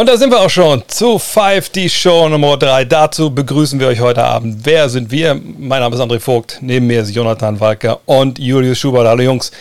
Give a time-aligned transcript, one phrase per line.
[0.00, 2.86] Und da sind wir auch schon zu 5, die Show Nummer 3.
[2.86, 4.64] Dazu begrüßen wir euch heute Abend.
[4.64, 5.34] Wer sind wir?
[5.34, 6.56] Mein Name ist André Vogt.
[6.62, 9.06] Neben mir ist Jonathan Walker und Julius Schubert.
[9.06, 9.52] Hallo Jungs.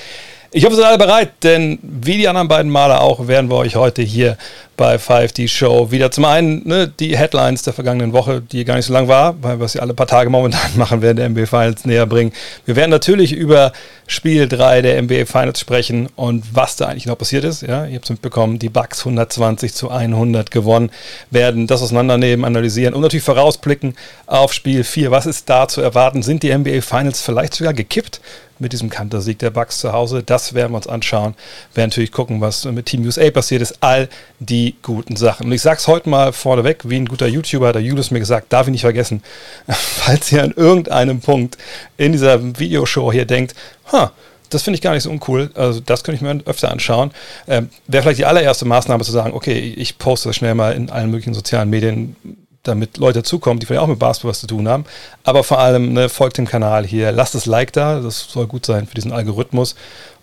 [0.53, 3.57] Ich hoffe, ihr seid alle bereit, denn wie die anderen beiden Male auch, werden wir
[3.57, 4.37] euch heute hier
[4.79, 8.85] bei 5D Show wieder zum einen ne, die Headlines der vergangenen Woche, die gar nicht
[8.85, 11.83] so lang war, weil wir ja alle paar Tage momentan machen, werden der NBA Finals
[11.83, 12.31] näher bringen.
[12.65, 13.73] Wir werden natürlich über
[14.07, 17.61] Spiel 3 der NBA Finals sprechen und was da eigentlich noch passiert ist.
[17.61, 20.91] Ja, ihr habt es mitbekommen, die Bucks 120 zu 100 gewonnen,
[21.29, 25.11] werden das auseinandernehmen, analysieren und natürlich vorausblicken auf Spiel 4.
[25.11, 26.23] Was ist da zu erwarten?
[26.23, 28.21] Sind die NBA Finals vielleicht sogar gekippt?
[28.59, 30.21] mit diesem Kantersieg der Bucks zu Hause.
[30.23, 31.35] Das werden wir uns anschauen.
[31.73, 33.81] Wir werden natürlich gucken, was mit Team USA passiert ist.
[33.81, 35.47] All die guten Sachen.
[35.47, 38.51] Und ich sage es heute mal vorneweg, wie ein guter YouTuber der Julius mir gesagt,
[38.53, 39.23] darf ich nicht vergessen,
[39.67, 41.57] falls ihr an irgendeinem Punkt
[41.97, 43.55] in dieser Videoshow hier denkt,
[43.91, 44.11] ha,
[44.49, 45.51] das finde ich gar nicht so uncool.
[45.55, 47.11] Also das könnte ich mir öfter anschauen.
[47.47, 50.89] Ähm, Wäre vielleicht die allererste Maßnahme zu sagen, okay, ich poste das schnell mal in
[50.89, 52.15] allen möglichen sozialen Medien,
[52.63, 54.85] damit Leute zukommen, die vielleicht auch mit Basketball was zu tun haben.
[55.23, 58.65] Aber vor allem ne, folgt dem Kanal hier, lasst das Like da, das soll gut
[58.65, 59.75] sein für diesen Algorithmus.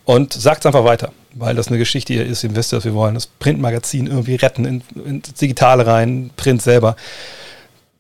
[0.07, 2.95] Und sagt es einfach weiter, weil das eine Geschichte hier ist, ihr wisst, was wir
[2.95, 3.15] wollen.
[3.15, 6.95] Das Printmagazin irgendwie retten, in, ins Digitale rein, Print selber.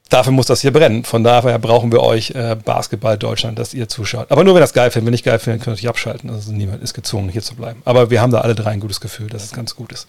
[0.08, 1.02] Dafür muss das hier brennen.
[1.02, 4.30] Von daher brauchen wir euch äh, Basketball Deutschland, dass ihr zuschaut.
[4.30, 5.06] Aber nur wenn das geil findet.
[5.06, 6.30] Wenn nicht geil findet, könnt ihr natürlich abschalten.
[6.30, 7.82] Also niemand ist gezwungen, hier zu bleiben.
[7.84, 10.06] Aber wir haben da alle drei ein gutes Gefühl, dass es ganz gut ist.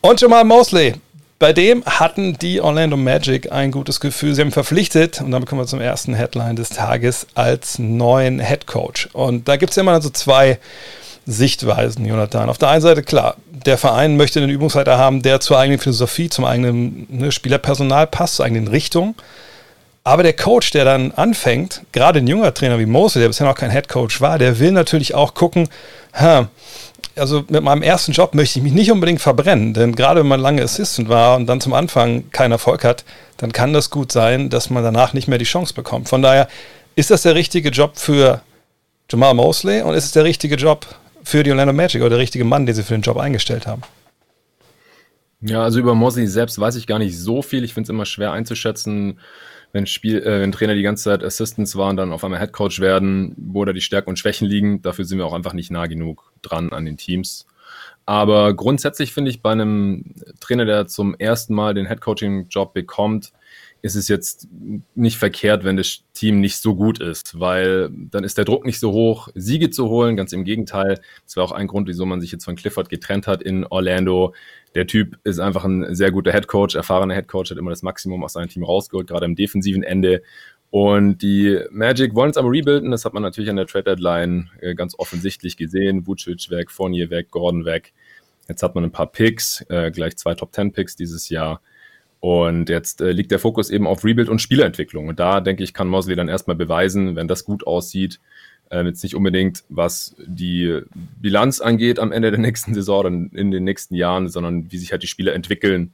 [0.00, 0.94] Und Jamal Mosley,
[1.38, 4.34] bei dem hatten die Orlando Magic ein gutes Gefühl.
[4.34, 8.66] Sie haben verpflichtet, und damit kommen wir zum ersten Headline des Tages, als neuen Head
[8.66, 9.08] Coach.
[9.12, 10.58] Und da gibt es immer so zwei
[11.26, 12.48] Sichtweisen, Jonathan.
[12.48, 16.30] Auf der einen Seite, klar, der Verein möchte einen Übungsleiter haben, der zur eigenen Philosophie,
[16.30, 19.14] zum eigenen ne, Spielerpersonal passt, zur eigenen Richtung.
[20.04, 23.56] Aber der Coach, der dann anfängt, gerade ein junger Trainer wie Mose, der bisher noch
[23.56, 25.68] kein Head Coach war, der will natürlich auch gucken,
[26.14, 26.48] ha,
[27.14, 30.40] also mit meinem ersten Job möchte ich mich nicht unbedingt verbrennen, denn gerade wenn man
[30.40, 33.04] lange Assistant war und dann zum Anfang keinen Erfolg hat,
[33.36, 36.08] dann kann das gut sein, dass man danach nicht mehr die Chance bekommt.
[36.08, 36.48] Von daher
[36.94, 38.40] ist das der richtige Job für
[39.10, 40.86] Jamal Mosley und ist es der richtige Job
[41.22, 43.82] für die Orlando Magic oder der richtige Mann, den sie für den Job eingestellt haben?
[45.40, 47.62] Ja, also über Mosley selbst weiß ich gar nicht so viel.
[47.64, 49.20] Ich finde es immer schwer einzuschätzen,
[49.72, 53.34] wenn, Spiel, äh, wenn Trainer die ganze Zeit Assistants waren, dann auf einmal Headcoach werden,
[53.36, 54.82] wo da die Stärken und Schwächen liegen.
[54.82, 57.46] Dafür sind wir auch einfach nicht nah genug dran an den Teams.
[58.06, 63.32] Aber grundsätzlich finde ich bei einem Trainer, der zum ersten Mal den Headcoaching-Job bekommt,
[63.82, 64.48] ist es jetzt
[64.94, 68.80] nicht verkehrt, wenn das Team nicht so gut ist, weil dann ist der Druck nicht
[68.80, 70.16] so hoch, Siege zu holen.
[70.16, 71.00] Ganz im Gegenteil.
[71.24, 74.34] Das war auch ein Grund, wieso man sich jetzt von Clifford getrennt hat in Orlando.
[74.74, 78.32] Der Typ ist einfach ein sehr guter Headcoach, erfahrener Headcoach, hat immer das Maximum aus
[78.32, 80.22] seinem Team rausgeholt, gerade im defensiven Ende.
[80.70, 82.90] Und die Magic wollen es aber rebuilden.
[82.90, 86.06] Das hat man natürlich an der Trade Deadline äh, ganz offensichtlich gesehen.
[86.06, 87.92] Vucic weg, Fournier weg, Gordon weg.
[88.48, 91.60] Jetzt hat man ein paar Picks, äh, gleich zwei Top 10 Picks dieses Jahr.
[92.20, 95.08] Und jetzt äh, liegt der Fokus eben auf Rebuild und Spielerentwicklung.
[95.08, 98.20] Und da denke ich, kann Mosley dann erstmal beweisen, wenn das gut aussieht,
[98.70, 100.80] äh, jetzt nicht unbedingt, was die
[101.20, 104.92] Bilanz angeht am Ende der nächsten Saison oder in den nächsten Jahren, sondern wie sich
[104.92, 105.92] halt die Spieler entwickeln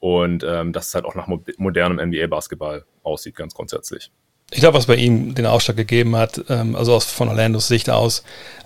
[0.00, 4.10] und ähm, dass es halt auch nach modernem NBA-Basketball aussieht, ganz grundsätzlich
[4.52, 7.88] ich glaube, was bei ihm den Ausschlag gegeben hat, ähm, also aus, von Orlandos Sicht
[7.88, 8.24] aus,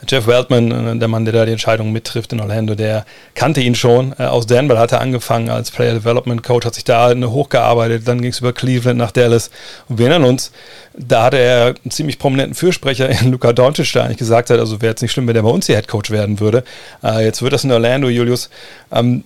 [0.09, 3.75] Jeff Weltman, äh, der Mann, der da die Entscheidung mittrifft in Orlando, der kannte ihn
[3.75, 4.15] schon.
[4.19, 8.23] Äh, aus Denver hat er angefangen als Player Development Coach, hat sich da hochgearbeitet, dann
[8.23, 9.51] ging es über Cleveland nach Dallas.
[9.89, 10.53] Und wir erinnern uns,
[10.97, 14.81] da hatte er einen ziemlich prominenten Fürsprecher in Luca Doncic, der eigentlich gesagt hat, also
[14.81, 16.65] wäre jetzt nicht schlimm, wenn der bei uns hier Head Coach werden würde.
[17.03, 18.49] Äh, jetzt wird das in Orlando, Julius.
[18.91, 19.25] Ähm,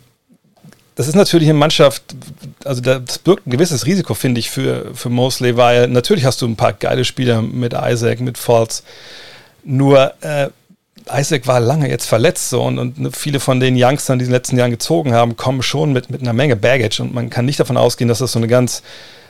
[0.99, 2.03] das ist natürlich eine Mannschaft,
[2.65, 6.47] also das birgt ein gewisses Risiko, finde ich, für, für Mosley, weil natürlich hast du
[6.47, 8.83] ein paar geile Spieler mit Isaac, mit Falls.
[9.63, 10.49] Nur äh,
[11.09, 14.35] Isaac war lange jetzt verletzt so und, und viele von den Youngstern, die in den
[14.35, 17.61] letzten Jahren gezogen haben, kommen schon mit, mit einer Menge Baggage und man kann nicht
[17.61, 18.83] davon ausgehen, dass das so eine ganz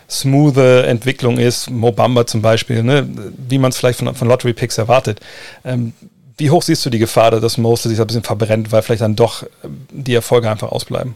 [0.08, 1.68] smooth Entwicklung ist.
[1.68, 3.06] Mobamba zum Beispiel, ne?
[3.46, 5.20] wie man es vielleicht von, von Lottery Picks erwartet.
[5.66, 5.92] Ähm,
[6.38, 9.16] wie hoch siehst du die Gefahr, dass Mosley sich ein bisschen verbrennt, weil vielleicht dann
[9.16, 9.44] doch
[9.90, 11.14] die Erfolge einfach ausbleiben?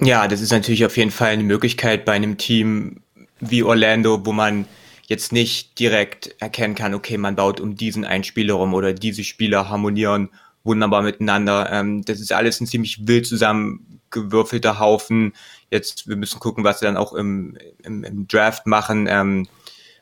[0.00, 3.02] Ja, das ist natürlich auf jeden Fall eine Möglichkeit bei einem Team
[3.40, 4.66] wie Orlando, wo man
[5.06, 9.24] jetzt nicht direkt erkennen kann, okay, man baut um diesen einen Spieler rum oder diese
[9.24, 10.28] Spieler harmonieren
[10.64, 11.70] wunderbar miteinander.
[11.72, 15.32] Ähm, das ist alles ein ziemlich wild zusammengewürfelter Haufen.
[15.70, 19.06] Jetzt, wir müssen gucken, was sie dann auch im, im, im Draft machen.
[19.08, 19.48] Ähm,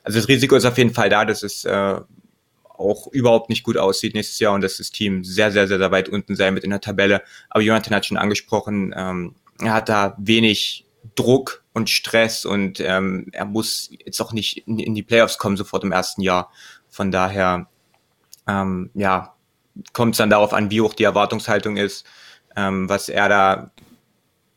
[0.02, 2.00] also das Risiko ist auf jeden Fall da, dass es äh,
[2.64, 5.90] auch überhaupt nicht gut aussieht nächstes Jahr und dass das Team sehr, sehr, sehr, sehr
[5.90, 7.22] weit unten sein wird in der Tabelle.
[7.48, 13.28] Aber Jonathan hat schon angesprochen, ähm, er hat da wenig Druck und Stress und ähm,
[13.32, 16.50] er muss jetzt auch nicht in, in, die Playoffs kommen sofort im ersten Jahr.
[16.88, 17.68] Von daher,
[18.46, 19.34] ähm, ja,
[19.92, 22.06] kommt es dann darauf an, wie hoch die Erwartungshaltung ist,
[22.56, 23.70] ähm, was er da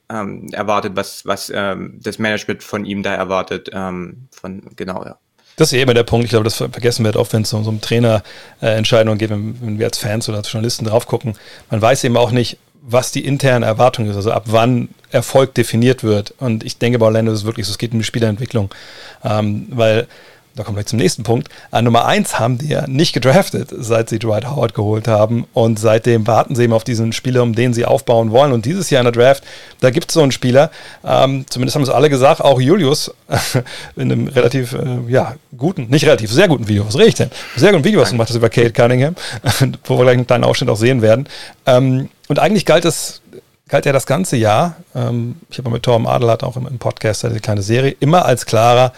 [0.09, 3.69] ähm, erwartet, was, was ähm, das Management von ihm da erwartet.
[3.73, 5.19] Ähm, von, genau, ja.
[5.59, 6.23] Das ist ja immer der Punkt.
[6.23, 9.59] Ich glaube, das vergessen wir halt oft, wenn es um so um Trainerentscheidungen geht, wenn,
[9.61, 11.33] wenn, wir als Fans oder als Journalisten drauf gucken.
[11.69, 16.01] Man weiß eben auch nicht, was die interne Erwartung ist, also ab wann Erfolg definiert
[16.01, 16.33] wird.
[16.37, 18.73] Und ich denke bei Orlando ist es wirklich so, es geht um die Spielerentwicklung.
[19.21, 20.07] Ähm, weil
[20.55, 21.47] da kommen wir zum nächsten Punkt.
[21.71, 25.45] An Nummer 1 haben die ja nicht gedraftet, seit sie Dwight Howard geholt haben.
[25.53, 28.51] Und seitdem warten sie eben auf diesen Spieler, um den sie aufbauen wollen.
[28.51, 29.43] Und dieses Jahr in der Draft,
[29.79, 30.71] da gibt es so einen Spieler,
[31.05, 33.13] ähm, zumindest haben es alle gesagt, auch Julius,
[33.95, 37.31] in einem relativ, äh, ja, guten, nicht relativ, sehr guten Video, was rede ich denn?
[37.55, 39.15] Sehr guten Video, was du gemacht hast über Kate Cunningham,
[39.85, 41.27] wo wir gleich einen kleinen Ausschnitt auch sehen werden.
[41.65, 43.21] Ähm, und eigentlich galt es,
[43.67, 47.23] galt ja das ganze Jahr, ähm, ich habe mit Torben Adelhardt auch im, im Podcast
[47.23, 48.91] eine kleine Serie, immer als klarer,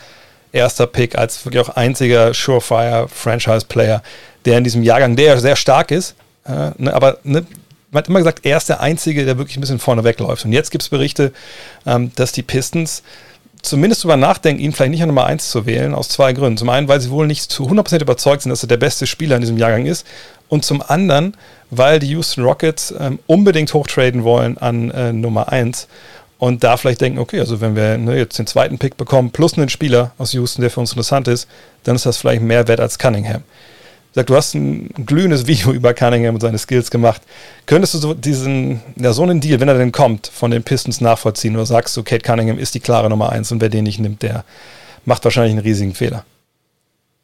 [0.51, 4.01] erster Pick, als wirklich auch einziger Surefire-Franchise-Player,
[4.45, 6.15] der in diesem Jahrgang, der sehr stark ist,
[6.45, 7.45] äh, ne, aber ne,
[7.91, 10.45] man hat immer gesagt, er ist der Einzige, der wirklich ein bisschen vorne wegläuft.
[10.45, 11.33] Und jetzt gibt es Berichte,
[11.85, 13.03] ähm, dass die Pistons
[13.61, 16.57] zumindest darüber nachdenken, ihn vielleicht nicht an Nummer 1 zu wählen, aus zwei Gründen.
[16.57, 19.35] Zum einen, weil sie wohl nicht zu 100% überzeugt sind, dass er der beste Spieler
[19.35, 20.07] in diesem Jahrgang ist.
[20.47, 21.37] Und zum anderen,
[21.69, 25.87] weil die Houston Rockets ähm, unbedingt hochtraden wollen an äh, Nummer 1
[26.41, 29.59] und da vielleicht denken, okay, also wenn wir ne, jetzt den zweiten Pick bekommen, plus
[29.59, 31.47] einen Spieler aus Houston, der für uns interessant ist,
[31.83, 33.43] dann ist das vielleicht mehr wert als Cunningham.
[34.13, 37.21] Sag, du hast ein glühendes Video über Cunningham und seine Skills gemacht.
[37.67, 40.99] Könntest du so diesen, ja, so einen Deal, wenn er denn kommt, von den Pistons
[40.99, 43.99] nachvollziehen oder sagst du, Kate Cunningham ist die klare Nummer eins und wer den nicht
[43.99, 44.43] nimmt, der
[45.05, 46.25] macht wahrscheinlich einen riesigen Fehler.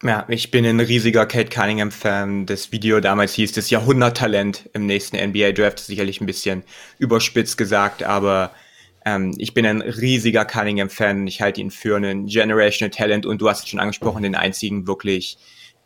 [0.03, 2.45] Ja, ich bin ein riesiger Kate Cunningham-Fan.
[2.45, 5.79] Das Video damals hieß das Jahrhunderttalent im nächsten NBA-Draft.
[5.79, 6.61] Sicherlich ein bisschen
[6.99, 8.51] überspitzt gesagt, aber
[9.07, 11.27] ähm, ich bin ein riesiger Cunningham-Fan.
[11.27, 14.85] Ich halte ihn für einen Generational Talent und du hast es schon angesprochen, den einzigen
[14.85, 15.37] wirklich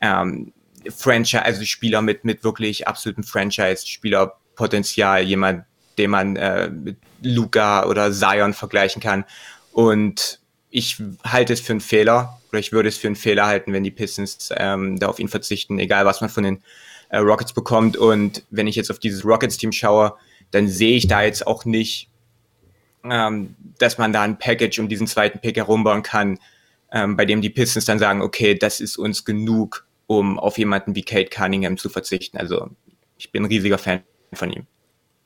[0.02, 0.52] ähm,
[0.90, 5.66] Franchise, also Spieler mit, mit wirklich absolutem Franchise-Spielerpotenzial, jemand,
[6.00, 9.26] den man äh, mit Luca oder Zion vergleichen kann.
[9.72, 10.40] Und
[10.72, 13.84] ich halte es für einen Fehler, oder ich würde es für einen Fehler halten, wenn
[13.84, 16.64] die Pistons ähm, da auf ihn verzichten, egal was man von den
[17.10, 17.98] äh, Rockets bekommt.
[17.98, 20.16] Und wenn ich jetzt auf dieses Rockets-Team schaue,
[20.50, 22.11] dann sehe ich da jetzt auch nicht
[23.10, 26.40] ähm, dass man da ein Package um diesen zweiten Pick herumbauen kann,
[26.92, 30.96] ähm, bei dem die Pistons dann sagen, okay, das ist uns genug, um auf jemanden
[30.96, 32.38] wie Kate Cunningham zu verzichten.
[32.38, 32.70] Also
[33.18, 34.02] ich bin ein riesiger Fan
[34.34, 34.66] von ihm.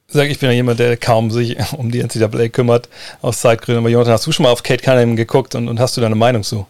[0.07, 2.89] Sag, ich bin ja jemand, der kaum sich um die NCAA kümmert,
[3.21, 3.83] aus Zeitgründen.
[3.83, 6.15] Aber Jonathan, hast du schon mal auf Kate Cunningham geguckt und, und hast du deine
[6.15, 6.67] Meinung zu?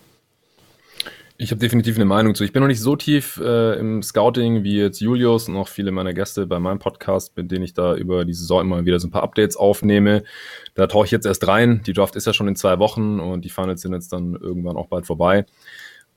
[1.37, 2.45] Ich habe definitiv eine Meinung zu.
[2.45, 5.91] Ich bin noch nicht so tief äh, im Scouting wie jetzt Julius und auch viele
[5.91, 9.07] meiner Gäste bei meinem Podcast, mit denen ich da über die Saison immer wieder so
[9.09, 10.23] ein paar Updates aufnehme.
[10.75, 11.81] Da tauche ich jetzt erst rein.
[11.85, 14.77] Die Draft ist ja schon in zwei Wochen und die Finals sind jetzt dann irgendwann
[14.77, 15.45] auch bald vorbei.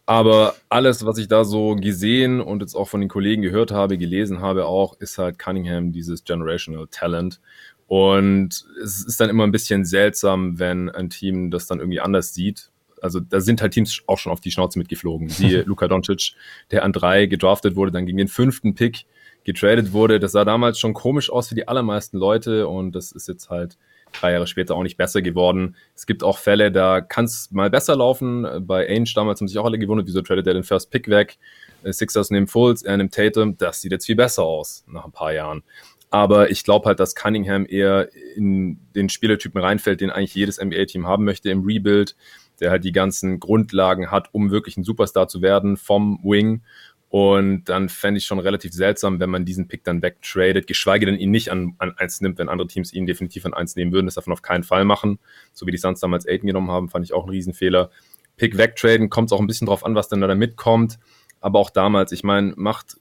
[0.06, 3.99] Aber alles, was ich da so gesehen und jetzt auch von den Kollegen gehört habe,
[3.99, 7.41] gelesen habe auch, ist halt Cunningham dieses Generational Talent.
[7.88, 12.35] Und es ist dann immer ein bisschen seltsam, wenn ein Team das dann irgendwie anders
[12.35, 12.70] sieht
[13.03, 15.29] also da sind halt Teams auch schon auf die Schnauze mitgeflogen.
[15.29, 16.35] Siehe Luka Doncic,
[16.71, 19.05] der an drei gedraftet wurde, dann gegen den fünften Pick
[19.45, 20.21] getradet wurde.
[20.21, 23.79] Das sah damals schon komisch aus für die allermeisten Leute und das ist jetzt halt
[24.12, 25.77] drei Jahre später auch nicht besser geworden.
[25.95, 28.46] Es gibt auch Fälle, da kann es mal besser laufen.
[28.61, 31.39] Bei Ainge damals haben sich auch alle gewundert, wieso tradet er den First Pick weg.
[31.82, 33.56] Äh, Sixers nehmen Fultz, er nimmt Tatum.
[33.56, 35.63] Das sieht jetzt viel besser aus nach ein paar Jahren.
[36.11, 41.06] Aber ich glaube halt, dass Cunningham eher in den Spielertypen reinfällt, den eigentlich jedes NBA-Team
[41.06, 42.17] haben möchte im Rebuild
[42.60, 46.62] der halt die ganzen Grundlagen hat, um wirklich ein Superstar zu werden vom Wing.
[47.10, 51.17] Und dann fände ich schon relativ seltsam, wenn man diesen Pick dann wegtradet, geschweige denn
[51.17, 54.06] ihn nicht an, an eins nimmt, wenn andere Teams ihn definitiv an eins nehmen würden.
[54.06, 55.19] Das darf man auf keinen Fall machen.
[55.55, 57.91] So wie die Suns damals Aiden genommen haben, fand ich auch einen Riesenfehler.
[58.36, 60.98] Pick wegtraden, kommt es auch ein bisschen drauf an, was denn da mitkommt.
[61.41, 62.98] Aber auch damals, ich meine, macht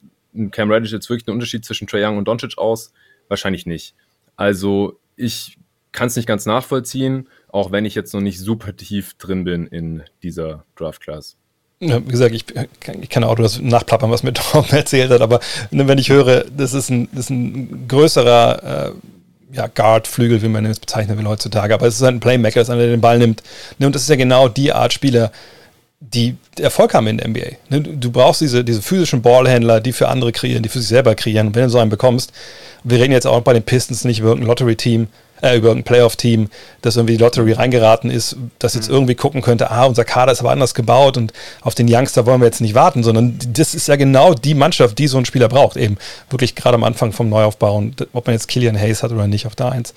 [0.51, 2.93] Cam Reddish jetzt wirklich einen Unterschied zwischen Trae Young und Doncic aus?
[3.27, 3.93] Wahrscheinlich nicht.
[4.37, 5.57] Also ich
[5.91, 7.27] kann es nicht ganz nachvollziehen
[7.57, 11.35] auch wenn ich jetzt noch nicht super tief drin bin in dieser Draft-Class.
[11.79, 12.45] Ja, wie gesagt, ich,
[13.01, 15.39] ich kann auch das nachplappern, was mir Tom erzählt hat, aber
[15.71, 20.49] ne, wenn ich höre, das ist ein, das ist ein größerer äh, ja, Guard-Flügel, wie
[20.49, 23.01] man es bezeichnen will heutzutage, aber es ist halt ein Playmaker, das einer, der den
[23.01, 23.43] Ball nimmt.
[23.77, 25.31] Ne, und das ist ja genau die Art Spieler,
[25.99, 27.57] die Erfolg haben in der NBA.
[27.69, 31.15] Ne, du brauchst diese, diese physischen Ballhändler, die für andere kreieren, die für sich selber
[31.15, 31.47] kreieren.
[31.47, 32.33] Und wenn du so einen bekommst,
[32.83, 35.07] wir reden jetzt auch bei den Pistons nicht über irgendein Lottery-Team,
[35.41, 36.49] äh, über ein Playoff-Team,
[36.81, 38.95] das irgendwie die Lottery reingeraten ist, das jetzt mhm.
[38.95, 42.41] irgendwie gucken könnte, ah, unser Kader ist aber anders gebaut und auf den Youngster wollen
[42.41, 45.49] wir jetzt nicht warten, sondern das ist ja genau die Mannschaft, die so ein Spieler
[45.49, 45.97] braucht, eben
[46.29, 49.45] wirklich gerade am Anfang vom Neuaufbau und ob man jetzt Killian Hayes hat oder nicht
[49.45, 49.93] auf der Eins,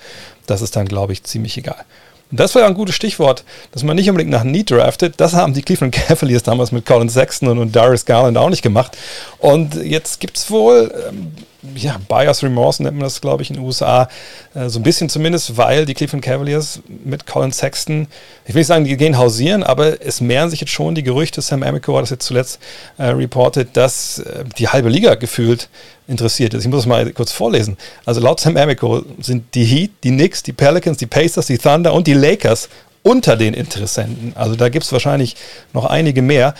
[0.47, 1.85] das ist dann, glaube ich, ziemlich egal.
[2.31, 3.43] Und das war ja ein gutes Stichwort,
[3.73, 5.15] dass man nicht unbedingt nach Need draftet.
[5.17, 8.61] Das haben die Cleveland Cavaliers damals mit Colin Sexton und, und Darius Garland auch nicht
[8.61, 8.97] gemacht.
[9.37, 11.33] Und jetzt gibt es wohl ähm,
[11.75, 14.09] ja, Buyers Remorse nennt man das, glaube ich, in den USA.
[14.53, 18.07] Äh, so ein bisschen zumindest, weil die Cleveland Cavaliers mit Colin Sexton,
[18.45, 21.41] ich will nicht sagen, die gehen hausieren, aber es mehren sich jetzt schon die Gerüchte,
[21.41, 22.59] Sam Amico hat das jetzt zuletzt
[22.97, 25.69] äh, reported, dass äh, die halbe Liga gefühlt
[26.07, 26.63] interessiert ist.
[26.63, 27.77] Ich muss das mal kurz vorlesen.
[28.05, 31.93] Also laut Sam Amico sind die Heat, die Knicks, die Pelicans, die Pacers, die Thunder
[31.93, 32.69] und die Lakers
[33.03, 34.33] unter den Interessenten.
[34.35, 35.35] Also da gibt es wahrscheinlich
[35.73, 36.53] noch einige mehr.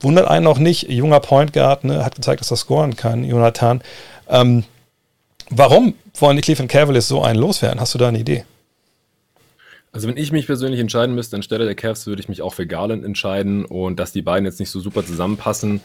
[0.00, 3.80] Wundert einen auch nicht, junger Point Guard, ne, hat gezeigt, dass er scoren kann, Jonathan.
[4.28, 4.64] Ähm,
[5.50, 7.80] warum wollen die Cleveland Cavaliers so einen loswerden?
[7.80, 8.44] Hast du da eine Idee?
[9.92, 12.66] Also wenn ich mich persönlich entscheiden müsste anstelle der Cavs, würde ich mich auch für
[12.66, 15.80] Garland entscheiden und dass die beiden jetzt nicht so super zusammenpassen,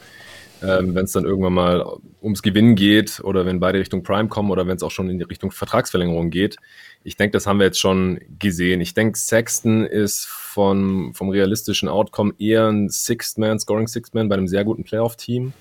[0.62, 1.86] ähm, wenn es dann irgendwann mal
[2.22, 5.18] ums Gewinnen geht oder wenn beide Richtung Prime kommen oder wenn es auch schon in
[5.18, 6.58] die Richtung Vertragsverlängerung geht.
[7.06, 8.82] Ich denke, das haben wir jetzt schon gesehen.
[8.82, 14.28] Ich denke, Sexton ist von, vom realistischen Outcome eher ein Sixth Man, Scoring Sixth Man
[14.28, 15.54] bei einem sehr guten Playoff-Team.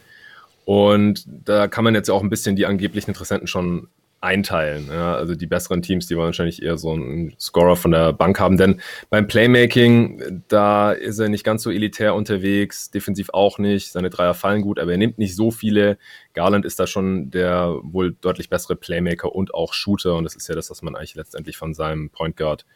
[0.65, 3.89] Und da kann man jetzt auch ein bisschen die angeblichen Interessenten schon
[4.21, 4.89] einteilen.
[4.93, 8.39] Ja, also die besseren Teams, die wollen wahrscheinlich eher so einen Scorer von der Bank
[8.39, 13.93] haben, denn beim Playmaking, da ist er nicht ganz so elitär unterwegs, defensiv auch nicht,
[13.93, 15.97] seine Dreier fallen gut, aber er nimmt nicht so viele.
[16.35, 20.49] Garland ist da schon der wohl deutlich bessere Playmaker und auch Shooter und das ist
[20.49, 22.67] ja das, was man eigentlich letztendlich von seinem Point Guard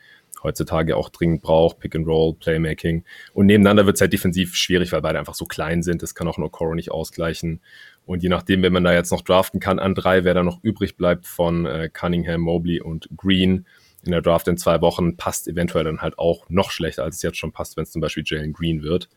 [0.43, 3.05] heutzutage auch dringend braucht, Pick and Roll, Playmaking.
[3.33, 6.03] Und nebeneinander wird es halt defensiv schwierig, weil beide einfach so klein sind.
[6.03, 7.61] Das kann auch nur Okoro nicht ausgleichen.
[8.07, 10.63] Und je nachdem, wenn man da jetzt noch draften kann an drei, wer da noch
[10.63, 13.67] übrig bleibt von äh, Cunningham, Mobley und Green
[14.05, 17.23] in der Draft in zwei Wochen, passt eventuell dann halt auch noch schlechter, als es
[17.23, 19.09] jetzt schon passt, wenn es zum Beispiel Jalen Green wird,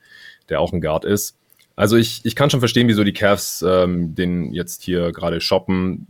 [0.48, 1.38] der auch ein Guard ist.
[1.76, 6.08] Also ich, ich kann schon verstehen, wieso die Cavs ähm, den jetzt hier gerade shoppen.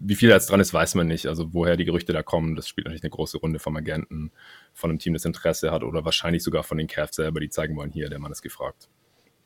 [0.00, 1.26] Wie viel jetzt dran ist, weiß man nicht.
[1.26, 4.32] Also woher die Gerüchte da kommen, das spielt natürlich eine große Runde vom Agenten,
[4.72, 7.76] von einem Team, das Interesse hat oder wahrscheinlich sogar von den Cavs selber, die zeigen
[7.76, 8.88] wollen, hier, der Mann ist gefragt.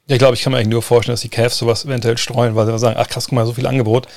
[0.09, 2.57] Ja, ich glaube, ich kann mir eigentlich nur vorstellen, dass die Cavs sowas eventuell streuen,
[2.57, 4.09] weil sie sagen, ach krass, guck mal, so viel Angebot.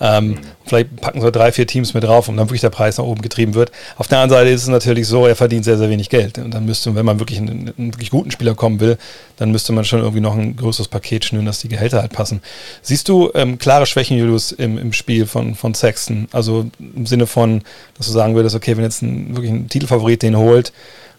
[0.00, 0.38] Ähm, mhm.
[0.64, 3.22] Vielleicht packen sie drei, vier Teams mit drauf und dann wirklich der Preis nach oben
[3.22, 3.72] getrieben wird.
[3.96, 6.38] Auf der anderen Seite ist es natürlich so, er verdient sehr, sehr wenig Geld.
[6.38, 8.98] Und dann müsste, wenn man wirklich einen, einen wirklich guten Spieler kommen will,
[9.36, 12.40] dann müsste man schon irgendwie noch ein größeres Paket schnüren, dass die Gehälter halt passen.
[12.80, 16.28] Siehst du ähm, klare Schwächen, Julius, im, im Spiel von, von Sexton?
[16.30, 17.62] Also im Sinne von,
[17.98, 20.72] dass du sagen würdest, okay, wenn jetzt ein, wirklich ein Titelfavorit den holt,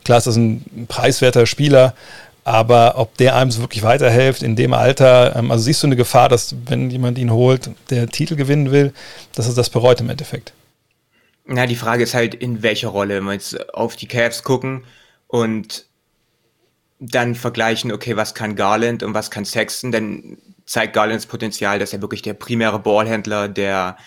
[0.05, 1.93] klar ist das ein preiswerter Spieler,
[2.43, 5.95] aber ob der einem so wirklich weiterhilft in dem Alter, ähm, also siehst du eine
[5.95, 8.93] Gefahr, dass wenn jemand ihn holt, der Titel gewinnen will,
[9.33, 10.53] dass er das bereut im Endeffekt?
[11.45, 13.15] Na, die Frage ist halt, in welcher Rolle.
[13.15, 14.83] Wenn wir jetzt auf die Cavs gucken
[15.27, 15.85] und
[16.99, 21.91] dann vergleichen, okay, was kann Garland und was kann Sexton, dann zeigt Garlands Potenzial, dass
[21.91, 23.97] er wirklich der primäre Ballhändler, der,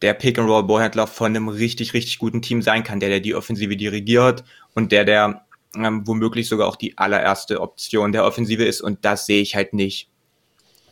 [0.00, 4.44] der Pick-and-Roll-Ballhändler von einem richtig, richtig guten Team sein kann, der, der die Offensive dirigiert
[4.74, 5.45] und der, der
[5.84, 9.72] ähm, womöglich sogar auch die allererste Option der Offensive ist und das sehe ich halt
[9.72, 10.08] nicht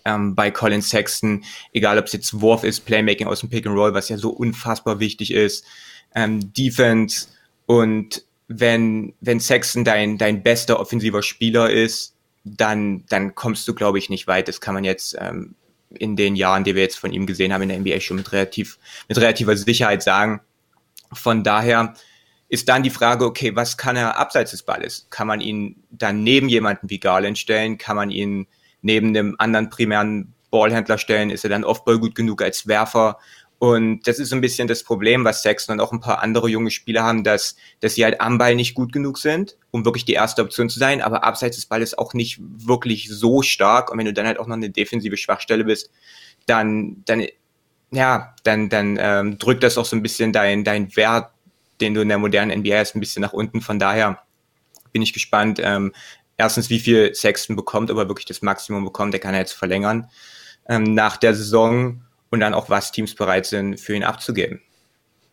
[0.05, 3.77] ähm, bei Colin Sexton, egal ob es jetzt Wurf ist, Playmaking aus dem Pick and
[3.77, 5.65] Roll, was ja so unfassbar wichtig ist,
[6.15, 7.29] ähm, Defense
[7.67, 12.15] und wenn, wenn Sexton dein, dein bester offensiver Spieler ist,
[12.45, 14.49] dann, dann kommst du, glaube ich, nicht weit.
[14.49, 15.55] Das kann man jetzt ähm,
[15.91, 18.33] in den Jahren, die wir jetzt von ihm gesehen haben in der NBA schon mit
[18.33, 20.41] relativ, mit relativer Sicherheit sagen.
[21.13, 21.95] Von daher,
[22.55, 25.09] ist dann die Frage, okay, was kann er abseits des Balles?
[25.11, 27.79] Kann man ihn dann neben jemanden wie Garland stellen?
[27.79, 28.47] Kann man ihn
[28.81, 31.31] neben einem anderen primären Ballhändler stellen?
[31.31, 33.19] Ist er dann Offball gut genug als Werfer?
[33.59, 36.49] Und das ist so ein bisschen das Problem, was Sexton und auch ein paar andere
[36.49, 40.05] junge Spieler haben, dass, dass sie halt am Ball nicht gut genug sind, um wirklich
[40.05, 43.91] die erste Option zu sein, aber abseits des Balles auch nicht wirklich so stark.
[43.91, 45.91] Und wenn du dann halt auch noch eine defensive Schwachstelle bist,
[46.47, 47.27] dann, dann,
[47.91, 51.34] ja, dann, dann ähm, drückt das auch so ein bisschen dein, dein Wert
[51.81, 53.61] den du in der modernen NBA hast, ein bisschen nach unten.
[53.61, 54.19] Von daher
[54.93, 55.61] bin ich gespannt.
[55.63, 55.93] Ähm,
[56.37, 59.13] erstens, wie viel Sexton bekommt, ob er wirklich das Maximum bekommt.
[59.13, 60.09] Der kann er jetzt verlängern
[60.69, 64.61] ähm, nach der Saison und dann auch, was Teams bereit sind, für ihn abzugeben.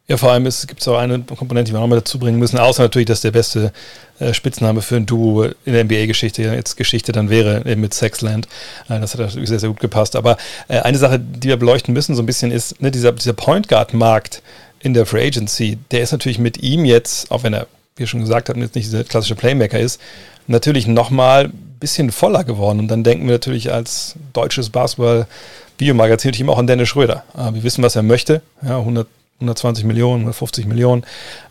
[0.08, 2.84] Ja, vor allem gibt es auch eine Komponente, die wir nochmal dazu bringen müssen, außer
[2.84, 3.72] natürlich, dass der beste
[4.20, 8.48] äh, Spitzname für ein Duo in der NBA-Geschichte jetzt Geschichte dann wäre eben mit Sexland.
[8.90, 10.18] Äh, das hat natürlich sehr, sehr gut gepasst.
[10.18, 13.34] Aber äh, eine Sache, die wir beleuchten müssen, so ein bisschen ist, ne, dieser, dieser
[13.34, 14.42] Point Guard-Markt,
[14.84, 18.22] in der Free Agency, der ist natürlich mit ihm jetzt, auch wenn er, wie schon
[18.22, 20.00] gesagt hat, jetzt nicht dieser klassische Playmaker ist,
[20.48, 22.80] natürlich nochmal ein bisschen voller geworden.
[22.80, 27.24] Und dann denken wir natürlich als deutsches Basketball-Videomagazin natürlich immer auch an Dennis Schröder.
[27.36, 28.42] Äh, wir wissen, was er möchte.
[28.62, 29.08] Ja, 100,
[29.38, 31.04] 120 Millionen, 150 Millionen.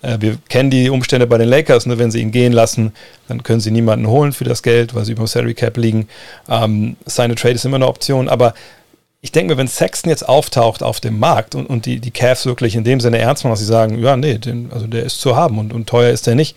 [0.03, 1.87] Äh, wir kennen die Umstände bei den Lakers.
[1.87, 1.99] Ne?
[1.99, 2.93] Wenn sie ihn gehen lassen,
[3.29, 6.09] dann können sie niemanden holen für das Geld, weil sie über dem Salary Cap liegen.
[6.49, 8.29] Ähm, seine Trade ist immer eine Option.
[8.29, 8.55] Aber
[9.23, 12.47] ich denke mir, wenn Sexton jetzt auftaucht auf dem Markt und, und die, die Cavs
[12.47, 15.21] wirklich in dem Sinne ernst machen, dass sie sagen, ja, nee, den, also der ist
[15.21, 16.57] zu haben und, und teuer ist der nicht,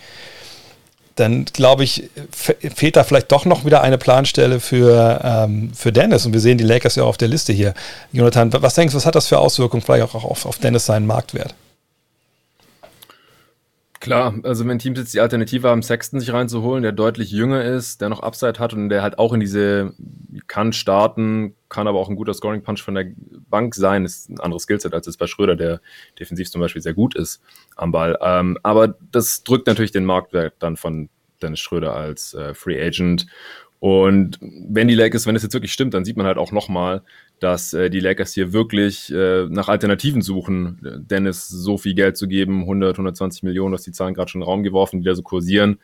[1.15, 6.25] dann glaube ich, fehlt da vielleicht doch noch wieder eine Planstelle für, ähm, für Dennis.
[6.25, 7.73] Und wir sehen die Lakers ja auf der Liste hier.
[8.11, 11.05] Jonathan, was denkst du, was hat das für Auswirkungen vielleicht auch auf, auf Dennis seinen
[11.05, 11.53] Marktwert?
[13.99, 18.01] Klar, also wenn Teams jetzt die Alternative haben, Sexton sich reinzuholen, der deutlich jünger ist,
[18.01, 19.93] der noch Upside hat und der halt auch in diese
[20.53, 23.07] kann starten, kann aber auch ein guter Scoring Punch von der
[23.49, 25.81] Bank sein, ist ein anderes Skillset als jetzt bei Schröder, der
[26.19, 27.41] defensiv zum Beispiel sehr gut ist
[27.75, 28.19] am Ball.
[28.21, 31.09] Ähm, aber das drückt natürlich den Marktwert dann von
[31.41, 33.25] Dennis Schröder als äh, Free Agent.
[33.79, 37.01] Und wenn die Lakers, wenn es jetzt wirklich stimmt, dann sieht man halt auch nochmal,
[37.39, 40.77] dass äh, die Lakers hier wirklich äh, nach Alternativen suchen,
[41.09, 44.45] Dennis so viel Geld zu geben, 100, 120 Millionen, dass die Zahlen gerade schon in
[44.45, 45.79] den Raum geworfen, die da so kursieren.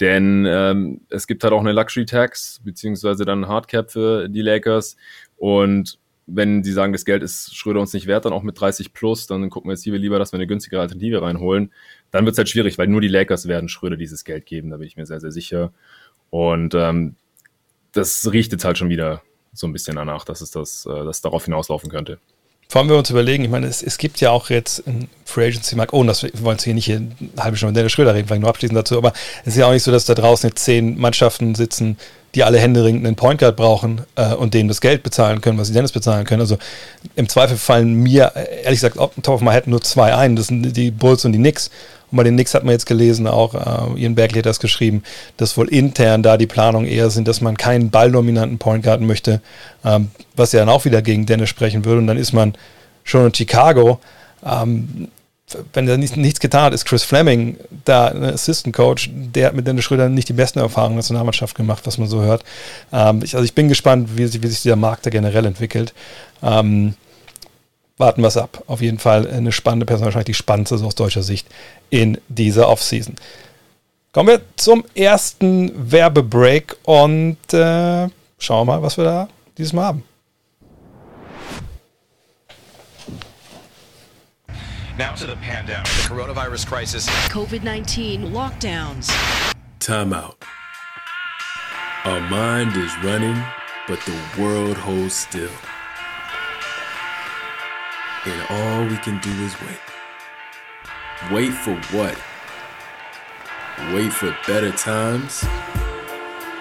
[0.00, 4.96] Denn ähm, es gibt halt auch eine Luxury Tax, beziehungsweise dann Hardcap für die Lakers.
[5.36, 8.92] Und wenn sie sagen, das Geld ist Schröder uns nicht wert, dann auch mit 30
[8.92, 11.72] plus, dann gucken wir jetzt hier lieber, dass wir eine günstige Alternative reinholen.
[12.10, 14.78] Dann wird es halt schwierig, weil nur die Lakers werden Schröder dieses Geld geben, da
[14.78, 15.72] bin ich mir sehr, sehr sicher.
[16.30, 17.16] Und ähm,
[17.92, 19.22] das riecht jetzt halt schon wieder
[19.52, 22.18] so ein bisschen danach, dass es das, äh, das darauf hinauslaufen könnte.
[22.74, 25.06] Vor allem, wenn wir uns überlegen, ich meine, es, es gibt ja auch jetzt im
[25.24, 27.92] Free Agency Markt, oh, das, wir wollen jetzt hier nicht eine halbe Stunde mit Dennis
[27.92, 29.12] Schröder reden, vielleicht nur abschließend dazu, aber
[29.44, 31.96] es ist ja auch nicht so, dass da draußen jetzt zehn Mannschaften sitzen,
[32.34, 35.68] die alle händeringend einen Point Guard brauchen äh, und denen das Geld bezahlen können, was
[35.68, 36.40] sie Dennis bezahlen können.
[36.40, 36.58] Also
[37.14, 40.34] im Zweifel fallen mir, ehrlich gesagt, top of my head nur zwei ein.
[40.34, 41.70] Das sind die Bulls und die Knicks.
[42.14, 45.02] Und bei den Knicks hat man jetzt gelesen, auch äh, Ian Berkeley hat das geschrieben,
[45.36, 49.40] dass wohl intern da die Planungen eher sind, dass man keinen balldominanten Point Guard möchte,
[49.84, 51.98] ähm, was ja dann auch wieder gegen Dennis sprechen würde.
[51.98, 52.54] Und dann ist man
[53.02, 53.98] schon in Chicago.
[54.46, 55.08] Ähm,
[55.72, 59.66] wenn nicht, nichts getan hat, ist Chris Fleming da ein Assistant Coach, der hat mit
[59.66, 62.44] Dennis Schröder nicht die besten Erfahrungen in der Nationalmannschaft gemacht, was man so hört.
[62.92, 65.94] Ähm, ich, also ich bin gespannt, wie, wie, sich dieser Markt da generell entwickelt.
[66.44, 66.94] Ähm,
[67.98, 68.62] warten wir es ab.
[68.66, 71.46] Auf jeden Fall eine spannende Person, wahrscheinlich die spannendste aus deutscher Sicht
[71.90, 73.14] in dieser Offseason.
[74.12, 78.08] Kommen wir zum ersten Werbebreak und äh,
[78.38, 79.28] schauen wir mal, was wir da
[79.58, 80.04] dieses Mal haben.
[84.96, 89.10] Now to the pandemic, the coronavirus crisis, COVID 19 lockdowns.
[89.80, 90.36] Time out.
[92.04, 93.42] Our mind is running,
[93.88, 95.50] but the world holds still.
[98.26, 99.78] And all we can do is wait.
[101.30, 102.18] Wait for what?
[103.92, 105.44] Wait for better times?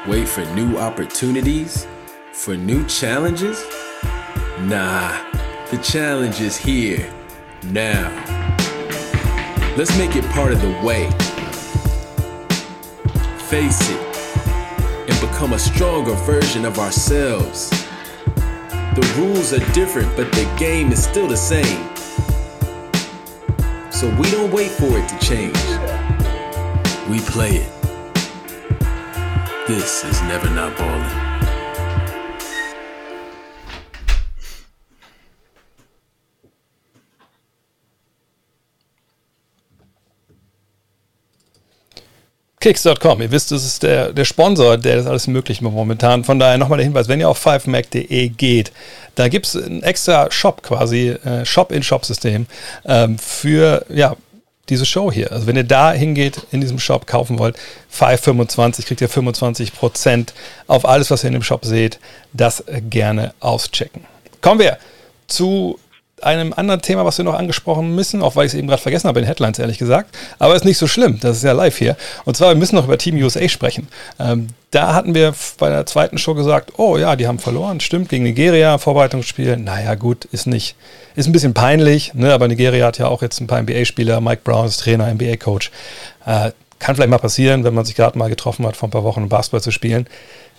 [0.05, 1.87] Wait for new opportunities?
[2.33, 3.63] For new challenges?
[4.59, 5.17] Nah,
[5.71, 7.09] the challenge is here,
[7.67, 8.09] now.
[9.77, 11.09] Let's make it part of the way.
[13.47, 14.01] Face it
[15.09, 17.82] and become a stronger version of ourselves.
[18.95, 21.89] The rules are different, but the game is still the same.
[23.91, 25.57] So we don't wait for it to change.
[27.09, 27.71] We play it.
[29.67, 31.22] This is Never Not Ballin'.
[42.63, 43.21] Kicks.com.
[43.21, 46.23] Ihr wisst, das ist der, der Sponsor, der das alles möglich macht momentan.
[46.23, 48.71] Von daher nochmal der Hinweis, wenn ihr auf 5mac.de geht,
[49.15, 52.45] da gibt es einen extra Shop quasi, äh, Shop-in-Shop-System
[52.85, 54.15] ähm, für, ja,
[54.69, 55.33] diese Show hier.
[55.33, 57.57] Also wenn ihr da hingeht, in diesem Shop kaufen wollt,
[57.89, 60.29] 525 kriegt ihr 25%
[60.67, 61.99] auf alles, was ihr in dem Shop seht.
[62.31, 64.05] Das gerne auschecken.
[64.39, 64.77] Kommen wir
[65.27, 65.79] zu
[66.25, 69.07] einem anderen Thema, was wir noch angesprochen müssen, auch weil ich es eben gerade vergessen
[69.07, 70.15] habe in Headlines, ehrlich gesagt.
[70.39, 71.95] Aber ist nicht so schlimm, das ist ja live hier.
[72.25, 73.87] Und zwar, wir müssen noch über Team USA sprechen.
[74.19, 78.09] Ähm, da hatten wir bei der zweiten Show gesagt, oh ja, die haben verloren, stimmt,
[78.09, 79.57] gegen Nigeria, Vorbereitungsspiel.
[79.57, 80.75] Naja, gut, ist nicht,
[81.15, 82.33] ist ein bisschen peinlich, ne?
[82.33, 85.71] aber Nigeria hat ja auch jetzt ein paar NBA-Spieler, Mike Brown ist Trainer, NBA-Coach.
[86.25, 89.03] Äh, kann vielleicht mal passieren, wenn man sich gerade mal getroffen hat, vor ein paar
[89.03, 90.07] Wochen um Basketball zu spielen.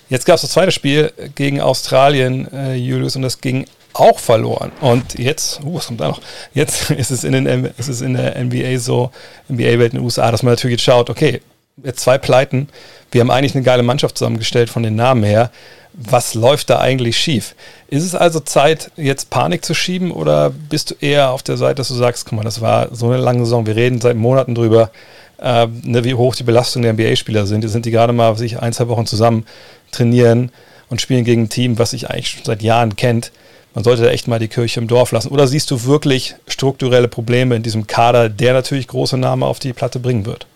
[0.08, 4.72] Jetzt gab es das zweite Spiel gegen Australien, äh, Julius, und das ging auch verloren.
[4.80, 6.20] Und jetzt, uh, was kommt da noch?
[6.52, 7.46] Jetzt ist es in, den,
[7.78, 9.10] ist es in der NBA so,
[9.50, 11.40] NBA-Welt in den USA, dass man natürlich jetzt schaut, okay,
[11.82, 12.68] jetzt zwei Pleiten,
[13.10, 15.50] wir haben eigentlich eine geile Mannschaft zusammengestellt von den Namen her.
[15.92, 17.54] Was läuft da eigentlich schief?
[17.88, 21.76] Ist es also Zeit, jetzt Panik zu schieben oder bist du eher auf der Seite,
[21.76, 24.56] dass du sagst, guck mal, das war so eine lange Saison, wir reden seit Monaten
[24.56, 24.90] drüber,
[25.38, 27.62] äh, ne, wie hoch die Belastung der NBA-Spieler sind.
[27.62, 29.46] Die sind die gerade mal sich ein, zwei Wochen zusammen
[29.92, 30.50] trainieren
[30.90, 33.30] und spielen gegen ein Team, was sich eigentlich schon seit Jahren kennt
[33.74, 35.28] man sollte da echt mal die Kirche im Dorf lassen.
[35.28, 39.72] Oder siehst du wirklich strukturelle Probleme in diesem Kader, der natürlich große Namen auf die
[39.72, 40.46] Platte bringen wird?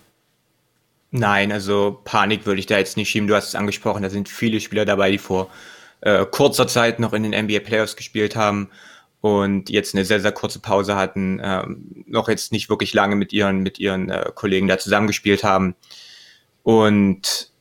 [1.11, 3.27] Nein, also Panik würde ich da jetzt nicht schieben.
[3.27, 5.49] Du hast es angesprochen, da sind viele Spieler dabei, die vor
[6.01, 8.69] äh, kurzer Zeit noch in den NBA Playoffs gespielt haben
[9.21, 13.33] und jetzt eine sehr, sehr kurze Pause hatten, ähm, noch jetzt nicht wirklich lange mit
[13.33, 15.75] ihren, mit ihren äh, Kollegen da zusammengespielt haben.
[16.63, 17.51] Und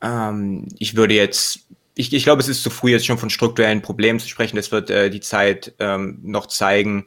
[0.00, 1.66] ähm, ich würde jetzt,
[1.98, 4.54] ich, ich glaube, es ist zu früh, jetzt schon von strukturellen Problemen zu sprechen.
[4.54, 7.06] Das wird äh, die Zeit ähm, noch zeigen.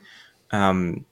[0.52, 1.06] Ähm,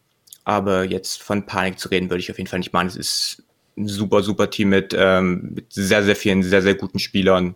[0.44, 2.88] aber jetzt von Panik zu reden, würde ich auf jeden Fall nicht machen.
[2.88, 3.44] Es ist
[3.78, 7.56] ein super, super Team mit, ähm, mit sehr, sehr vielen, sehr, sehr guten Spielern,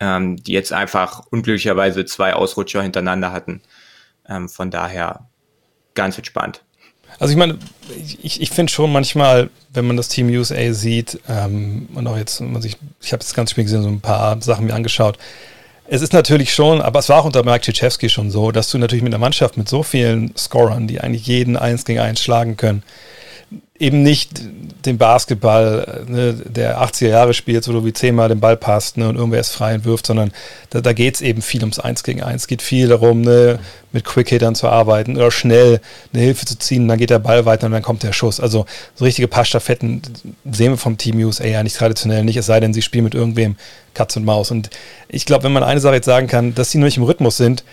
[0.00, 3.62] ähm, die jetzt einfach unglücklicherweise zwei Ausrutscher hintereinander hatten.
[4.28, 5.30] Ähm, von daher
[5.94, 6.62] ganz entspannt.
[7.22, 7.56] Also ich meine,
[8.20, 12.42] ich, ich finde schon manchmal, wenn man das Team USA sieht, ähm, und auch jetzt,
[12.58, 15.18] sich, ich habe das ganze Spiel gesehen, so ein paar Sachen mir angeschaut.
[15.86, 18.78] Es ist natürlich schon, aber es war auch unter Mike Krzyzewski schon so, dass du
[18.78, 22.56] natürlich mit einer Mannschaft mit so vielen Scorern, die eigentlich jeden eins gegen eins schlagen
[22.56, 22.82] können,
[23.82, 24.40] eben nicht
[24.86, 29.08] den Basketball ne, der 80er Jahre spielt, wo du wie zehnmal den Ball passt ne,
[29.08, 30.32] und irgendwer ist frei und wirft, sondern
[30.70, 32.42] da, da geht es eben viel ums Eins gegen Eins.
[32.42, 33.58] Es geht viel darum, ne,
[33.90, 35.80] mit Quick-Hittern zu arbeiten oder schnell
[36.12, 38.38] eine Hilfe zu ziehen, dann geht der Ball weiter und dann kommt der Schuss.
[38.38, 40.00] Also so richtige Passstaffetten
[40.50, 43.56] sehen wir vom Team USA nicht traditionell nicht, es sei denn, sie spielen mit irgendwem
[43.94, 44.52] Katz und Maus.
[44.52, 44.70] Und
[45.08, 47.36] ich glaube, wenn man eine Sache jetzt sagen kann, dass sie nur nicht im Rhythmus
[47.36, 47.64] sind,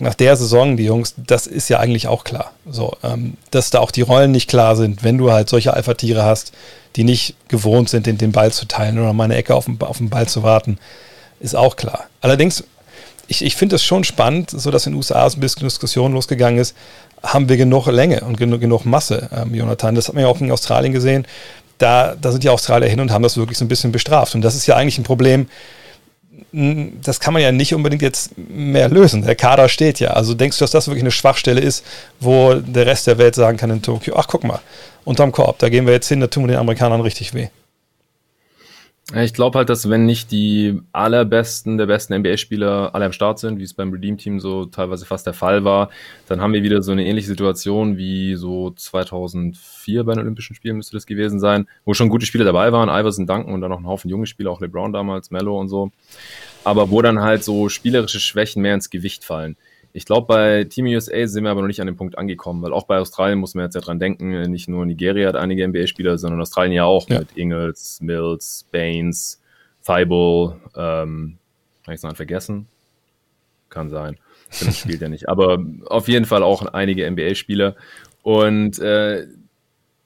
[0.00, 2.52] nach der Saison, die Jungs, das ist ja eigentlich auch klar.
[2.68, 6.24] So, ähm, dass da auch die Rollen nicht klar sind, wenn du halt solche Alpha-Tiere
[6.24, 6.52] hast,
[6.96, 9.80] die nicht gewohnt sind, den, den Ball zu teilen oder mal eine Ecke auf den,
[9.80, 10.78] auf den Ball zu warten,
[11.40, 12.04] ist auch klar.
[12.20, 12.64] Allerdings,
[13.28, 16.12] ich, ich finde es schon spannend, so dass in den USA so ein bisschen Diskussion
[16.12, 16.74] losgegangen ist,
[17.22, 19.94] haben wir genug Länge und genug, genug Masse, ähm, Jonathan.
[19.94, 21.26] Das hat man ja auch in Australien gesehen.
[21.78, 24.34] Da, da sind die Australier hin und haben das wirklich so ein bisschen bestraft.
[24.34, 25.48] Und das ist ja eigentlich ein Problem,
[26.52, 29.22] das kann man ja nicht unbedingt jetzt mehr lösen.
[29.22, 30.10] Der Kader steht ja.
[30.10, 31.84] Also denkst du, dass das wirklich eine Schwachstelle ist,
[32.20, 34.60] wo der Rest der Welt sagen kann in Tokio, ach guck mal,
[35.04, 37.48] unterm Korb, da gehen wir jetzt hin, da tun wir den Amerikanern richtig weh.
[39.16, 43.58] Ich glaube halt, dass wenn nicht die allerbesten der besten NBA-Spieler alle am Start sind,
[43.58, 45.88] wie es beim Redeem-Team so teilweise fast der Fall war,
[46.26, 50.76] dann haben wir wieder so eine ähnliche Situation wie so 2004 bei den Olympischen Spielen
[50.76, 53.78] müsste das gewesen sein, wo schon gute Spieler dabei waren, Iverson, Duncan und dann noch
[53.78, 55.90] ein Haufen junge Spieler, auch LeBron damals, Mello und so,
[56.62, 59.56] aber wo dann halt so spielerische Schwächen mehr ins Gewicht fallen.
[59.92, 62.72] Ich glaube, bei Team USA sind wir aber noch nicht an dem Punkt angekommen, weil
[62.72, 66.18] auch bei Australien muss man jetzt ja dran denken, nicht nur Nigeria hat einige NBA-Spieler,
[66.18, 67.20] sondern Australien ja auch ja.
[67.20, 69.40] mit Ingles, Mills, Baines,
[69.84, 71.38] Thibault, ähm,
[71.84, 72.68] habe ich es noch vergessen?
[73.70, 74.18] Kann sein.
[74.60, 75.28] Das spielt ja nicht.
[75.28, 77.76] Aber auf jeden Fall auch einige NBA-Spieler.
[78.22, 79.26] Und äh,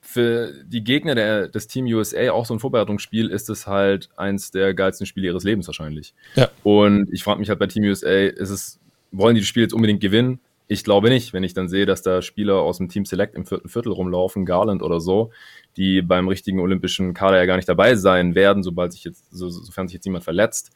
[0.00, 4.50] für die Gegner der, des Team USA auch so ein Vorbereitungsspiel ist es halt eins
[4.50, 6.14] der geilsten Spiele ihres Lebens wahrscheinlich.
[6.34, 6.50] Ja.
[6.62, 8.78] Und ich frage mich halt bei Team USA, ist es
[9.12, 10.40] wollen die das Spiel jetzt unbedingt gewinnen?
[10.68, 13.44] Ich glaube nicht, wenn ich dann sehe, dass da Spieler aus dem Team Select im
[13.44, 15.30] vierten Viertel rumlaufen, Garland oder so,
[15.76, 19.50] die beim richtigen olympischen Kader ja gar nicht dabei sein werden, sobald sich jetzt, so,
[19.50, 20.72] sofern sich jetzt niemand verletzt.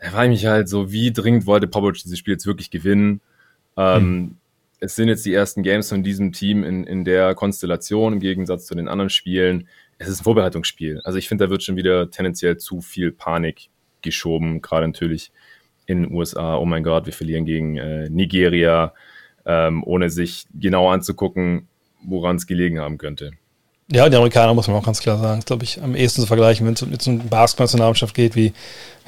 [0.00, 3.20] Da frage ich mich halt so, wie dringend wollte Popovic dieses Spiel jetzt wirklich gewinnen?
[3.76, 4.36] Ähm, hm.
[4.80, 8.66] Es sind jetzt die ersten Games von diesem Team in, in der Konstellation im Gegensatz
[8.66, 9.68] zu den anderen Spielen.
[9.98, 11.00] Es ist ein Vorbereitungsspiel.
[11.02, 13.70] Also ich finde, da wird schon wieder tendenziell zu viel Panik
[14.02, 15.32] geschoben, gerade natürlich
[15.88, 18.92] in den USA, oh mein Gott, wir verlieren gegen äh, Nigeria,
[19.46, 21.66] ähm, ohne sich genau anzugucken,
[22.04, 23.32] woran es gelegen haben könnte.
[23.90, 26.66] Ja, die Amerikaner muss man auch ganz klar sagen, glaube ich, am ehesten zu vergleichen,
[26.66, 28.52] wenn es um, um Basketball-Nationalmannschaft geht, wie,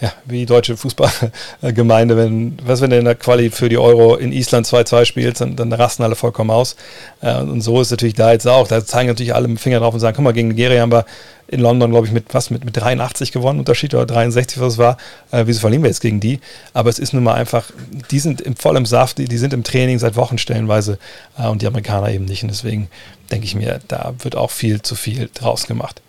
[0.01, 4.17] ja, wie die deutsche Fußballgemeinde, wenn, was wenn du in der Quali für die Euro
[4.17, 6.77] in Island 2-2 spielst, dann, dann rasten alle vollkommen aus.
[7.21, 8.67] Äh, und so ist natürlich da jetzt auch.
[8.67, 10.93] Da zeigen natürlich alle mit dem Finger drauf und sagen, guck mal, gegen Nigeria haben
[10.93, 11.05] wir
[11.49, 14.79] in London, glaube ich, mit was, mit, mit 83 gewonnen, Unterschied oder 63, was es
[14.79, 14.97] war.
[15.33, 16.41] Äh, wieso verlieren wir jetzt gegen die?
[16.73, 17.71] Aber es ist nun mal einfach,
[18.11, 20.99] die sind im vollen Saft, die, die sind im Training seit Wochen stellenweise
[21.37, 22.43] äh, und die Amerikaner eben nicht.
[22.43, 22.89] Und deswegen
[23.31, 26.01] denke ich mir, da wird auch viel zu viel draus gemacht.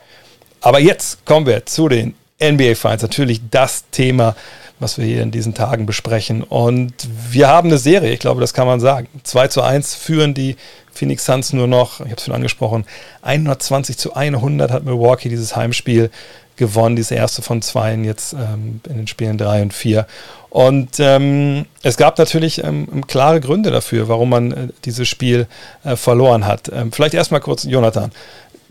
[0.62, 3.01] Aber jetzt kommen wir zu den NBA Finals.
[3.01, 4.36] Natürlich das Thema,
[4.80, 6.43] was wir hier in diesen Tagen besprechen.
[6.43, 6.93] Und
[7.30, 9.08] wir haben eine Serie, ich glaube, das kann man sagen.
[9.23, 10.56] 2 zu 1 führen die
[10.93, 12.86] Phoenix Suns nur noch, ich habe es schon angesprochen,
[13.21, 16.10] 120 zu 100 hat Milwaukee dieses Heimspiel
[16.58, 20.06] gewonnen, dieses erste von zwei jetzt ähm, in den Spielen 3 und 4.
[20.49, 25.47] Und ähm, es gab natürlich ähm, klare Gründe dafür, warum man äh, dieses Spiel
[25.84, 26.69] äh, verloren hat.
[26.73, 28.12] Ähm, vielleicht erstmal kurz, Jonathan,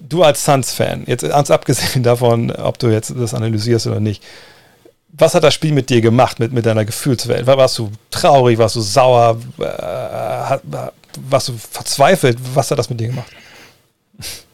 [0.09, 4.23] du als Suns-Fan, jetzt ganz abgesehen davon, ob du jetzt das analysierst oder nicht,
[5.13, 7.47] was hat das Spiel mit dir gemacht, mit, mit deiner Gefühlswelt?
[7.47, 10.59] Warst du traurig, warst du sauer, äh,
[11.29, 12.39] warst du verzweifelt?
[12.55, 13.31] Was hat das mit dir gemacht?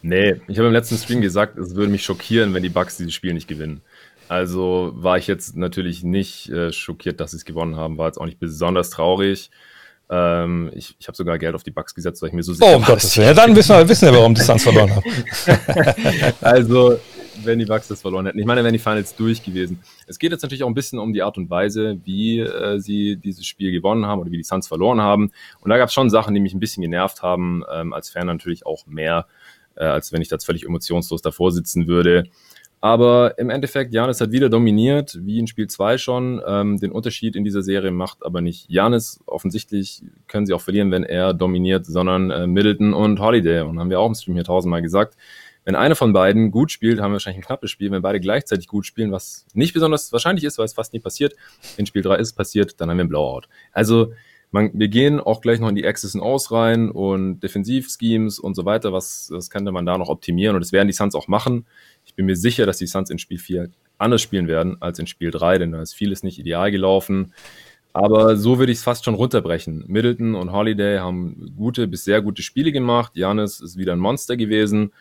[0.02, 3.12] Nee, ich habe im letzten Stream gesagt, es würde mich schockieren, wenn die Bucks dieses
[3.12, 3.82] Spiel nicht gewinnen.
[4.28, 8.18] Also war ich jetzt natürlich nicht äh, schockiert, dass sie es gewonnen haben, war jetzt
[8.18, 9.50] auch nicht besonders traurig.
[10.08, 12.72] Ähm, ich ich habe sogar Geld auf die Bucks gesetzt, weil ich mir so sicher
[12.72, 13.28] oh, um Gottes Willen.
[13.28, 15.02] Ja, dann wissen wir, wissen wir warum die Suns verloren haben.
[16.40, 16.98] also,
[17.44, 18.38] wenn die Bucks das verloren hätten.
[18.38, 19.80] Ich meine, wären die Finals durch gewesen.
[20.06, 23.16] Es geht jetzt natürlich auch ein bisschen um die Art und Weise, wie äh, sie
[23.16, 25.32] dieses Spiel gewonnen haben oder wie die Suns verloren haben.
[25.60, 28.26] Und da gab es schon Sachen, die mich ein bisschen genervt haben, ähm, als Fan
[28.26, 29.26] natürlich auch mehr,
[29.76, 32.28] äh, als wenn ich da völlig emotionslos davor sitzen würde.
[32.80, 36.42] Aber im Endeffekt, Janis hat wieder dominiert, wie in Spiel 2 schon.
[36.46, 39.20] Ähm, den Unterschied in dieser Serie macht aber nicht Janis.
[39.26, 43.62] Offensichtlich können sie auch verlieren, wenn er dominiert, sondern äh, Middleton und Holiday.
[43.62, 45.16] Und haben wir auch im Stream hier tausendmal gesagt.
[45.64, 47.90] Wenn einer von beiden gut spielt, haben wir wahrscheinlich ein knappes Spiel.
[47.90, 51.34] Wenn beide gleichzeitig gut spielen, was nicht besonders wahrscheinlich ist, weil es fast nie passiert,
[51.76, 53.48] in Spiel 3 ist es passiert, dann haben wir ein Blowout.
[53.72, 54.12] Also
[54.52, 58.54] man, wir gehen auch gleich noch in die Access and Aus rein und Defensivschemes und
[58.54, 58.92] so weiter.
[58.92, 60.54] Was, was könnte man da noch optimieren?
[60.54, 61.66] Und das werden die Suns auch machen.
[62.16, 65.06] Ich bin mir sicher, dass die Suns in Spiel 4 anders spielen werden als in
[65.06, 67.34] Spiel 3, denn da ist vieles nicht ideal gelaufen.
[67.92, 69.84] Aber so würde ich es fast schon runterbrechen.
[69.86, 73.12] Middleton und Holiday haben gute bis sehr gute Spiele gemacht.
[73.16, 74.94] Janis ist wieder ein Monster gewesen.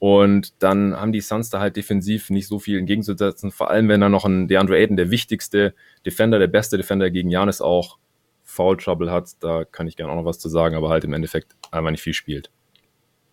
[0.00, 3.52] Und dann haben die Suns da halt defensiv nicht so viel entgegenzusetzen.
[3.52, 5.72] Vor allem, wenn da noch ein DeAndre Ayton, der wichtigste
[6.04, 7.98] Defender, der beste Defender gegen Janis auch
[8.42, 9.30] Foul Trouble hat.
[9.38, 12.02] Da kann ich gerne auch noch was zu sagen, aber halt im Endeffekt einfach nicht
[12.02, 12.50] viel spielt.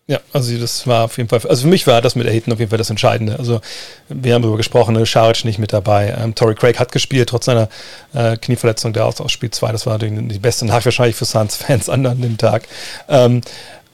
[0.06, 2.58] Ja, also das war auf jeden Fall, also für mich war das mit Ayton auf
[2.58, 3.38] jeden Fall das Entscheidende.
[3.38, 3.62] Also
[4.10, 6.14] wir haben darüber gesprochen, ne, Scharic nicht mit dabei.
[6.18, 7.70] Ähm, Torrey Craig hat gespielt, trotz seiner
[8.12, 9.72] äh, Knieverletzung, der aus, aus Spiel 2.
[9.72, 12.68] Das war natürlich die beste Nachricht wahrscheinlich für Suns-Fans an dem Tag.
[13.08, 13.40] Ähm,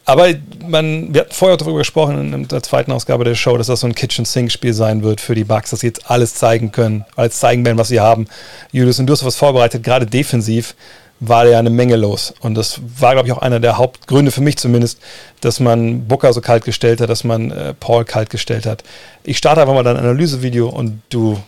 [0.05, 0.31] aber
[0.67, 3.87] man, wir hatten vorher darüber gesprochen in der zweiten Ausgabe der Show, dass das so
[3.87, 7.65] ein Kitchen-Sink-Spiel sein wird für die Bucks, dass sie jetzt alles zeigen können, alles zeigen
[7.65, 8.27] werden, was sie haben.
[8.73, 10.75] Julius, und du hast was vorbereitet, gerade defensiv
[11.21, 12.35] war ja eine Menge los.
[12.41, 15.01] Und das war, glaube ich, auch einer der Hauptgründe für mich zumindest,
[15.41, 18.83] dass man Booker so kalt gestellt hat, dass man äh, Paul kalt gestellt hat.
[19.23, 21.39] Ich starte einfach mal dein Analysevideo und du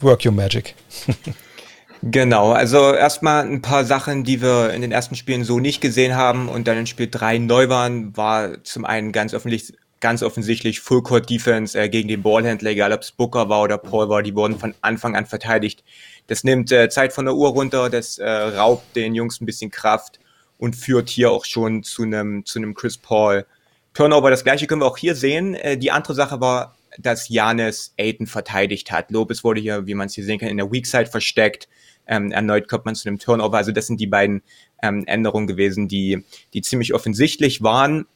[0.00, 0.74] work your magic.
[2.02, 6.14] genau, also erstmal ein paar Sachen, die wir in den ersten Spielen so nicht gesehen
[6.14, 10.80] haben und dann in Spiel 3 neu waren, war zum einen ganz offensichtlich ganz offensichtlich
[10.80, 14.24] Full Court Defense äh, gegen den Ballhändler, egal ob es Booker war oder Paul war,
[14.24, 15.84] die wurden von Anfang an verteidigt
[16.32, 19.70] das nimmt äh, Zeit von der Uhr runter, das äh, raubt den Jungs ein bisschen
[19.70, 20.18] Kraft
[20.56, 23.44] und führt hier auch schon zu einem zu einem Chris Paul
[23.92, 24.30] Turnover.
[24.30, 25.54] Das gleiche können wir auch hier sehen.
[25.54, 29.10] Äh, die andere Sache war, dass Janis Aiden verteidigt hat.
[29.10, 31.68] Lopez wurde hier, wie man es hier sehen kann, in der Weak Side versteckt.
[32.06, 33.58] Ähm, erneut kommt man zu einem Turnover.
[33.58, 34.40] Also das sind die beiden
[34.82, 38.06] ähm, Änderungen gewesen, die, die ziemlich offensichtlich waren.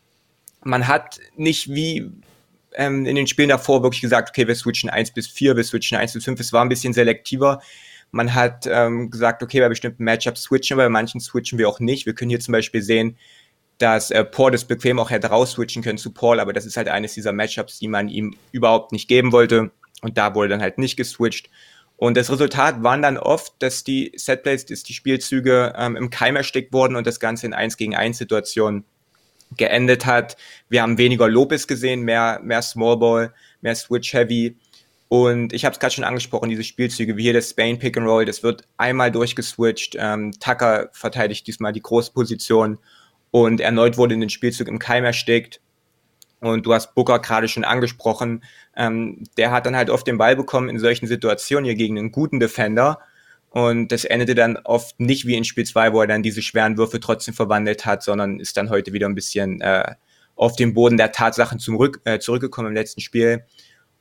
[0.64, 2.10] Man hat nicht wie
[2.76, 5.98] ähm, in den Spielen davor wirklich gesagt, okay, wir switchen 1 bis 4, wir switchen
[5.98, 6.40] 1 bis 5.
[6.40, 7.60] Es war ein bisschen selektiver.
[8.10, 11.80] Man hat ähm, gesagt, okay, bei bestimmten Matchups switchen wir, bei manchen switchen wir auch
[11.80, 12.06] nicht.
[12.06, 13.16] Wir können hier zum Beispiel sehen,
[13.78, 16.88] dass äh, Paul das bequem auch hätte raus-switchen können zu Paul, aber das ist halt
[16.88, 19.70] eines dieser Matchups, die man ihm überhaupt nicht geben wollte.
[20.02, 21.50] Und da wurde dann halt nicht geswitcht.
[21.96, 26.36] Und das Resultat waren dann oft, dass die Setplays, dass die Spielzüge ähm, im Keim
[26.36, 28.84] erstickt wurden und das Ganze in 1 gegen 1 Situationen
[29.56, 30.36] geendet hat.
[30.68, 34.56] Wir haben weniger Lopez gesehen, mehr, mehr Smallball, mehr Switch Heavy.
[35.08, 38.06] Und ich habe es gerade schon angesprochen, diese Spielzüge, wie hier das Spain Pick and
[38.06, 39.96] Roll, das wird einmal durchgeswitcht.
[39.98, 42.78] Ähm, Tucker verteidigt diesmal die Großposition
[43.30, 45.60] und erneut wurde in den Spielzug im Keim erstickt.
[46.40, 48.42] Und du hast Booker gerade schon angesprochen.
[48.76, 52.12] Ähm, der hat dann halt oft den Ball bekommen in solchen Situationen hier gegen einen
[52.12, 52.98] guten Defender.
[53.50, 56.76] Und das endete dann oft nicht wie in Spiel 2, wo er dann diese schweren
[56.76, 59.94] Würfe trotzdem verwandelt hat, sondern ist dann heute wieder ein bisschen äh,
[60.34, 63.44] auf den Boden der Tatsachen zurück, äh, zurückgekommen im letzten Spiel.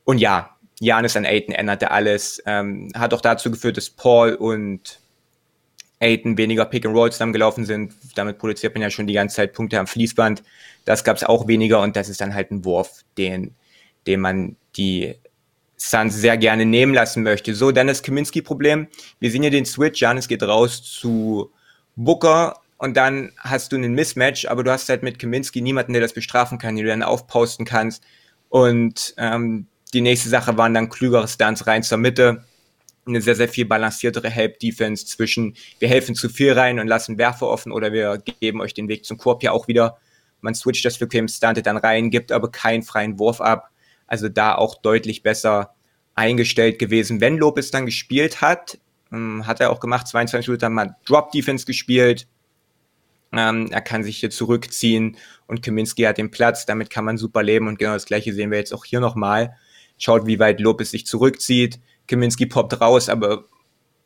[0.04, 2.42] Und ja, Janis an Aiden änderte alles.
[2.46, 5.00] Ähm, hat auch dazu geführt, dass Paul und
[6.00, 7.94] Aiden weniger Pick and Roll zusammengelaufen sind.
[8.14, 10.42] Damit produziert man ja schon die ganze Zeit Punkte am Fließband.
[10.84, 13.54] Das gab es auch weniger und das ist dann halt ein Wurf, den,
[14.06, 15.14] den man die
[15.78, 17.54] Suns sehr gerne nehmen lassen möchte.
[17.54, 18.88] So, dann das Kaminski-Problem.
[19.18, 20.00] Wir sehen hier den Switch.
[20.00, 21.50] Janis geht raus zu
[21.96, 26.02] Booker und dann hast du einen Mismatch, aber du hast halt mit Kaminski niemanden, der
[26.02, 28.04] das bestrafen kann, den du dann aufposten kannst.
[28.48, 32.44] Und ähm, die nächste Sache waren dann klügere Stunts rein zur Mitte.
[33.06, 37.46] Eine sehr, sehr viel balanciertere Help-Defense zwischen wir helfen zu viel rein und lassen Werfer
[37.46, 39.96] offen oder wir geben euch den Weg zum Korb ja auch wieder.
[40.42, 43.70] Man switcht das für Kim Stunted dann rein, gibt aber keinen freien Wurf ab.
[44.06, 45.74] Also da auch deutlich besser
[46.14, 47.22] eingestellt gewesen.
[47.22, 48.78] Wenn Lopez dann gespielt hat,
[49.10, 52.28] ähm, hat er auch gemacht, 22 Minuten mal Drop Defense gespielt.
[53.32, 57.42] Ähm, er kann sich hier zurückziehen und Kaminski hat den Platz, damit kann man super
[57.42, 59.56] leben und genau das gleiche sehen wir jetzt auch hier nochmal
[59.98, 61.80] schaut, wie weit Lopez sich zurückzieht.
[62.06, 63.44] Kaminski poppt raus, aber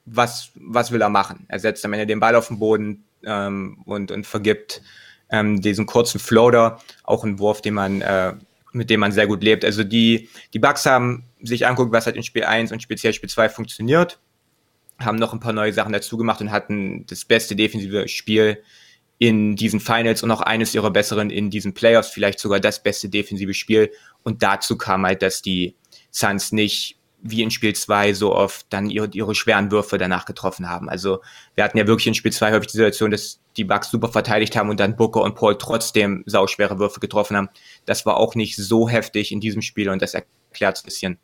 [0.07, 1.45] was, was will er machen?
[1.49, 4.83] Er setzt am Ende den Ball auf den Boden ähm, und, und vergibt
[5.31, 8.35] ähm, diesen kurzen Floater, auch ein Wurf, den man, äh,
[8.73, 9.65] mit dem man sehr gut lebt.
[9.65, 13.29] Also die, die Bugs haben sich anguckt, was hat in Spiel 1 und speziell Spiel
[13.29, 14.19] 2 funktioniert,
[14.99, 18.63] haben noch ein paar neue Sachen dazu gemacht und hatten das beste defensive Spiel
[19.21, 23.11] in diesen Finals und auch eines ihrer besseren in diesen Playoffs, vielleicht sogar das beste
[23.11, 23.93] defensive Spiel.
[24.23, 25.77] Und dazu kam halt, dass die
[26.11, 30.71] Suns nicht wie in Spiel 2 so oft dann ihre, ihre schweren Würfe danach getroffen
[30.71, 30.89] haben.
[30.89, 31.21] Also
[31.55, 34.57] wir hatten ja wirklich in Spiel 2 häufig die Situation, dass die Bucks super verteidigt
[34.57, 37.51] haben und dann Booker und Paul trotzdem sauschwere Würfe getroffen haben.
[37.85, 41.19] Das war auch nicht so heftig in diesem Spiel und das erklärt ein bisschen,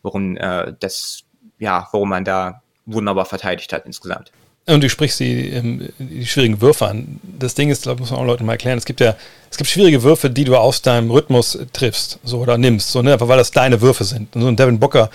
[0.00, 1.24] warum äh, das,
[1.58, 4.32] ja, warum man da wunderbar verteidigt hat insgesamt.
[4.66, 7.20] Und du sprichst die, ähm, die schwierigen Würfe an.
[7.38, 9.16] Das Ding ist, glaube muss man auch Leuten mal erklären, es gibt ja,
[9.50, 13.12] es gibt schwierige Würfe, die du aus deinem Rhythmus triffst, so oder nimmst, so, ne,
[13.12, 14.34] einfach weil das deine Würfe sind.
[14.36, 15.10] Und so ein Devin Booker,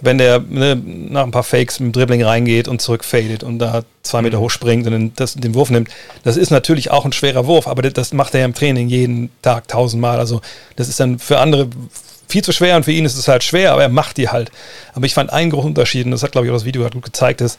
[0.00, 3.84] wenn der ne, nach ein paar Fakes mit dem Dribbling reingeht und zurückfadet und da
[4.02, 4.42] zwei Meter mhm.
[4.42, 5.90] hoch springt und den, das, den Wurf nimmt,
[6.24, 9.30] das ist natürlich auch ein schwerer Wurf, aber das macht er ja im Training jeden
[9.42, 10.18] Tag tausendmal.
[10.18, 10.40] Also
[10.74, 11.68] das ist dann für andere
[12.28, 14.50] viel zu schwer und für ihn ist es halt schwer, aber er macht die halt.
[14.92, 17.04] Aber ich fand einen großen Unterschied, und das hat, glaube ich, auch das Video gut
[17.04, 17.58] gezeigt, ist,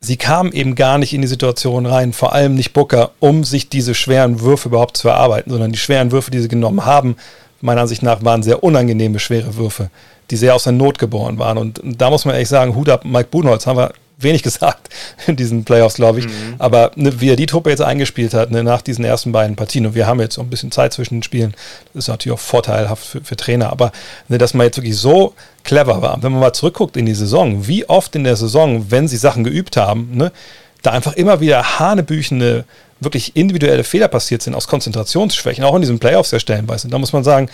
[0.00, 3.68] sie kam eben gar nicht in die Situation rein, vor allem nicht Booker, um sich
[3.68, 7.16] diese schweren Würfe überhaupt zu erarbeiten, sondern die schweren Würfe, die sie genommen haben,
[7.60, 9.90] meiner Ansicht nach waren sehr unangenehme, schwere Würfe,
[10.30, 11.58] die sehr aus der Not geboren waren.
[11.58, 14.88] Und, und da muss man ehrlich sagen, Hut ab, Mike Buhnholz, haben wir wenig gesagt
[15.26, 16.26] in diesen Playoffs, glaube ich.
[16.26, 16.54] Mhm.
[16.58, 19.86] Aber ne, wie er die Truppe jetzt eingespielt hat, ne, nach diesen ersten beiden Partien,
[19.86, 21.54] und wir haben jetzt so ein bisschen Zeit zwischen den Spielen,
[21.94, 23.92] das ist natürlich auch vorteilhaft für, für Trainer, aber
[24.28, 27.66] ne, dass man jetzt wirklich so clever war, wenn man mal zurückguckt in die Saison,
[27.66, 30.32] wie oft in der Saison, wenn sie Sachen geübt haben, ne,
[30.82, 32.64] da einfach immer wieder hanebüchende
[33.00, 36.88] wirklich individuelle Fehler passiert sind aus Konzentrationsschwächen, auch in diesen Playoffs der stellenweise.
[36.88, 37.48] Da muss man sagen,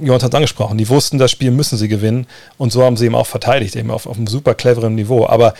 [0.00, 2.26] Johann hat es angesprochen, die wussten, das Spiel müssen sie gewinnen
[2.58, 5.26] und so haben sie eben auch verteidigt, eben auf, auf einem super cleveren Niveau.
[5.26, 5.54] Aber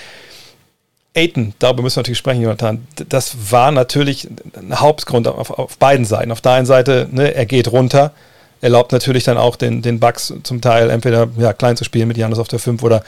[1.14, 6.06] Aiton, darüber müssen wir natürlich sprechen, Jonathan, das war natürlich ein Hauptgrund auf, auf beiden
[6.06, 6.32] Seiten.
[6.32, 8.12] Auf der einen Seite, ne, er geht runter,
[8.60, 12.16] erlaubt natürlich dann auch den, den Bugs zum Teil entweder ja, klein zu spielen mit
[12.16, 13.02] Janis auf der 5 oder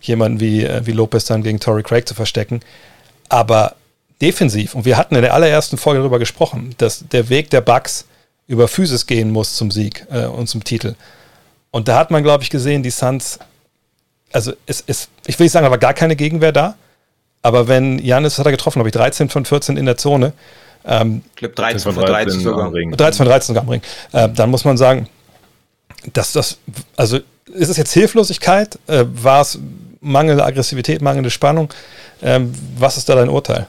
[0.00, 2.60] jemanden wie, äh, wie Lopez dann gegen Torrey Craig zu verstecken.
[3.28, 3.74] Aber
[4.20, 8.06] defensiv, und wir hatten in der allerersten Folge darüber gesprochen, dass der Weg der Bugs
[8.46, 10.94] über Physis gehen muss zum Sieg äh, und zum Titel.
[11.70, 13.38] Und da hat man, glaube ich, gesehen, die Suns,
[14.32, 16.76] also es ist, ich will nicht sagen, da war gar keine Gegenwehr da,
[17.42, 20.32] aber wenn Janis hat er getroffen, habe ich 13 von 14 in der Zone.
[20.86, 22.70] Ähm, ich glaube 13 von 13 sogar.
[22.70, 23.82] 13 von 13 sogar am Ring.
[24.12, 25.08] Äh, dann muss man sagen,
[26.12, 26.58] dass das,
[26.96, 27.18] also
[27.52, 28.78] ist es jetzt Hilflosigkeit?
[28.86, 29.58] Äh, war es
[30.00, 31.72] mangelnde Aggressivität, mangelnde Spannung?
[32.22, 33.66] Ähm, was ist da dein Urteil?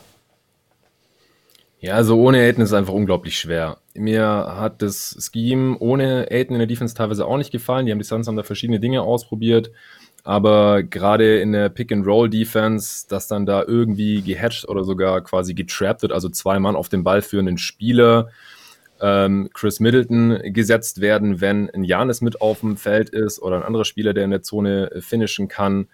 [1.86, 3.78] Ja, also ohne Aiden ist es einfach unglaublich schwer.
[3.94, 7.86] Mir hat das Scheme ohne Aiden in der Defense teilweise auch nicht gefallen.
[7.86, 9.72] Die haben die Suns haben da verschiedene Dinge ausprobiert.
[10.24, 16.12] Aber gerade in der Pick-and-Roll-Defense, dass dann da irgendwie gehatcht oder sogar quasi getrappt wird,
[16.12, 18.30] also zwei Mann auf den Ball führenden Spieler,
[19.00, 23.64] ähm, Chris Middleton gesetzt werden, wenn ein Janis mit auf dem Feld ist oder ein
[23.64, 25.88] anderer Spieler, der in der Zone finishen kann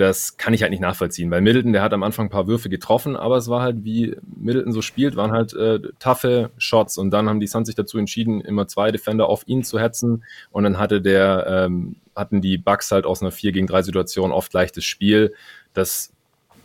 [0.00, 2.70] das kann ich halt nicht nachvollziehen, weil Middleton, der hat am Anfang ein paar Würfe
[2.70, 7.10] getroffen, aber es war halt, wie Middleton so spielt, waren halt äh, taffe Shots und
[7.10, 10.64] dann haben die Suns sich dazu entschieden, immer zwei Defender auf ihn zu hetzen und
[10.64, 14.52] dann hatte der, ähm, hatten die Bucks halt aus einer 4 gegen 3 Situation oft
[14.54, 15.34] leichtes Spiel.
[15.74, 16.12] Das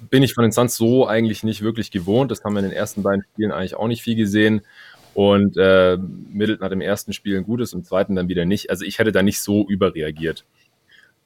[0.09, 2.31] bin ich von den Suns so eigentlich nicht wirklich gewohnt.
[2.31, 4.61] Das haben wir in den ersten beiden Spielen eigentlich auch nicht viel gesehen.
[5.13, 8.69] Und äh, Middleton hat im ersten Spiel ein gutes, im zweiten dann wieder nicht.
[8.69, 10.45] Also ich hätte da nicht so überreagiert.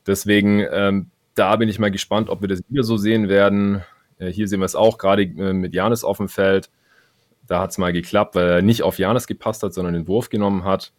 [0.07, 3.81] Deswegen ähm, da bin ich mal gespannt, ob wir das wieder so sehen werden.
[4.17, 6.69] Äh, hier sehen wir es auch gerade äh, mit Janis auf dem Feld.
[7.47, 10.29] Da hat es mal geklappt, weil er nicht auf Janis gepasst hat, sondern den Wurf
[10.29, 10.91] genommen hat.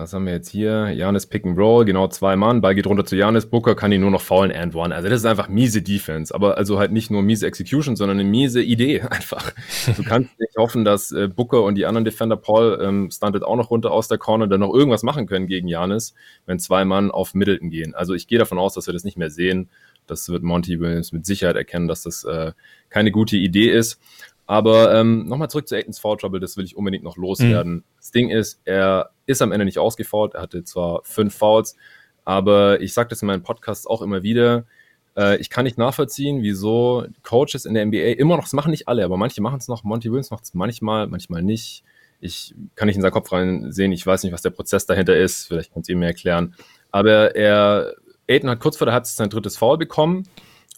[0.00, 0.88] Was haben wir jetzt hier?
[0.92, 2.62] Janis Pick and Roll, genau zwei Mann.
[2.62, 3.44] Ball geht runter zu Janis.
[3.44, 4.94] Booker kann ihn nur noch faulen and one.
[4.94, 6.34] Also das ist einfach miese Defense.
[6.34, 9.52] Aber also halt nicht nur miese Execution, sondern eine miese Idee einfach.
[9.94, 13.56] Du kannst nicht hoffen, dass äh, Booker und die anderen Defender, Paul, ähm, stuntet auch
[13.56, 16.14] noch runter aus der Corner, dann noch irgendwas machen können gegen Janis,
[16.46, 17.94] wenn zwei Mann auf Middleton gehen.
[17.94, 19.68] Also ich gehe davon aus, dass wir das nicht mehr sehen.
[20.06, 22.52] Das wird Monty Williams mit Sicherheit erkennen, dass das äh,
[22.88, 24.00] keine gute Idee ist.
[24.50, 27.72] Aber ähm, nochmal zurück zu Aitons Foul Trouble, das will ich unbedingt noch loswerden.
[27.72, 27.84] Mhm.
[28.10, 31.76] Ding ist, er ist am Ende nicht ausgefault, er hatte zwar fünf Fouls,
[32.24, 34.64] aber ich sage das in meinen Podcasts auch immer wieder,
[35.16, 38.88] äh, ich kann nicht nachvollziehen, wieso Coaches in der NBA immer noch, das machen nicht
[38.88, 41.84] alle, aber manche machen es noch, Monty Williams macht es manchmal, manchmal nicht.
[42.22, 45.46] Ich kann nicht in seinen Kopf reinsehen, ich weiß nicht, was der Prozess dahinter ist,
[45.46, 46.54] vielleicht könnt ihr mir erklären.
[46.90, 47.94] Aber er,
[48.28, 50.24] Aiden hat kurz vor der Halbzeit sein drittes Foul bekommen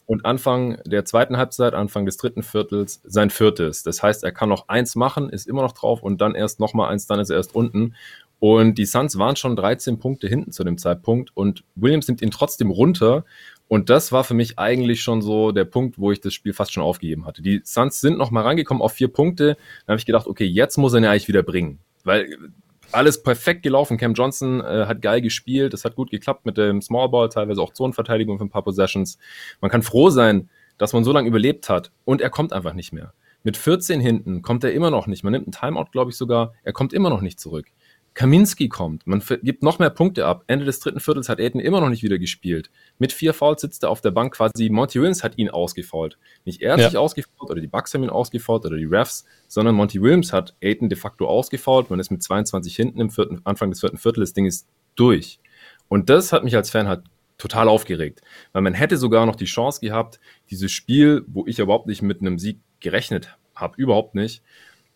[0.05, 3.83] und Anfang der zweiten Halbzeit, Anfang des dritten Viertels sein viertes.
[3.83, 6.91] Das heißt, er kann noch eins machen, ist immer noch drauf und dann erst nochmal
[6.91, 7.95] eins, dann ist er erst unten.
[8.39, 12.31] Und die Suns waren schon 13 Punkte hinten zu dem Zeitpunkt und Williams nimmt ihn
[12.31, 13.23] trotzdem runter.
[13.69, 16.73] Und das war für mich eigentlich schon so der Punkt, wo ich das Spiel fast
[16.73, 17.41] schon aufgegeben hatte.
[17.41, 19.55] Die Suns sind nochmal rangekommen auf vier Punkte.
[19.85, 21.79] Dann habe ich gedacht, okay, jetzt muss er ihn eigentlich wieder bringen.
[22.03, 22.37] Weil
[22.91, 23.97] alles perfekt gelaufen.
[23.97, 25.73] Cam Johnson äh, hat geil gespielt.
[25.73, 29.17] Es hat gut geklappt mit dem Small Ball, teilweise auch Zonenverteidigung für ein paar Possessions.
[29.61, 31.91] Man kann froh sein, dass man so lange überlebt hat.
[32.05, 33.13] Und er kommt einfach nicht mehr.
[33.43, 35.23] Mit 14 hinten kommt er immer noch nicht.
[35.23, 36.53] Man nimmt einen Timeout, glaube ich sogar.
[36.63, 37.67] Er kommt immer noch nicht zurück.
[38.13, 40.43] Kaminski kommt, man gibt noch mehr Punkte ab.
[40.47, 42.69] Ende des dritten Viertels hat Aiden immer noch nicht wieder gespielt.
[42.99, 44.69] Mit vier Fouls sitzt er auf der Bank quasi.
[44.69, 46.19] Monty Williams hat ihn ausgefault.
[46.45, 46.89] Nicht er hat ja.
[46.89, 50.55] sich ausgefault oder die Bucks haben ihn ausgefault oder die Refs, sondern Monty Williams hat
[50.63, 51.89] Aiden de facto ausgefault.
[51.89, 54.29] Man ist mit 22 hinten im vierten, Anfang des vierten Viertels.
[54.29, 55.39] Das Ding ist durch.
[55.87, 57.03] Und das hat mich als Fan halt
[57.39, 58.21] total aufgeregt.
[58.51, 60.19] Weil man hätte sogar noch die Chance gehabt,
[60.51, 64.43] dieses Spiel, wo ich überhaupt nicht mit einem Sieg gerechnet habe, überhaupt nicht,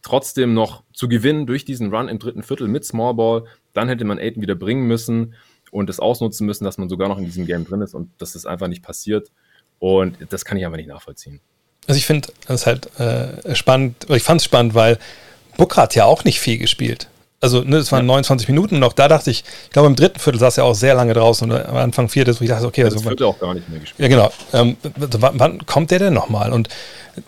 [0.08, 3.44] trotzdem noch zu gewinnen durch diesen Run im dritten Viertel mit Small Ball.
[3.74, 5.36] Dann hätte man Aiden wieder bringen müssen
[5.72, 8.36] und es ausnutzen müssen, dass man sogar noch in diesem Game drin ist und das
[8.36, 9.32] ist einfach nicht passiert.
[9.80, 11.42] Und das kann ich einfach nicht nachvollziehen.
[11.88, 14.98] Also ich finde es halt äh, spannend, ich fand es spannend, weil
[15.58, 17.10] Booker hat ja auch nicht viel gespielt.
[17.40, 18.08] Also, ne, es waren ja.
[18.08, 20.74] 29 Minuten und auch da dachte ich, ich glaube, im dritten Viertel saß er auch
[20.74, 22.96] sehr lange draußen und am Anfang viertes, wo ich dachte, okay, also.
[22.96, 24.00] Das wird er auch gar nicht mehr gespielt.
[24.00, 24.32] Ja, genau.
[24.54, 26.52] Ähm, wann, wann, kommt der denn nochmal?
[26.52, 26.70] Und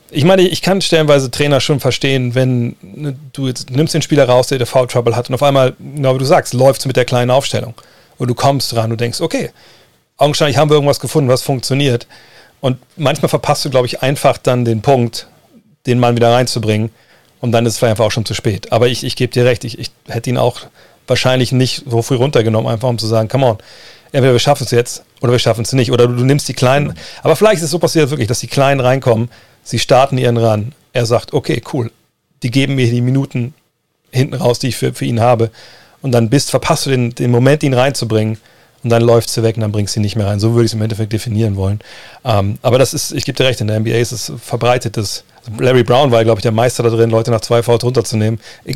[0.09, 4.27] ich meine, ich kann stellenweise Trainer schon verstehen, wenn ne, du jetzt nimmst den Spieler
[4.27, 6.85] raus, der, der Foul Trouble hat und auf einmal, genau wie du sagst, läuft es
[6.87, 7.75] mit der kleinen Aufstellung.
[8.17, 9.51] Und du kommst dran und denkst, okay,
[10.17, 12.07] augenscheinlich haben wir irgendwas gefunden, was funktioniert.
[12.61, 15.27] Und manchmal verpasst du, glaube ich, einfach dann den Punkt,
[15.85, 16.89] den Mann wieder reinzubringen
[17.41, 18.71] und dann ist es vielleicht einfach auch schon zu spät.
[18.71, 20.61] Aber ich, ich gebe dir recht, ich, ich hätte ihn auch
[21.07, 23.57] wahrscheinlich nicht so früh runtergenommen, einfach um zu sagen, come on,
[24.11, 25.91] entweder wir schaffen es jetzt oder wir schaffen es nicht.
[25.91, 26.93] Oder du, du, nimmst die Kleinen.
[27.23, 29.29] Aber vielleicht ist es so passiert wirklich, dass die Kleinen reinkommen,
[29.63, 30.73] sie starten ihren Run.
[30.93, 31.91] Er sagt, okay, cool,
[32.43, 33.53] die geben mir die Minuten
[34.11, 35.51] hinten raus, die ich für, für ihn habe.
[36.01, 38.37] Und dann bist, verpasst du den, den Moment, ihn reinzubringen.
[38.81, 40.39] Und dann läuft sie weg und dann bringst du sie nicht mehr rein.
[40.39, 41.81] So würde ich es im Endeffekt definieren wollen.
[42.23, 45.25] Ähm, aber das ist, ich gebe dir recht, in der NBA ist es verbreitetes
[45.57, 48.39] Larry Brown war, glaube ich, der Meister da drin, Leute nach zwei Fouls runterzunehmen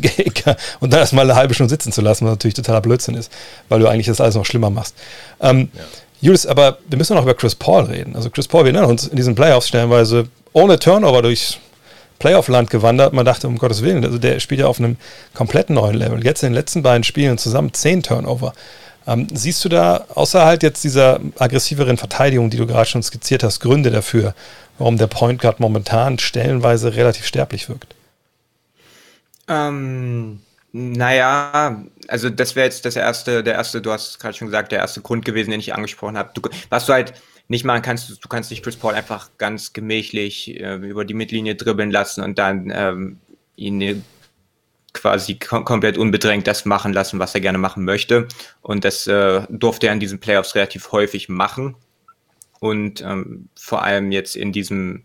[0.80, 3.30] und dann erstmal eine halbe Stunde sitzen zu lassen, was natürlich totaler Blödsinn ist,
[3.68, 4.94] weil du eigentlich das alles noch schlimmer machst.
[5.40, 5.82] Ähm, ja.
[6.20, 8.16] Julius, aber wir müssen noch über Chris Paul reden.
[8.16, 11.58] Also Chris Paul, wir erinnern uns in diesen Playoffs stellenweise ohne Turnover durchs
[12.18, 13.12] Playoff-Land gewandert.
[13.12, 14.96] Man dachte, um Gottes Willen, also der spielt ja auf einem
[15.34, 16.24] komplett neuen Level.
[16.24, 18.54] Jetzt in den letzten beiden Spielen zusammen zehn Turnover.
[19.06, 23.42] Ähm, siehst du da, außer halt jetzt dieser aggressiveren Verteidigung, die du gerade schon skizziert
[23.42, 24.34] hast, Gründe dafür,
[24.78, 27.94] warum der Point Guard momentan stellenweise relativ sterblich wirkt?
[29.48, 30.40] Ähm,
[30.72, 34.80] naja, also das wäre jetzt das erste, der erste, du hast gerade schon gesagt, der
[34.80, 36.30] erste Grund gewesen, den ich angesprochen habe.
[36.70, 37.14] was du halt
[37.48, 41.54] nicht machen kannst, du kannst nicht Chris Paul einfach ganz gemächlich äh, über die Mittellinie
[41.56, 43.18] dribbeln lassen und dann ähm,
[43.56, 44.02] ihn
[44.94, 48.28] quasi kom komplett unbedrängt das machen lassen, was er gerne machen möchte.
[48.62, 51.76] Und das äh, durfte er in diesen Playoffs relativ häufig machen
[52.64, 55.04] und ähm, vor allem jetzt in diesem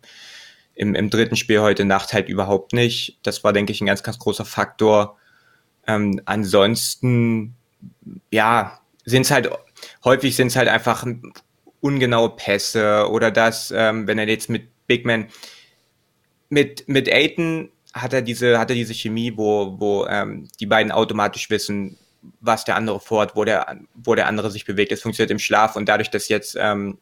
[0.75, 3.19] im, im dritten Spiel heute Nacht halt überhaupt nicht.
[3.21, 5.17] Das war, denke ich, ein ganz, ganz großer Faktor.
[5.85, 7.55] Ähm, ansonsten,
[8.31, 9.49] ja, sind es halt,
[10.05, 11.05] häufig sind es halt einfach
[11.81, 15.27] ungenaue Pässe oder das, ähm, wenn er jetzt mit Big Man,
[16.47, 20.93] mit, mit Aiton hat er diese, hat er diese Chemie, wo, wo ähm, die beiden
[20.93, 21.97] automatisch wissen,
[22.39, 24.93] was der andere vorhat, wo der, wo der andere sich bewegt.
[24.93, 26.99] Es funktioniert im Schlaf und dadurch, dass jetzt ähm,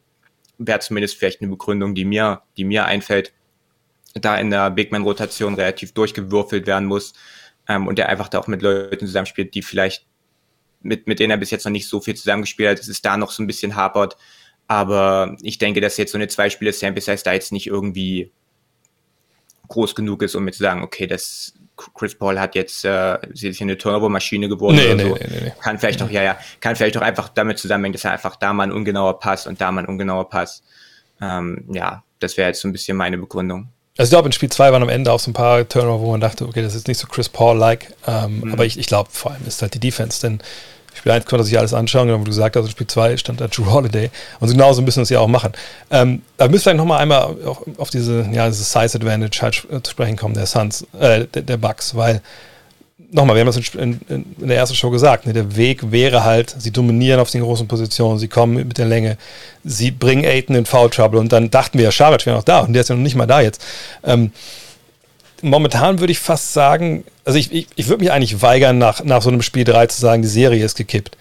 [0.58, 3.32] wäre zumindest vielleicht eine Begründung, die mir, die mir einfällt,
[4.14, 7.12] da in der Big Man-Rotation relativ durchgewürfelt werden muss
[7.68, 10.06] ähm, und der einfach da auch mit Leuten zusammenspielt, die vielleicht
[10.80, 13.30] mit, mit denen er bis jetzt noch nicht so viel zusammengespielt hat, es da noch
[13.30, 14.16] so ein bisschen hapert.
[14.66, 18.32] Aber ich denke, dass jetzt so eine Zwei-Spiele-Sample Size da jetzt nicht irgendwie
[19.68, 21.54] groß genug ist, um mir zu sagen, okay, das
[21.94, 25.14] Chris Paul hat jetzt äh, ist hier eine Turbo-Maschine geworden nee, nee, so.
[25.14, 28.12] Nee, nee, kann vielleicht doch, ja, ja, kann vielleicht doch einfach damit zusammenhängen, dass er
[28.12, 30.62] einfach da mal ein ungenauer Pass und da mal ein ungenauer Pass.
[31.20, 33.68] Ähm, ja, das wäre jetzt so ein bisschen meine Begründung.
[33.96, 36.10] Also ich glaube, in Spiel 2 waren am Ende auch so ein paar Turnover, wo
[36.12, 37.92] man dachte, okay, das ist nicht so Chris Paul-like.
[38.06, 38.52] Ähm, mhm.
[38.52, 40.40] Aber ich, ich glaube, vor allem ist halt die Defense, denn
[40.98, 43.48] Spiel 1 konnte sich alles anschauen, genau wie du gesagt hast, Spiel 2 stand da
[43.48, 44.10] Drew Holiday.
[44.40, 45.52] Und genauso müssen wir es ja auch machen.
[45.90, 49.90] Ähm, wir müssen vielleicht nochmal einmal auf, auf diese, ja, diese Size Advantage halt zu
[49.90, 52.20] sprechen kommen, der Suns, äh, der, der Bucks, weil
[53.10, 56.24] nochmal, wir haben das in, in, in, der ersten Show gesagt, ne, der Weg wäre
[56.24, 59.16] halt, sie dominieren auf den großen Positionen, sie kommen mit der Länge,
[59.64, 62.60] sie bringen Aiden in Foul Trouble und dann dachten wir, ja, Scharic wäre noch da
[62.60, 63.64] und der ist ja noch nicht mal da jetzt.
[64.04, 64.32] Ähm,
[65.42, 69.22] momentan würde ich fast sagen, also ich, ich, ich würde mich eigentlich weigern, nach, nach
[69.22, 71.16] so einem Spiel 3 zu sagen, die Serie ist gekippt.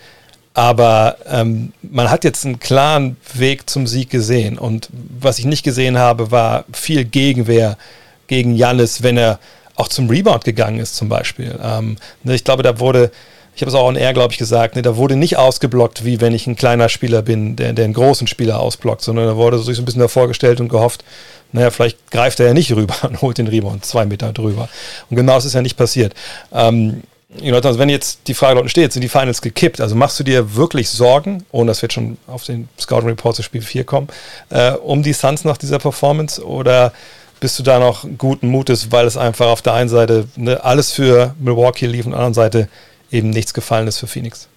[0.53, 4.57] Aber ähm, man hat jetzt einen klaren Weg zum Sieg gesehen.
[4.57, 4.89] Und
[5.19, 7.77] was ich nicht gesehen habe, war viel Gegenwehr
[8.25, 9.39] gegen Jannis, wenn er
[9.75, 11.57] auch zum Rebound gegangen ist, zum Beispiel.
[11.63, 13.11] Ähm, ne, ich glaube, da wurde,
[13.55, 16.19] ich habe es auch on air, glaube ich, gesagt, ne, da wurde nicht ausgeblockt, wie
[16.19, 19.59] wenn ich ein kleiner Spieler bin, der, der einen großen Spieler ausblockt, sondern da wurde
[19.59, 21.03] sich so ein bisschen davor gestellt und gehofft,
[21.51, 24.69] naja, vielleicht greift er ja nicht rüber und holt den Rebound zwei Meter drüber.
[25.09, 26.13] Und genau das ist ja nicht passiert.
[26.51, 27.03] Ähm,
[27.43, 29.81] also wenn jetzt die Frage dort steht, sind die Finals gekippt?
[29.81, 33.35] Also machst du dir wirklich Sorgen, ohne dass wir jetzt schon auf den Scouting Report
[33.35, 34.07] zu Spiel 4 kommen,
[34.49, 36.43] äh, um die Suns nach dieser Performance?
[36.43, 36.93] Oder
[37.39, 40.91] bist du da noch guten Mutes, weil es einfach auf der einen Seite ne, alles
[40.91, 42.69] für Milwaukee lief und auf der anderen Seite
[43.11, 44.47] eben nichts gefallen ist für Phoenix.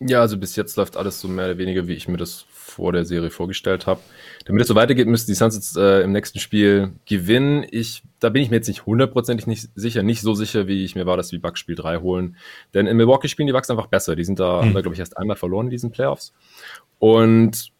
[0.00, 2.44] Ja, also bis jetzt läuft alles so mehr oder weniger, wie ich mir das
[2.76, 4.00] vor der Serie vorgestellt habe.
[4.44, 7.64] Damit es so weitergeht, müssten die Suns jetzt äh, im nächsten Spiel gewinnen.
[7.70, 10.94] Ich, da bin ich mir jetzt nicht hundertprozentig nicht sicher, nicht so sicher, wie ich
[10.94, 12.36] mir war, dass die Bucks Spiel 3 holen.
[12.74, 14.14] Denn in Milwaukee spielen die Bucks einfach besser.
[14.14, 14.74] Die sind da, mhm.
[14.74, 16.34] da glaube ich, erst einmal verloren in diesen Playoffs.
[16.98, 17.72] Und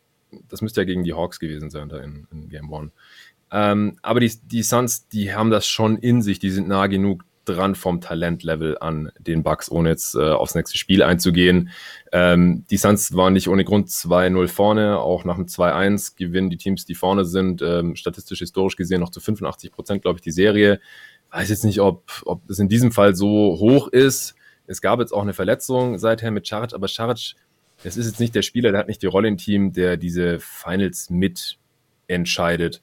[0.49, 2.91] das müsste ja gegen die Hawks gewesen sein, da in, in Game 1.
[3.53, 7.26] Ähm, aber die, die Suns, die haben das schon in sich, die sind nah genug
[7.49, 11.71] dran vom Talentlevel an den Bucks, ohne jetzt äh, aufs nächste Spiel einzugehen.
[12.13, 16.57] Ähm, die Suns waren nicht ohne Grund 2-0 vorne, auch nach dem 2-1 gewinnen die
[16.57, 20.31] Teams, die vorne sind, ähm, statistisch historisch gesehen noch zu 85 Prozent, glaube ich, die
[20.31, 20.81] Serie.
[21.31, 23.29] Weiß jetzt nicht, ob, ob es in diesem Fall so
[23.59, 24.35] hoch ist.
[24.67, 27.35] Es gab jetzt auch eine Verletzung seither mit Charic, aber Charic,
[27.83, 30.39] das ist jetzt nicht der Spieler, der hat nicht die Rolle im Team, der diese
[30.41, 31.59] Finals mit
[32.09, 32.83] entscheidet.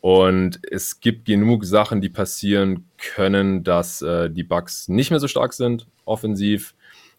[0.00, 5.26] Und es gibt genug Sachen, die passieren können, dass äh, die Bucks nicht mehr so
[5.26, 6.74] stark sind, offensiv.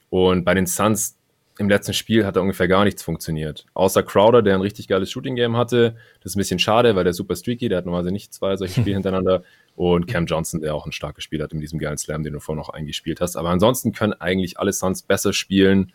[0.10, 1.18] Und bei den Suns
[1.60, 3.66] im letzten Spiel hat da ungefähr gar nichts funktioniert.
[3.74, 5.98] Außer Crowder, der ein richtig geiles Shooting-Game hatte.
[6.22, 8.80] Das ist ein bisschen schade, weil der super streaky, der hat normalerweise nicht zwei solche
[8.80, 9.44] Spiele hintereinander.
[9.76, 12.40] Und Cam Johnson, der auch ein starkes Spiel hat in diesem geilen Slam, den du
[12.40, 13.36] vorhin noch eingespielt hast.
[13.36, 15.92] Aber ansonsten können eigentlich alle Suns besser spielen.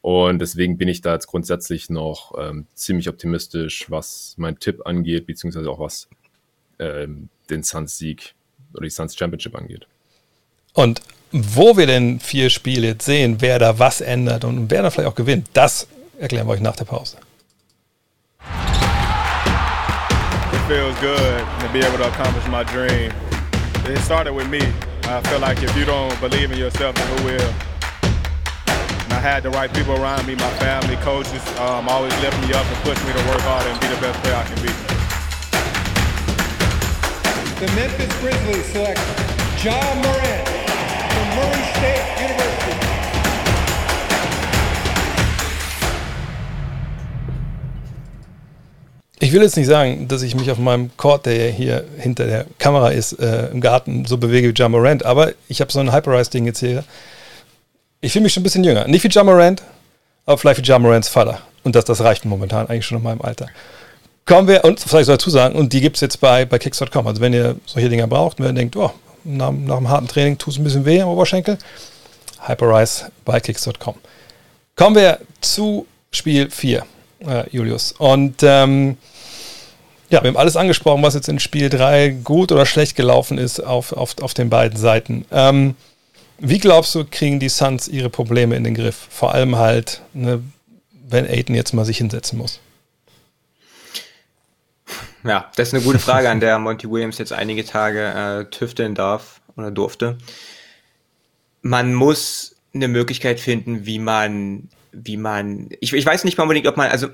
[0.00, 5.26] Und deswegen bin ich da jetzt grundsätzlich noch ähm, ziemlich optimistisch, was mein Tipp angeht,
[5.26, 6.08] beziehungsweise auch was
[6.80, 8.34] ähm, den Suns-Sieg
[8.72, 9.86] oder die Suns Championship angeht.
[10.72, 11.02] Und
[11.32, 15.08] wo wir denn vier Spiele jetzt sehen, wer da was ändert und wer da vielleicht
[15.08, 15.86] auch gewinnt, das
[16.18, 17.18] erklären wir euch nach der Pause.
[20.52, 23.12] It feels good to be able to accomplish my dream.
[23.88, 24.60] It started with me.
[25.04, 27.54] I feel like if you don't believe in yourself, then who will?
[29.04, 32.54] And I had the right people around me, my family, coaches, um, always lift me
[32.54, 34.99] up and push me to work hard and be the best player I can be.
[37.60, 38.98] The Memphis Grizzlies select
[39.62, 40.48] John Morant
[41.12, 42.76] from Murray State University.
[49.18, 52.46] Ich will jetzt nicht sagen, dass ich mich auf meinem Court, der hier hinter der
[52.58, 55.92] Kamera ist, äh, im Garten so bewege wie John Morant, aber ich habe so ein
[55.92, 56.82] Hyperrise-Ding jetzt hier.
[58.00, 58.88] Ich fühle mich schon ein bisschen jünger.
[58.88, 59.62] Nicht wie John Morant,
[60.24, 61.42] aber vielleicht wie John Morants Vater.
[61.62, 63.48] Und das, das reicht momentan eigentlich schon in meinem Alter.
[64.30, 66.60] Kommen wir, und vielleicht soll ich dazu sagen, und die gibt es jetzt bei, bei
[66.60, 67.04] Kicks.com.
[67.04, 68.92] Also wenn ihr solche Dinger braucht und wenn ihr denkt, oh,
[69.24, 71.58] nach, nach einem harten Training tut es ein bisschen weh am Oberschenkel,
[72.46, 73.96] Hyperrise bei Kicks.com.
[74.76, 76.86] Kommen wir zu Spiel 4,
[77.26, 77.90] äh, Julius.
[77.98, 78.98] Und ähm,
[80.10, 83.58] ja, wir haben alles angesprochen, was jetzt in Spiel 3 gut oder schlecht gelaufen ist
[83.58, 85.24] auf, auf, auf den beiden Seiten.
[85.32, 85.74] Ähm,
[86.38, 89.08] wie glaubst du, kriegen die Suns ihre Probleme in den Griff?
[89.10, 90.40] Vor allem halt, ne,
[91.08, 92.60] wenn Aiden jetzt mal sich hinsetzen muss.
[95.24, 98.94] Ja, das ist eine gute Frage, an der Monty Williams jetzt einige Tage äh, tüfteln
[98.94, 100.18] darf oder durfte.
[101.62, 106.66] Man muss eine Möglichkeit finden, wie man, wie man, ich, ich weiß nicht mal unbedingt,
[106.66, 107.08] ob man, also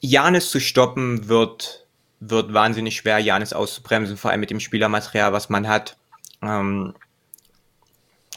[0.00, 1.86] Janis zu stoppen wird,
[2.20, 5.96] wird wahnsinnig schwer, Janis auszubremsen, vor allem mit dem Spielermaterial, was man hat.
[6.42, 6.94] Ähm,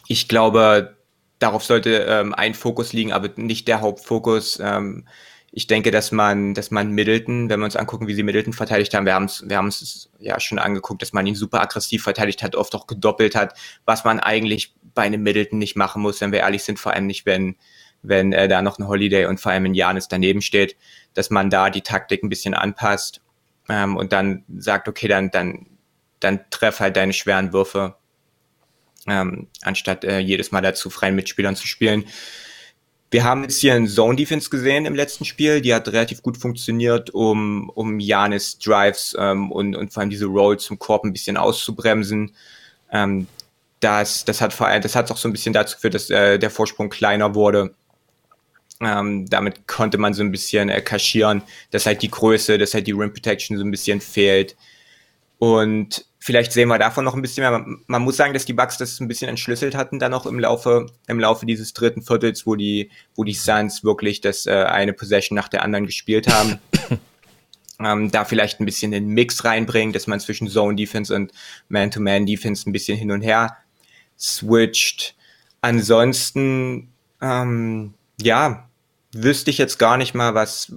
[0.08, 0.96] ich glaube,
[1.40, 4.60] darauf sollte ähm, ein Fokus liegen, aber nicht der Hauptfokus.
[4.62, 5.06] Ähm,
[5.54, 8.94] ich denke, dass man, dass man Middleton, wenn wir uns angucken, wie sie Middleton verteidigt
[8.94, 12.04] haben, wir haben es, wir haben es ja schon angeguckt, dass man ihn super aggressiv
[12.04, 16.22] verteidigt hat, oft auch gedoppelt hat, was man eigentlich bei einem Middleton nicht machen muss,
[16.22, 17.58] wenn wir ehrlich sind, vor allem nicht, wenn,
[18.02, 20.78] wenn äh, da noch ein Holiday und vor allem ein Janis daneben steht,
[21.14, 23.22] dass man da die Taktik ein bisschen anpasst
[23.68, 25.68] ähm, und dann sagt, okay, dann, dann,
[26.22, 27.98] dann treff halt deine schweren Würfe,
[29.06, 32.06] ähm, anstatt äh, jedes Mal dazu freien Mitspielern zu spielen.
[33.12, 36.38] Wir haben jetzt hier einen Zone Defense gesehen im letzten Spiel, die hat relativ gut
[36.38, 41.12] funktioniert, um, um Janis Drives ähm, und, und vor allem diese Roll zum Korb ein
[41.12, 42.34] bisschen auszubremsen.
[42.90, 43.28] Ähm,
[43.82, 46.40] das, das hat vor allem, das hat auch so ein bisschen dazu geführt, dass äh,
[46.40, 47.76] der Vorsprung kleiner wurde.
[48.80, 52.88] Ähm, damit konnte man so ein bisschen äh, kaschieren, dass halt die Größe, dass halt
[52.88, 54.56] die Rim Protection so ein bisschen fehlt.
[55.42, 57.66] Und vielleicht sehen wir davon noch ein bisschen mehr.
[57.88, 60.86] Man, muss sagen, dass die Bucks das ein bisschen entschlüsselt hatten dann noch im Laufe,
[61.08, 65.36] im Laufe dieses dritten Viertels, wo die, wo die Suns wirklich das äh, eine Possession
[65.36, 66.60] nach der anderen gespielt haben.
[67.80, 71.32] ähm, da vielleicht ein bisschen den Mix reinbringen, dass man zwischen Zone Defense und
[71.70, 73.58] Man-to-Man Defense ein bisschen hin und her
[74.20, 75.16] switcht.
[75.62, 78.70] Ansonsten, ähm, ja,
[79.12, 80.72] wüsste ich jetzt gar nicht mal, was,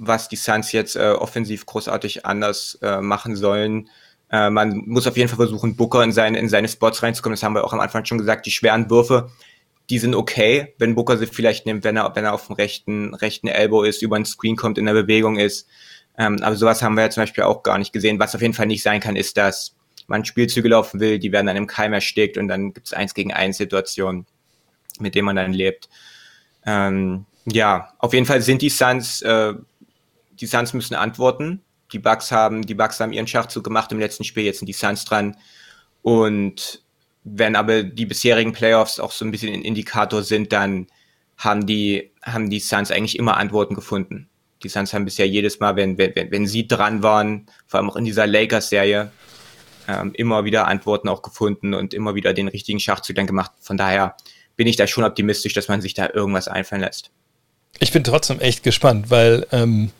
[0.00, 3.88] was die Suns jetzt äh, offensiv großartig anders äh, machen sollen.
[4.32, 7.34] Äh, man muss auf jeden Fall versuchen, Booker in seine, in seine Spots reinzukommen.
[7.34, 8.46] Das haben wir auch am Anfang schon gesagt.
[8.46, 9.30] Die schweren Würfe,
[9.90, 13.14] die sind okay, wenn Booker sie vielleicht nimmt, wenn er, wenn er auf dem rechten,
[13.14, 15.68] rechten Elbow ist, über den Screen kommt, in der Bewegung ist.
[16.16, 18.18] Ähm, aber sowas haben wir ja zum Beispiel auch gar nicht gesehen.
[18.18, 19.76] Was auf jeden Fall nicht sein kann, ist, dass
[20.06, 23.14] man Spielzüge laufen will, die werden dann im Keim erstickt und dann gibt es eins
[23.14, 24.26] gegen eins Situationen,
[24.98, 25.88] mit denen man dann lebt.
[26.66, 29.54] Ähm, ja, auf jeden Fall sind die Suns, äh,
[30.40, 31.62] die Suns müssen antworten.
[31.92, 34.72] Die Bucks haben, die Bucks haben ihren Schachzug gemacht im letzten Spiel, jetzt sind die
[34.72, 35.36] Suns dran.
[36.02, 36.82] Und
[37.24, 40.86] wenn aber die bisherigen Playoffs auch so ein bisschen ein Indikator sind, dann
[41.36, 44.28] haben die, haben die Suns eigentlich immer Antworten gefunden.
[44.62, 47.96] Die Suns haben bisher jedes Mal, wenn, wenn, wenn sie dran waren, vor allem auch
[47.96, 49.10] in dieser Lakers-Serie,
[49.88, 53.52] ähm, immer wieder Antworten auch gefunden und immer wieder den richtigen Schachzug dann gemacht.
[53.60, 54.16] Von daher
[54.56, 57.10] bin ich da schon optimistisch, dass man sich da irgendwas einfallen lässt.
[57.78, 59.90] Ich bin trotzdem echt gespannt, weil, ähm,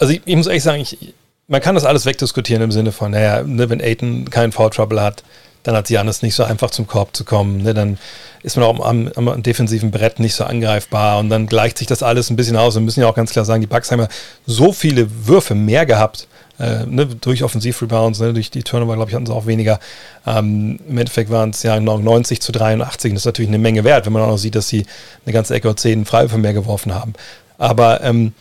[0.00, 1.14] also ich, ich, muss ehrlich sagen, ich,
[1.48, 5.00] man kann das alles wegdiskutieren im Sinne von, naja, ne, wenn Aiton keinen Foul Trouble
[5.00, 5.22] hat,
[5.66, 7.62] dann hat Janis nicht so einfach zum Korb zu kommen.
[7.62, 7.74] Ne?
[7.74, 7.98] Dann
[8.42, 12.04] ist man auch am, am, defensiven Brett nicht so angreifbar und dann gleicht sich das
[12.04, 12.74] alles ein bisschen aus.
[12.74, 14.08] Wir müssen ja auch ganz klar sagen, die Bucks haben ja
[14.46, 16.28] so viele Würfe mehr gehabt.
[16.58, 19.78] Äh, ne, durch Offensiv-Rebounds, ne, durch die Turnover, glaube ich, hatten sie auch weniger.
[20.24, 23.12] Ähm, Im Endeffekt waren es ja 90 zu 83.
[23.12, 24.86] Das ist natürlich eine Menge wert, wenn man auch noch sieht, dass sie
[25.26, 27.12] eine ganze Ecke und 10 Freiwürfe mehr geworfen haben.
[27.58, 28.32] Aber ähm,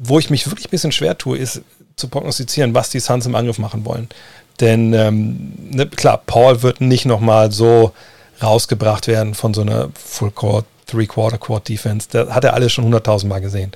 [0.00, 1.62] wo ich mich wirklich ein bisschen schwer tue, ist
[1.96, 4.08] zu prognostizieren, was die Suns im Angriff machen wollen.
[4.60, 7.92] Denn ähm, ne, klar, Paul wird nicht nochmal so
[8.42, 12.08] rausgebracht werden von so einer Full Court, Three Quarter Court Defense.
[12.10, 13.72] Da hat er alles schon hunderttausendmal gesehen.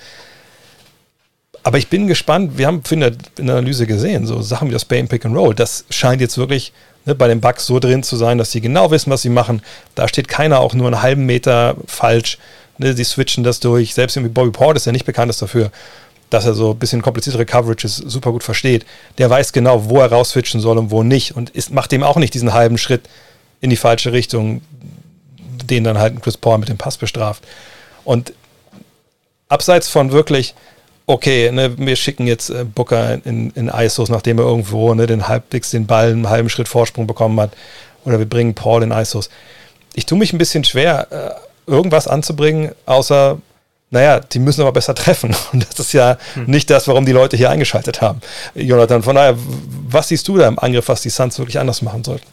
[1.62, 4.72] Aber ich bin gespannt, wir haben in der, in der Analyse gesehen, so Sachen wie
[4.72, 6.72] das Bane Pick and Roll, das scheint jetzt wirklich
[7.06, 9.62] ne, bei den Bugs so drin zu sein, dass sie genau wissen, was sie machen.
[9.94, 12.38] Da steht keiner auch nur einen halben Meter falsch.
[12.76, 13.94] Ne, sie switchen das durch.
[13.94, 15.70] Selbst irgendwie Bobby Port ist ja nicht bekannt dafür
[16.34, 18.84] dass er so ein bisschen kompliziertere Coverages super gut versteht.
[19.18, 22.16] Der weiß genau, wo er rausfitchen soll und wo nicht und ist, macht dem auch
[22.16, 23.02] nicht diesen halben Schritt
[23.60, 24.60] in die falsche Richtung,
[25.64, 27.44] den dann halt Chris Paul mit dem Pass bestraft.
[28.04, 28.32] Und
[29.48, 30.54] abseits von wirklich,
[31.06, 35.28] okay, ne, wir schicken jetzt äh, Booker in, in ISOs, nachdem er irgendwo ne, den
[35.28, 37.52] halbwegs den Ball einen halben Schritt Vorsprung bekommen hat,
[38.04, 39.30] oder wir bringen Paul in ISOs.
[39.94, 43.38] Ich tue mich ein bisschen schwer, äh, irgendwas anzubringen, außer
[43.94, 45.34] naja, die müssen aber besser treffen.
[45.52, 46.46] Und das ist ja hm.
[46.46, 48.20] nicht das, warum die Leute hier eingeschaltet haben.
[48.54, 49.36] Jonathan, von daher,
[49.88, 52.26] was siehst du da im Angriff, was die Suns wirklich anders machen sollten?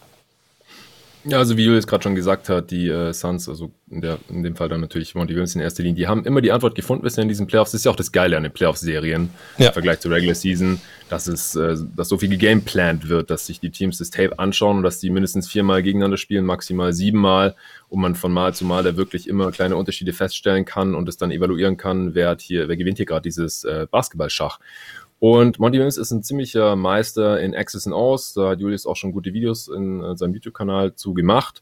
[1.23, 4.41] Ja, also wie Julius gerade schon gesagt hat, die äh, Suns, also in, der, in
[4.41, 7.03] dem Fall dann natürlich Monty Williams in erster Linie, die haben immer die Antwort gefunden
[7.03, 7.71] bisher in diesen Playoffs.
[7.71, 9.67] Das ist ja auch das Geile an den Playoff-Serien ja.
[9.67, 13.59] im Vergleich zur Regular Season, dass es, äh, dass so viel gegameplant wird, dass sich
[13.59, 17.55] die Teams das Tape anschauen und dass die mindestens viermal gegeneinander spielen, maximal siebenmal
[17.89, 21.17] und man von Mal zu Mal da wirklich immer kleine Unterschiede feststellen kann und es
[21.17, 24.59] dann evaluieren kann, wer hat hier, wer gewinnt hier gerade dieses äh, Basketballschach.
[25.21, 28.33] Und Monty Williams ist ein ziemlicher Meister in Access and Aus.
[28.33, 31.61] Da hat Julius auch schon gute Videos in äh, seinem YouTube-Kanal zu gemacht.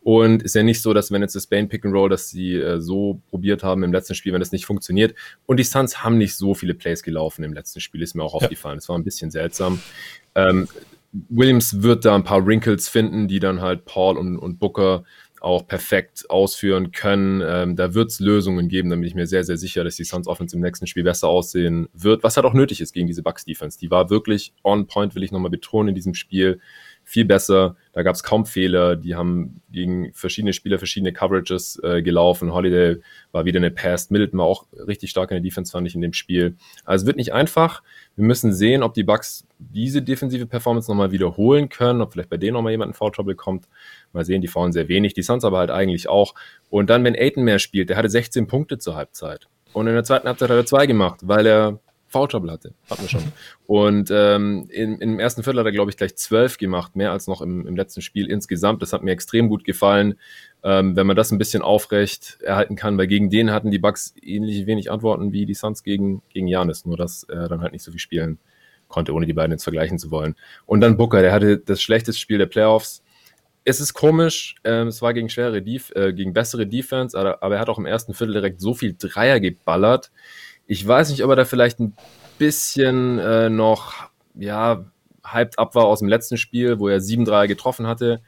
[0.00, 2.54] Und ist ja nicht so, dass wenn jetzt das Bane Pick and Roll, dass sie
[2.54, 5.16] äh, so probiert haben im letzten Spiel, wenn das nicht funktioniert.
[5.46, 8.40] Und die Suns haben nicht so viele Plays gelaufen im letzten Spiel, ist mir auch
[8.40, 8.44] ja.
[8.46, 8.76] aufgefallen.
[8.78, 9.82] Das war ein bisschen seltsam.
[10.36, 10.68] Ähm,
[11.12, 15.02] Williams wird da ein paar Wrinkles finden, die dann halt Paul und, und Booker
[15.40, 17.42] auch perfekt ausführen können.
[17.44, 20.04] Ähm, da wird es Lösungen geben, da bin ich mir sehr, sehr sicher, dass die
[20.04, 23.22] Suns Offense im nächsten Spiel besser aussehen wird, was halt auch nötig ist gegen diese
[23.22, 23.78] Bucks Defense.
[23.78, 26.60] Die war wirklich on point, will ich nochmal betonen, in diesem Spiel
[27.04, 27.76] viel besser.
[27.92, 28.94] Da gab es kaum Fehler.
[28.94, 32.52] Die haben gegen verschiedene Spieler verschiedene Coverages äh, gelaufen.
[32.52, 32.98] Holiday
[33.32, 34.10] war wieder eine Pass.
[34.10, 36.56] Middleton war auch richtig stark in der Defense, fand ich in dem Spiel.
[36.84, 37.82] Also es wird nicht einfach.
[38.20, 42.36] Wir müssen sehen, ob die Bucks diese defensive Performance nochmal wiederholen können, ob vielleicht bei
[42.36, 43.66] denen nochmal jemand in Foul Trouble kommt.
[44.12, 46.34] Mal sehen, die faulen sehr wenig, die Suns aber halt eigentlich auch.
[46.68, 49.48] Und dann, wenn Aiton mehr spielt, der hatte 16 Punkte zur Halbzeit.
[49.72, 51.78] Und in der zweiten Halbzeit hat er zwei gemacht, weil er
[52.10, 52.74] Foul Trouble hatte.
[52.90, 53.22] Hatten wir schon.
[53.66, 57.28] Und ähm, in, im ersten Viertel hat er, glaube ich, gleich zwölf gemacht, mehr als
[57.28, 58.82] noch im, im letzten Spiel insgesamt.
[58.82, 60.16] Das hat mir extrem gut gefallen,
[60.64, 64.12] ähm, wenn man das ein bisschen aufrecht erhalten kann, weil gegen den hatten die Bucks
[64.20, 67.84] ähnlich wenig Antworten wie die Suns gegen, gegen Janis, nur dass er dann halt nicht
[67.84, 68.38] so viel spielen
[68.88, 70.34] konnte, ohne die beiden jetzt vergleichen zu wollen.
[70.66, 73.04] Und dann Booker, der hatte das schlechteste Spiel der Playoffs.
[73.62, 77.54] Es ist komisch, ähm, es war gegen schwere Def äh, gegen bessere Defense, aber, aber
[77.54, 80.10] er hat auch im ersten Viertel direkt so viel Dreier geballert
[80.70, 81.94] ich weiß nicht, ob er da vielleicht ein
[82.38, 84.84] bisschen äh, noch, ja,
[85.26, 88.20] hyped ab war aus dem letzten Spiel, wo er sieben Dreier getroffen hatte.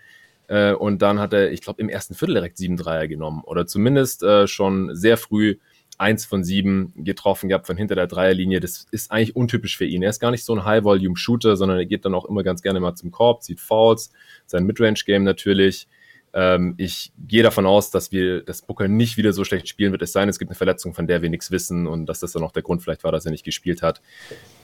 [0.49, 3.43] Äh, und dann hat er, ich glaube, im ersten Viertel direkt sieben Dreier genommen.
[3.45, 5.59] Oder zumindest äh, schon sehr früh
[5.99, 8.59] eins von sieben getroffen gehabt von hinter der Dreierlinie.
[8.59, 10.03] Das ist eigentlich untypisch für ihn.
[10.03, 12.80] Er ist gar nicht so ein High-Volume-Shooter, sondern er geht dann auch immer ganz gerne
[12.80, 14.11] mal zum Korb, zieht Fouls,
[14.47, 15.86] sein Midrange-Game natürlich.
[16.35, 20.03] Ähm, ich gehe davon aus, dass wir, dass Booker nicht wieder so schlecht spielen wird.
[20.03, 22.33] Es sei denn, es gibt eine Verletzung, von der wir nichts wissen und dass das
[22.33, 24.01] dann auch der Grund vielleicht war, dass er nicht gespielt hat.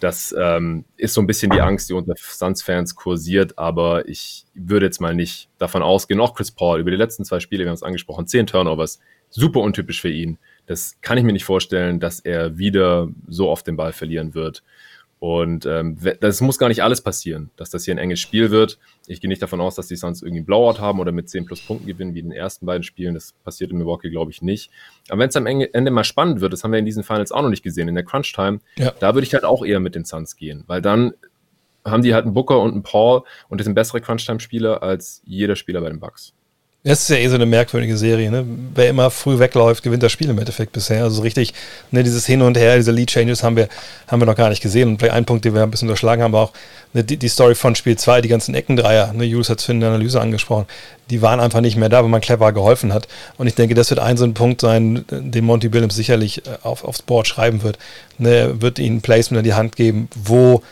[0.00, 4.86] Das ähm, ist so ein bisschen die Angst, die unter Suns-Fans kursiert, aber ich würde
[4.86, 6.20] jetzt mal nicht davon ausgehen.
[6.20, 8.98] Auch Chris Paul über die letzten zwei Spiele, wir haben es angesprochen, zehn Turnovers,
[9.30, 10.38] super untypisch für ihn.
[10.66, 14.62] Das kann ich mir nicht vorstellen, dass er wieder so oft den Ball verlieren wird.
[15.20, 18.78] Und ähm, das muss gar nicht alles passieren, dass das hier ein enges Spiel wird.
[19.08, 21.60] Ich gehe nicht davon aus, dass die Suns irgendwie Blowout haben oder mit 10 plus
[21.60, 23.14] Punkten gewinnen, wie in den ersten beiden Spielen.
[23.14, 24.70] Das passiert in Milwaukee, glaube ich, nicht.
[25.08, 27.42] Aber wenn es am Ende mal spannend wird, das haben wir in diesen Finals auch
[27.42, 28.92] noch nicht gesehen, in der Crunch-Time, ja.
[29.00, 31.14] da würde ich halt auch eher mit den Suns gehen, weil dann
[31.84, 35.56] haben die halt einen Booker und einen Paul und das sind bessere Crunch-Time-Spieler als jeder
[35.56, 36.34] Spieler bei den Bucks.
[36.84, 38.30] Das ist ja eh so eine merkwürdige Serie.
[38.30, 38.44] Ne?
[38.74, 41.02] Wer immer früh wegläuft, gewinnt das Spiel im Endeffekt bisher.
[41.02, 41.52] Also richtig,
[41.90, 43.68] ne, dieses Hin und Her, diese Lead Changes haben wir,
[44.06, 44.90] haben wir noch gar nicht gesehen.
[44.90, 46.52] Und vielleicht ein Punkt, den wir ein bisschen unterschlagen haben, war auch
[46.92, 49.12] ne, die, die, Story von Spiel 2, die ganzen Eckendreier.
[49.12, 50.66] Ne, Jules hat es in der Analyse angesprochen.
[51.10, 53.08] Die waren einfach nicht mehr da, weil man clever geholfen hat.
[53.38, 56.58] Und ich denke, das wird ein so ein Punkt sein, den Monty Williams sicherlich äh,
[56.62, 57.76] auf, aufs Board schreiben wird.
[58.18, 60.62] Ne, wird ihnen Placement in die Hand geben, wo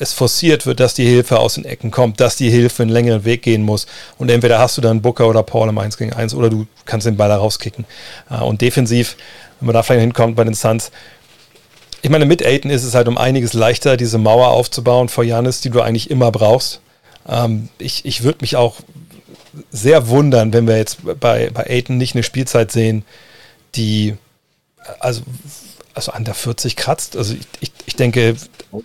[0.00, 3.24] es forciert wird, dass die Hilfe aus den Ecken kommt, dass die Hilfe einen längeren
[3.26, 3.86] Weg gehen muss.
[4.16, 7.06] Und entweder hast du dann Booker oder Paul im 1 gegen 1 oder du kannst
[7.06, 7.84] den Ball da rauskicken.
[8.30, 9.16] Äh, und defensiv,
[9.60, 10.90] wenn man da vielleicht hinkommt bei den Suns,
[12.02, 15.60] ich meine, mit Aiden ist es halt um einiges leichter, diese Mauer aufzubauen vor Janis,
[15.60, 16.80] die du eigentlich immer brauchst.
[17.28, 18.76] Ähm, ich ich würde mich auch
[19.70, 23.04] sehr wundern, wenn wir jetzt bei, bei Aiden nicht eine Spielzeit sehen,
[23.74, 24.16] die
[24.98, 25.20] also
[25.94, 27.16] also an der 40 kratzt.
[27.16, 28.36] Also ich, ich, ich denke,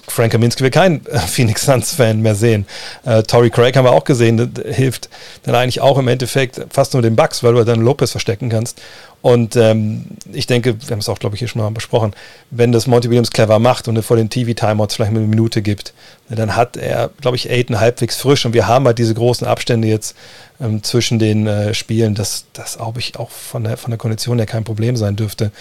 [0.08, 2.66] Frank Kaminski will kein äh, Phoenix Suns-Fan mehr sehen.
[3.06, 5.10] Äh, Tory Craig haben wir auch gesehen, hilft
[5.44, 8.82] dann eigentlich auch im Endeffekt fast nur den Bugs, weil du dann Lopez verstecken kannst.
[9.22, 12.14] Und ähm, ich denke, wir haben es auch, glaube ich, hier schon mal besprochen,
[12.52, 15.94] wenn das Monty Williams clever macht und er vor den TV-Timeouts vielleicht eine Minute gibt,
[16.30, 19.88] dann hat er, glaube ich, Aiden halbwegs frisch und wir haben halt diese großen Abstände
[19.88, 20.16] jetzt
[20.62, 24.38] ähm, zwischen den äh, Spielen, dass das, glaube ich, auch von der, von der Kondition
[24.38, 25.52] her kein Problem sein dürfte.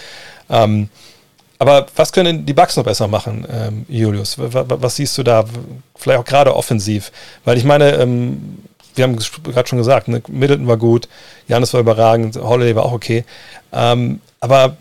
[0.47, 0.89] Ähm,
[1.57, 4.37] aber was können die Bugs noch besser machen, ähm, Julius?
[4.37, 5.45] Was, was, siehst du da?
[5.95, 7.11] Vielleicht auch gerade offensiv.
[7.45, 8.59] Weil ich meine, ähm,
[8.95, 11.07] wir haben gerade schon gesagt, ne, Middleton war gut,
[11.47, 13.25] Janis war überragend, Holiday war auch okay.
[13.71, 14.77] Ähm, aber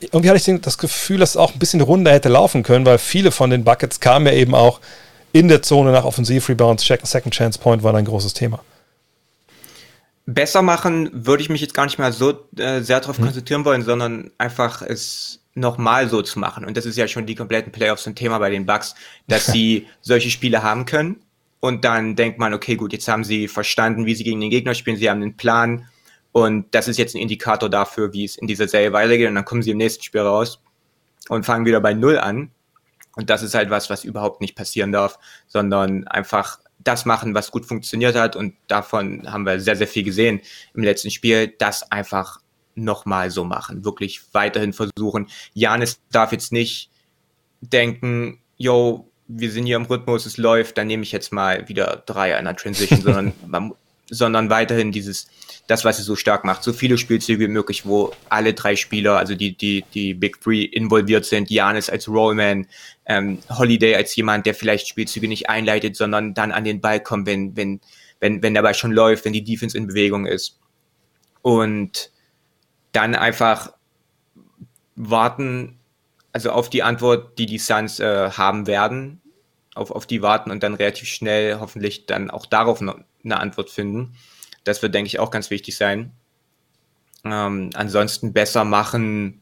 [0.00, 2.98] irgendwie hatte ich das Gefühl, dass es auch ein bisschen runder hätte laufen können, weil
[2.98, 4.80] viele von den Buckets kamen ja eben auch
[5.32, 6.84] in der Zone nach Offensiv-Rebounds.
[6.84, 8.60] Second Chance Point war ein großes Thema.
[10.26, 13.24] Besser machen würde ich mich jetzt gar nicht mal so äh, sehr darauf hm.
[13.24, 16.64] konzentrieren wollen, sondern einfach es nochmal so zu machen.
[16.64, 18.94] Und das ist ja schon die kompletten Playoffs ein Thema bei den Bucks,
[19.26, 21.20] dass sie solche Spiele haben können.
[21.60, 24.74] Und dann denkt man, okay, gut, jetzt haben sie verstanden, wie sie gegen den Gegner
[24.74, 25.88] spielen, sie haben einen Plan.
[26.32, 29.28] Und das ist jetzt ein Indikator dafür, wie es in dieser Serie weitergeht.
[29.28, 30.60] Und dann kommen sie im nächsten Spiel raus
[31.28, 32.50] und fangen wieder bei Null an.
[33.16, 37.50] Und das ist halt was, was überhaupt nicht passieren darf, sondern einfach das machen, was
[37.50, 38.36] gut funktioniert hat.
[38.36, 40.40] Und davon haben wir sehr, sehr viel gesehen
[40.74, 42.40] im letzten Spiel, das einfach
[42.78, 43.84] nochmal so machen.
[43.84, 45.28] Wirklich weiterhin versuchen.
[45.54, 46.90] Janis darf jetzt nicht
[47.60, 52.02] denken, yo, wir sind hier im Rhythmus, es läuft, dann nehme ich jetzt mal wieder
[52.06, 53.72] drei einer Transition, sondern, man,
[54.10, 55.28] sondern weiterhin dieses,
[55.66, 59.18] das, was sie so stark macht, so viele Spielzüge wie möglich, wo alle drei Spieler,
[59.18, 62.66] also die, die, die Big Three involviert sind, Janis als Rollman,
[63.04, 67.26] ähm, Holiday als jemand, der vielleicht Spielzüge nicht einleitet, sondern dann an den Ball kommt,
[67.26, 67.80] wenn, wenn,
[68.18, 70.58] wenn, wenn der Ball schon läuft, wenn die Defense in Bewegung ist.
[71.42, 72.10] Und
[72.92, 73.72] dann einfach
[74.96, 75.78] warten,
[76.32, 79.20] also auf die Antwort, die die Suns äh, haben werden,
[79.74, 83.70] auf, auf die warten und dann relativ schnell hoffentlich dann auch darauf noch eine Antwort
[83.70, 84.16] finden.
[84.64, 86.12] Das wird, denke ich, auch ganz wichtig sein.
[87.24, 89.40] Ähm, ansonsten besser machen,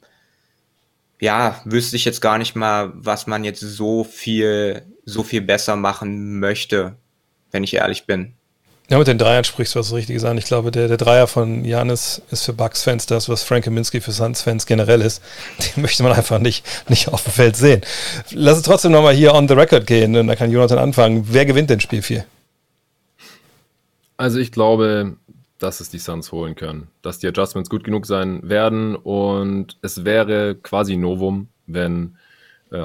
[1.21, 5.77] ja, wüsste ich jetzt gar nicht mal, was man jetzt so viel, so viel besser
[5.77, 6.97] machen möchte,
[7.51, 8.36] wenn ich ehrlich bin.
[8.89, 10.39] Ja, mit den Dreiern sprichst du was Richtiges an.
[10.39, 14.13] Ich glaube, der, der Dreier von Janis ist für Bucks-Fans das, was Frank Kaminski für
[14.13, 15.23] Suns-Fans generell ist.
[15.77, 17.81] Den möchte man einfach nicht, nicht auf dem Feld sehen.
[18.31, 21.27] Lass uns trotzdem nochmal hier on the record gehen und da kann Jonathan anfangen.
[21.29, 22.25] Wer gewinnt denn Spiel 4?
[24.19, 25.17] Also ich glaube,
[25.59, 26.87] dass es die Suns holen können.
[27.03, 32.19] Dass die Adjustments gut genug sein werden und es wäre quasi Novum, wenn
[32.71, 32.85] äh,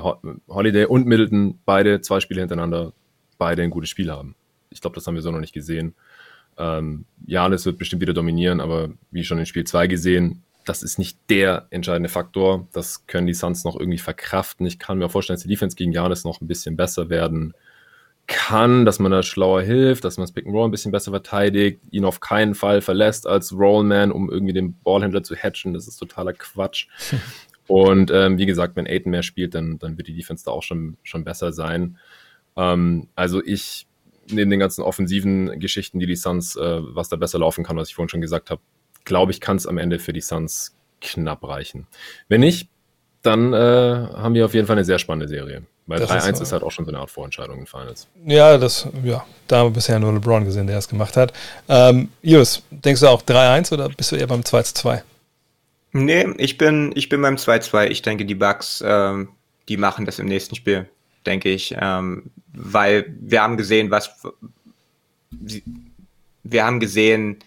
[0.49, 2.91] Holiday und Middleton beide zwei Spiele hintereinander
[3.37, 4.35] beide ein gutes Spiel haben
[4.71, 5.95] ich glaube, das haben wir so noch nicht gesehen.
[6.57, 10.99] Ähm, Janis wird bestimmt wieder dominieren, aber wie schon in Spiel 2 gesehen, das ist
[10.99, 12.67] nicht der entscheidende Faktor.
[12.71, 14.65] Das können die Suns noch irgendwie verkraften.
[14.65, 17.53] Ich kann mir vorstellen, dass die Defense gegen Janis noch ein bisschen besser werden
[18.27, 21.11] kann, dass man da schlauer hilft, dass man das Pick and Roll ein bisschen besser
[21.11, 25.73] verteidigt, ihn auf keinen Fall verlässt als Rollman, um irgendwie den Ballhändler zu hatchen.
[25.73, 26.87] Das ist totaler Quatsch.
[27.67, 30.63] Und ähm, wie gesagt, wenn Aiden mehr spielt, dann, dann wird die Defense da auch
[30.63, 31.97] schon, schon besser sein.
[32.57, 33.87] Ähm, also ich
[34.31, 37.89] neben den ganzen offensiven Geschichten, die die Suns, äh, was da besser laufen kann, was
[37.89, 38.61] ich vorhin schon gesagt habe,
[39.05, 41.87] glaube ich, kann es am Ende für die Suns knapp reichen.
[42.27, 42.69] Wenn nicht,
[43.21, 45.63] dann äh, haben wir auf jeden Fall eine sehr spannende Serie.
[45.87, 48.07] Weil 3-1 ist, ist, halt auch schon so eine Art Vorentscheidung in Finals.
[48.25, 51.33] Ja, das, ja, da haben wir bisher nur LeBron gesehen, der es gemacht hat.
[51.67, 55.01] Ähm, Jus, denkst du auch 3-1 oder bist du eher beim 2-2?
[55.93, 57.87] Nee, ich bin, ich bin beim 2-2.
[57.87, 59.29] Ich denke, die Bucks, ähm,
[59.67, 60.87] die machen das im nächsten Spiel.
[61.25, 64.11] Denke ich, ähm, weil wir haben gesehen, was
[66.43, 67.39] wir haben gesehen,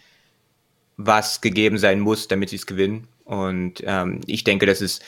[0.97, 3.09] was gegeben sein muss, damit sie es gewinnen.
[3.25, 5.01] Und ähm, ich denke, dass es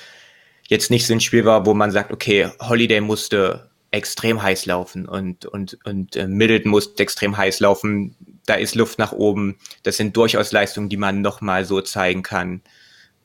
[0.69, 5.07] jetzt nicht so ein Spiel war, wo man sagt, okay, Holiday musste extrem heiß laufen
[5.07, 8.17] und, und, und äh, Middleton musste extrem heiß laufen.
[8.47, 9.57] Da ist Luft nach oben.
[9.85, 12.63] Das sind durchaus Leistungen, die man nochmal so zeigen kann.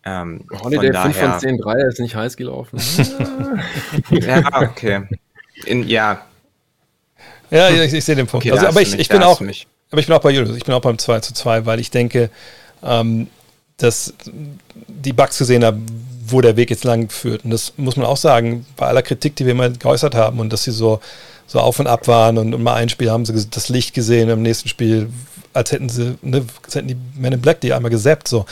[0.03, 2.79] Ähm, Holiday von 5 von 10 Dreier ist nicht heiß gelaufen.
[4.09, 5.03] ja, okay.
[5.65, 6.25] In, ja.
[7.49, 8.45] Ja, ich, ich sehe den Punkt.
[8.45, 10.55] Okay, also, aber ich, ich bin auch, aber ich bin auch bei Julius.
[10.55, 12.29] Ich bin auch beim 2 zu 2, weil ich denke,
[12.81, 13.27] ähm,
[13.77, 14.13] dass
[14.87, 15.85] die Bugs gesehen haben,
[16.25, 17.43] wo der Weg jetzt lang führt.
[17.43, 20.53] Und das muss man auch sagen, bei aller Kritik, die wir immer geäußert haben und
[20.53, 21.01] dass sie so,
[21.45, 24.29] so auf und ab waren und, und mal ein Spiel haben sie das Licht gesehen,
[24.29, 25.09] im nächsten Spiel,
[25.53, 28.45] als hätten sie, ne, als hätten die Men in Black die einmal gesappt, so.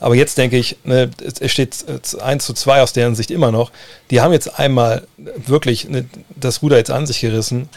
[0.00, 1.84] Aber jetzt denke ich, ne, es steht
[2.20, 3.70] 1 zu 2 aus deren Sicht immer noch.
[4.10, 6.04] Die haben jetzt einmal wirklich ne,
[6.36, 7.68] das Ruder jetzt an sich gerissen.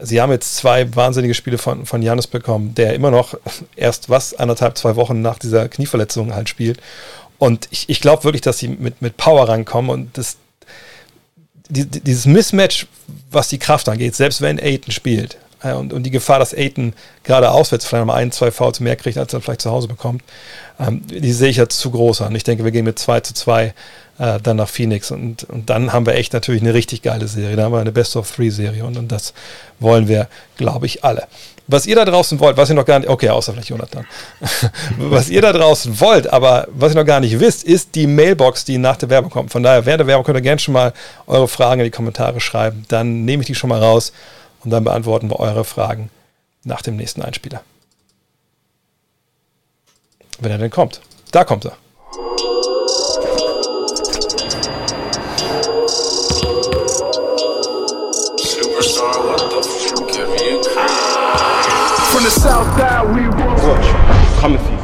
[0.00, 3.34] Sie haben jetzt zwei wahnsinnige Spiele von, von Janis bekommen, der immer noch
[3.76, 6.80] erst was, anderthalb, zwei Wochen nach dieser Knieverletzung halt spielt.
[7.38, 10.36] Und ich, ich glaube wirklich, dass sie mit, mit Power rankommen und das,
[11.68, 12.86] die, dieses Mismatch,
[13.30, 16.94] was die Kraft angeht, selbst wenn Aiden spielt, und, und die Gefahr, dass Aiden
[17.24, 20.22] gerade auswärts vielleicht mal ein, zwei Fouls mehr kriegt, als er vielleicht zu Hause bekommt,
[20.78, 22.34] ähm, die sehe ich als zu groß an.
[22.34, 23.74] Ich denke, wir gehen mit 2 zu 2
[24.18, 27.56] äh, dann nach Phoenix und, und dann haben wir echt natürlich eine richtig geile Serie.
[27.56, 29.34] Da haben wir eine Best of Three Serie und, und das
[29.80, 31.26] wollen wir, glaube ich, alle
[31.68, 34.06] was ihr da draußen wollt, was ihr noch gar nicht, okay, außer vielleicht Jonathan,
[34.96, 38.64] was ihr da draußen wollt, aber was ihr noch gar nicht wisst, ist die Mailbox,
[38.64, 39.52] die nach der Werbung kommt.
[39.52, 40.94] Von daher, während der Werbung könnt ihr gerne schon mal
[41.26, 42.84] eure Fragen in die Kommentare schreiben.
[42.88, 44.12] Dann nehme ich die schon mal raus
[44.64, 46.10] und dann beantworten wir eure Fragen
[46.64, 47.62] nach dem nächsten Einspieler.
[50.40, 51.00] Wenn er denn kommt.
[51.32, 51.76] Da kommt er.
[58.36, 60.62] Superstar, what the fuck have you
[62.12, 63.56] From the south side we roll.
[63.66, 64.78] Watch, coming for you.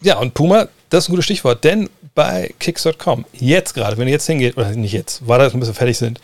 [0.00, 4.14] Ja, und Puma, das ist ein gutes Stichwort, denn bei Kicks.com, jetzt gerade, wenn ihr
[4.14, 6.20] jetzt hingeht, oder nicht jetzt, weil wir ein bisschen fertig sind,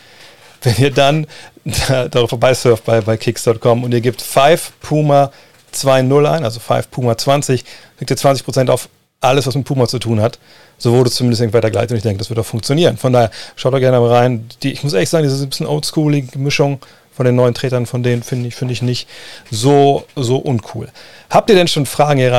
[0.62, 1.28] wenn ihr dann
[1.64, 5.30] da, darauf vorbeisurft bei, bei Kicks.com und ihr gebt 5 Puma
[5.72, 7.64] 2.0 ein, also 5 Puma 20,
[7.96, 8.88] kriegt ihr 20% auf
[9.20, 10.40] alles, was mit Puma zu tun hat.
[10.78, 12.96] So wurde es zumindest weiter geleitet und ich denke, das wird auch funktionieren.
[12.96, 14.48] Von daher schaut doch gerne mal rein.
[14.64, 16.80] Die, ich muss ehrlich sagen, diese ein bisschen oldschoolige Mischung
[17.14, 19.08] von den neuen Tretern, von denen finde ich, find ich nicht
[19.48, 20.88] so, so uncool.
[21.30, 22.32] Habt ihr denn schon Fragen hier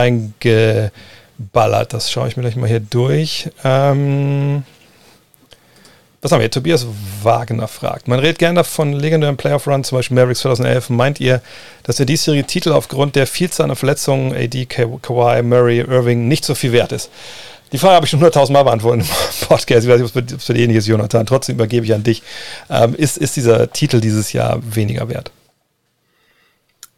[1.40, 1.94] reingeballert?
[1.94, 3.50] Das schaue ich mir gleich mal hier durch.
[3.64, 4.64] Ähm,
[6.22, 6.50] was haben wir?
[6.50, 6.88] Tobias
[7.22, 8.08] Wagner fragt.
[8.08, 10.90] Man redet gerne von legendären Playoff Run, zum Beispiel Mavericks 2011.
[10.90, 11.42] Meint ihr,
[11.84, 16.56] dass der diesjährige Titel aufgrund der Vielzahl an Verletzungen, AD, Kawhi, Murray, Irving, nicht so
[16.56, 17.12] viel wert ist?
[17.72, 19.86] Die Frage habe ich schon hunderttausend Mal beantwortet im Podcast.
[19.86, 21.26] Ich weiß nicht, ob es für dich ähnlich ist, Jonathan.
[21.28, 22.24] Trotzdem übergebe ich an dich.
[22.72, 25.32] Ähm, ist, ist dieser Titel dieses Jahr weniger wert?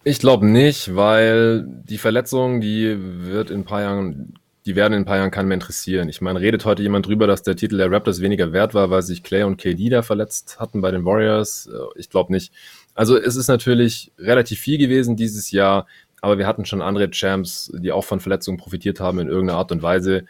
[0.08, 5.02] Ich glaube nicht, weil die Verletzung, die wird in ein paar Jahren die werden in
[5.02, 6.08] ein paar Jahren keinen mehr interessieren.
[6.08, 9.02] Ich meine, redet heute jemand drüber, dass der Titel der Raptors weniger wert war, weil
[9.02, 11.68] sich Clay und KD da verletzt hatten bei den Warriors?
[11.68, 12.54] Äh, ich glaube nicht.
[12.94, 15.88] Also es ist natürlich relativ viel gewesen dieses Jahr,
[16.22, 19.74] aber wir hatten schon andere Champs, die auch von Verletzungen profitiert haben in irgendeiner Art
[19.74, 20.26] und Weise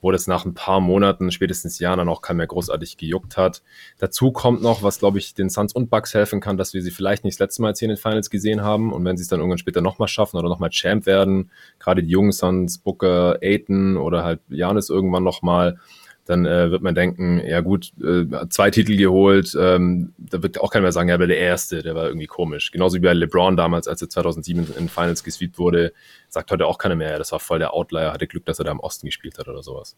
[0.00, 3.62] wo das nach ein paar Monaten, spätestens Jahren dann auch kein mehr großartig gejuckt hat.
[3.98, 6.90] Dazu kommt noch, was glaube ich den Suns und Bucks helfen kann, dass wir sie
[6.90, 9.22] vielleicht nicht das letzte Mal jetzt hier in den Finals gesehen haben und wenn sie
[9.22, 13.38] es dann irgendwann später nochmal schaffen oder nochmal Champ werden, gerade die jungen Suns, Booker,
[13.42, 15.78] Aiton oder halt Janis irgendwann nochmal,
[16.26, 20.70] dann äh, wird man denken, ja gut, äh, zwei Titel geholt, ähm, da wird auch
[20.70, 22.70] keiner mehr sagen, ja, aber der erste, der war irgendwie komisch.
[22.70, 25.92] Genauso wie bei LeBron damals, als er 2007 in den Finals gesweept wurde,
[26.28, 28.64] sagt heute auch keiner mehr, ja, das war voll der Outlier, hatte Glück, dass er
[28.64, 29.96] da im Osten gespielt hat oder sowas.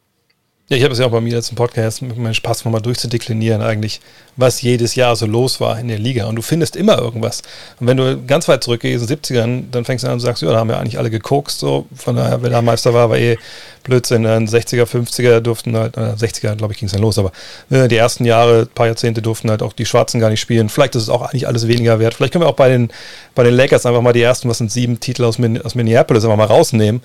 [0.69, 2.81] Ja, ich habe es ja auch bei mir jetzt im Podcast mit meinem Spaß nochmal
[2.81, 4.01] durchzudeklinieren, eigentlich,
[4.37, 6.27] was jedes Jahr so los war in der Liga.
[6.27, 7.43] Und du findest immer irgendwas.
[7.81, 10.41] Und wenn du ganz weit zurückgehst, in den 70ern, dann fängst du an und sagst,
[10.43, 11.87] ja, da haben wir eigentlich alle gekokst, so.
[11.95, 13.37] Von daher, wer da Meister war, war eh
[13.83, 14.23] Blödsinn.
[14.23, 17.33] Dann 60er, 50er durften halt, äh, 60er, glaube ich, ging es dann los, aber
[17.71, 20.69] äh, die ersten Jahre, paar Jahrzehnte durften halt auch die Schwarzen gar nicht spielen.
[20.69, 22.15] Vielleicht ist es auch eigentlich alles weniger wert.
[22.15, 22.91] Vielleicht können wir auch bei den,
[23.35, 26.25] bei den Lakers einfach mal die ersten, was sind sieben Titel aus, Min aus Minneapolis,
[26.25, 27.03] einfach mal rausnehmen.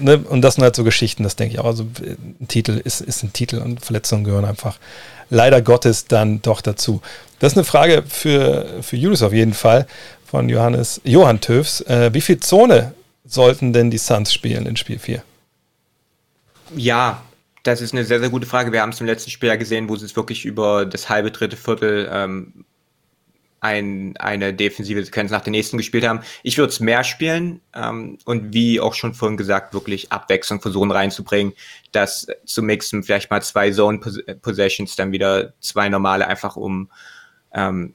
[0.00, 0.18] Ne?
[0.18, 1.66] Und das sind halt so Geschichten, das denke ich auch.
[1.66, 4.78] Also ein Titel ist, ist ein Titel und Verletzungen gehören einfach
[5.30, 7.00] leider Gottes dann doch dazu.
[7.38, 9.86] Das ist eine Frage für, für Julius auf jeden Fall
[10.24, 11.80] von Johannes, Johann Töfs.
[11.82, 12.94] Äh, wie viel Zone
[13.24, 15.22] sollten denn die Suns spielen in Spiel 4?
[16.74, 17.22] Ja,
[17.62, 18.72] das ist eine sehr, sehr gute Frage.
[18.72, 21.30] Wir haben es im letzten Spiel ja gesehen, wo sie es wirklich über das halbe,
[21.30, 22.64] dritte Viertel ähm,
[23.60, 26.20] ein, eine defensive Sequenz nach der nächsten gespielt haben.
[26.42, 30.90] Ich würde es mehr spielen ähm, und wie auch schon vorhin gesagt, wirklich Abwechslung versuchen
[30.90, 31.52] reinzubringen,
[31.92, 33.98] das zu mixen, vielleicht mal zwei Zone
[34.42, 36.90] Possessions, dann wieder zwei normale, einfach um
[37.52, 37.94] ähm,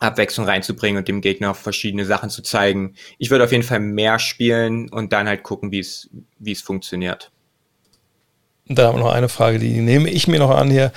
[0.00, 2.94] Abwechslung reinzubringen und dem Gegner verschiedene Sachen zu zeigen.
[3.18, 7.30] Ich würde auf jeden Fall mehr spielen und dann halt gucken, wie es funktioniert.
[8.66, 10.92] Da haben wir noch eine Frage, die nehme ich mir noch an hier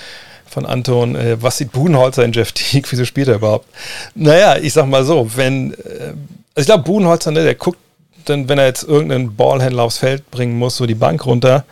[0.50, 1.16] von Anton.
[1.16, 2.90] Äh, was sieht Budenholzer in Jeff Teague?
[2.90, 3.68] Wieso spielt er überhaupt?
[4.16, 6.14] Naja, ich sag mal so, wenn, äh,
[6.56, 7.80] also ich glaube, Budenholzer, ne, der guckt
[8.26, 11.66] dann, wenn er jetzt irgendeinen Ballhändler aufs Feld bringen muss, so die Bank runter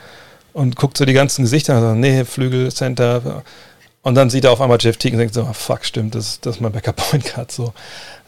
[0.54, 3.44] und guckt so die ganzen Gesichter und sagt, nee, Flügel, Center.
[4.04, 6.40] Und dann sieht er auf einmal Jeff Teague und denkt so, oh, fuck, stimmt, das,
[6.40, 7.52] das ist mein Backup Point Guard.
[7.52, 7.74] So.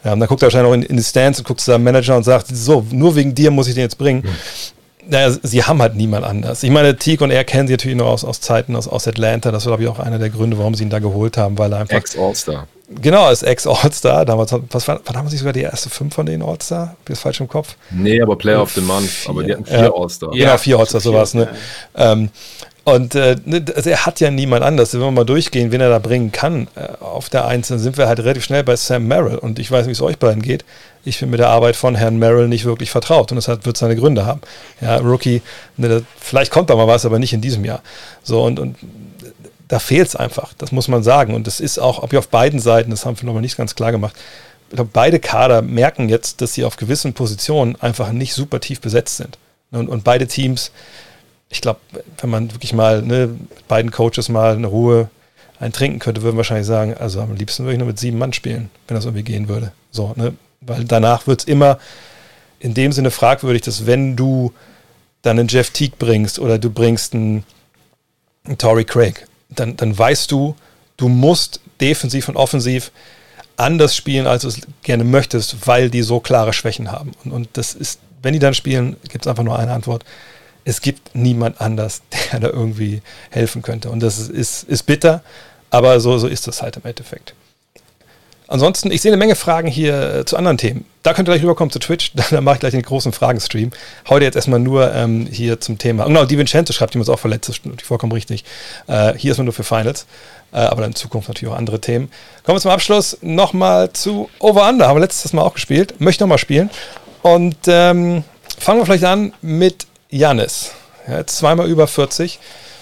[0.04, 1.84] Ja, und dann guckt er wahrscheinlich auch in, in die Stands und guckt zu seinem
[1.84, 4.22] Manager und sagt, so, nur wegen dir muss ich den jetzt bringen.
[4.24, 4.77] Mhm
[5.08, 6.62] naja, sie haben halt niemand anders.
[6.62, 9.50] Ich meine, Teague und er kennen sie natürlich noch aus, aus Zeiten aus, aus Atlanta.
[9.50, 11.72] Das war, glaube ich, auch einer der Gründe, warum sie ihn da geholt haben, weil
[11.72, 11.96] er einfach.
[11.96, 12.68] Ex-All-Star.
[13.00, 14.24] Genau, als Ex-All-Star.
[14.26, 16.96] Damals, was war, damals nicht sogar die erste fünf von den All-Star?
[17.04, 17.76] Bin ich falsch im Kopf?
[17.90, 19.10] Nee, aber Player of the Month.
[19.26, 20.30] Aber die hatten vier ja, All-Star.
[20.30, 21.48] Genau, vier All-Star, sowas, ne?
[21.96, 22.28] Ähm,
[22.94, 24.94] und äh, ne, also er hat ja niemand anders.
[24.94, 28.08] Wenn wir mal durchgehen, wen er da bringen kann äh, auf der Einzelnen, sind wir
[28.08, 29.38] halt relativ schnell bei Sam Merrill.
[29.38, 30.64] Und ich weiß nicht, wie es euch beiden geht.
[31.04, 33.32] Ich bin mit der Arbeit von Herrn Merrill nicht wirklich vertraut.
[33.32, 34.40] Und das hat, wird seine Gründe haben.
[34.80, 35.42] Ja, Rookie,
[35.76, 37.82] ne, vielleicht kommt da mal was, aber nicht in diesem Jahr.
[38.22, 38.76] So, und, und
[39.68, 40.52] da fehlt es einfach.
[40.58, 41.34] Das muss man sagen.
[41.34, 43.74] Und das ist auch, ob ihr auf beiden Seiten, das haben wir noch nicht ganz
[43.74, 44.16] klar gemacht,
[44.70, 48.80] ich glaube, beide Kader merken jetzt, dass sie auf gewissen Positionen einfach nicht super tief
[48.80, 49.38] besetzt sind.
[49.70, 50.72] Und, und beide Teams
[51.50, 51.80] ich glaube,
[52.18, 55.08] wenn man wirklich mal ne, mit beiden Coaches mal eine Ruhe
[55.58, 58.70] eintrinken könnte, würden wahrscheinlich sagen, also am liebsten würde ich nur mit sieben Mann spielen,
[58.86, 59.72] wenn das irgendwie gehen würde.
[59.90, 60.34] So, ne?
[60.60, 61.78] Weil danach wird es immer
[62.60, 64.52] in dem Sinne fragwürdig, dass wenn du
[65.22, 67.44] dann einen Jeff Teague bringst oder du bringst einen,
[68.44, 70.54] einen Tory Craig, dann, dann weißt du,
[70.96, 72.92] du musst defensiv und offensiv
[73.56, 77.12] anders spielen, als du es gerne möchtest, weil die so klare Schwächen haben.
[77.24, 80.04] Und, und das ist, wenn die dann spielen, gibt es einfach nur eine Antwort
[80.68, 82.02] es gibt niemand anders,
[82.32, 83.00] der da irgendwie
[83.30, 83.90] helfen könnte.
[83.90, 85.22] Und das ist, ist bitter,
[85.70, 87.34] aber so, so ist das halt im Endeffekt.
[88.50, 90.86] Ansonsten, ich sehe eine Menge Fragen hier äh, zu anderen Themen.
[91.02, 93.70] Da könnt ihr gleich rüberkommen zu Twitch, da mache ich gleich den großen Fragenstream.
[94.08, 96.04] Heute jetzt erstmal nur ähm, hier zum Thema.
[96.04, 98.44] Genau, Di Vincenzo schreibt jemand auch verletzt, das stimmt vollkommen richtig.
[98.86, 100.06] Äh, hier ist man nur für Finals,
[100.52, 102.10] äh, aber in Zukunft natürlich auch andere Themen.
[102.44, 104.88] Kommen wir zum Abschluss nochmal zu Over Under.
[104.88, 106.70] Haben wir letztes Mal auch gespielt, möchte nochmal spielen.
[107.22, 108.24] Und ähm,
[108.58, 110.72] fangen wir vielleicht an mit Janis.
[111.06, 112.38] Ja, zweimal über 40.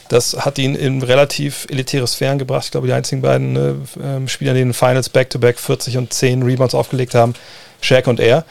[0.09, 2.67] Das hat ihn in relativ elitäre Sphären gebracht.
[2.67, 5.97] Ich glaube, die einzigen beiden ne, ähm, Spieler, die in den Finals Back-to-Back -back 40
[5.99, 7.35] und 10 Rebounds aufgelegt haben,
[7.81, 8.45] Shaq und er.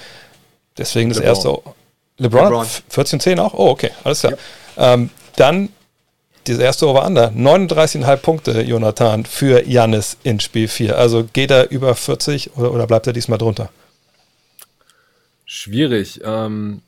[0.77, 1.29] Deswegen das LeBron.
[1.29, 1.49] erste.
[2.17, 2.67] LeBron, LeBron.
[2.89, 3.53] 14 und 10 auch?
[3.53, 4.33] Oh, okay, alles klar.
[4.75, 4.93] Ja.
[4.93, 5.69] Ähm, dann
[6.47, 7.29] dieses erste Over-Under.
[7.29, 10.97] 39,5 Punkte, Jonathan, für Janis in Spiel 4.
[10.97, 13.69] Also geht er über 40 oder, oder bleibt er diesmal drunter?
[15.45, 16.21] Schwierig.
[16.23, 16.81] Ähm,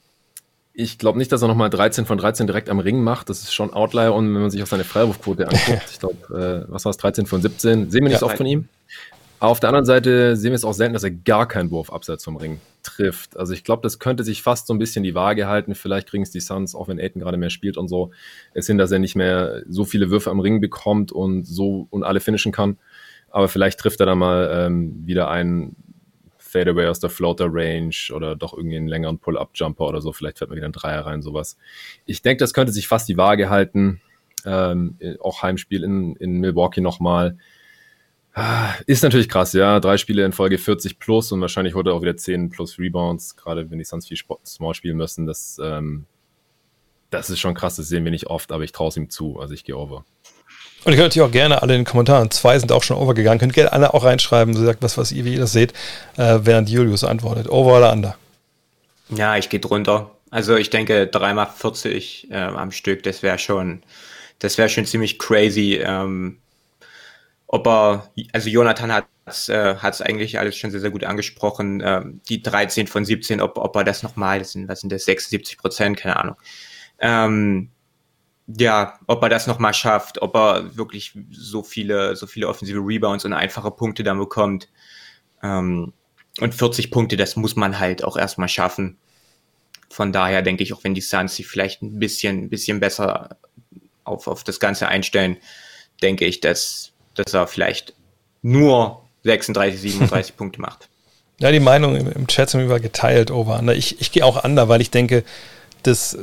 [0.79, 3.31] ich glaube nicht, dass er nochmal 13 von 13 direkt am Ring macht.
[3.31, 4.13] Das ist schon Outlier.
[4.13, 7.25] Und wenn man sich auch seine Freiwurfquote anguckt, ich glaube, äh, was war es, 13
[7.25, 8.69] von 17, sehen wir nicht ja, oft von ihm.
[9.39, 12.23] Auf der anderen Seite sehen wir es auch selten, dass er gar keinen Wurf abseits
[12.23, 13.37] vom Ring trifft.
[13.37, 15.73] Also ich glaube, das könnte sich fast so ein bisschen die Waage halten.
[15.73, 18.11] Vielleicht kriegen es die Suns, auch wenn Aiden gerade mehr spielt und so,
[18.53, 22.03] es hin, dass er nicht mehr so viele Würfe am Ring bekommt und so und
[22.03, 22.77] alle finishen kann.
[23.31, 25.75] Aber vielleicht trifft er da mal ähm, wieder einen
[26.47, 30.11] Fadeaway aus der Floater Range oder doch irgendwie einen längeren Pull-Up-Jumper oder so.
[30.11, 31.57] Vielleicht fällt mir wieder ein Dreier rein, sowas.
[32.05, 34.01] Ich denke, das könnte sich fast die Waage halten.
[34.45, 37.37] Ähm, auch Heimspiel in, in Milwaukee nochmal.
[38.33, 39.79] Ah, ist natürlich krass, ja.
[39.79, 43.35] Drei Spiele in Folge 40 plus und wahrscheinlich holt er auch wieder 10 plus Rebounds,
[43.35, 45.25] gerade wenn die sonst viel Small spielen müssen.
[45.25, 46.05] Das, ähm,
[47.09, 49.39] das ist schon krass, das sehen wir nicht oft, aber ich traue es ihm zu.
[49.39, 50.05] Also ich gehe over.
[50.87, 53.39] Und ihr könnt natürlich auch gerne alle in den Kommentaren, zwei sind auch schon overgegangen,
[53.39, 55.73] könnt gerne alle auch reinschreiben, so sagt was, was ihr, wie ihr das seht,
[56.15, 57.49] äh, während Julius antwortet.
[57.49, 58.15] Over oder under?
[59.09, 60.11] Ja, ich gehe drunter.
[60.29, 63.83] Also ich denke, dreimal 40 äh, am Stück, das wäre schon,
[64.39, 65.77] das wäre schon ziemlich crazy.
[65.83, 66.37] Ähm,
[67.47, 71.83] ob er, also Jonathan hat es äh, eigentlich alles schon sehr, sehr gut angesprochen.
[71.85, 75.03] Ähm, die 13 von 17, ob, ob er das nochmal, das sind, was sind das,
[75.03, 76.35] 76 Prozent, keine Ahnung.
[77.01, 77.71] Ähm,
[78.47, 83.25] ja, ob er das nochmal schafft, ob er wirklich so viele, so viele offensive Rebounds
[83.25, 84.69] und einfache Punkte dann bekommt.
[85.43, 85.93] Ähm,
[86.39, 88.97] und 40 Punkte, das muss man halt auch erstmal schaffen.
[89.89, 93.37] Von daher denke ich, auch wenn die Suns sich vielleicht ein bisschen, ein bisschen besser
[94.03, 95.37] auf, auf das Ganze einstellen,
[96.01, 97.93] denke ich, dass, dass er vielleicht
[98.41, 100.87] nur 36, 37 Punkte macht.
[101.39, 103.61] Ja, die Meinung im, im Chat sind über geteilt over.
[103.73, 105.23] Ich, ich gehe auch under, weil ich denke,
[105.83, 106.17] dass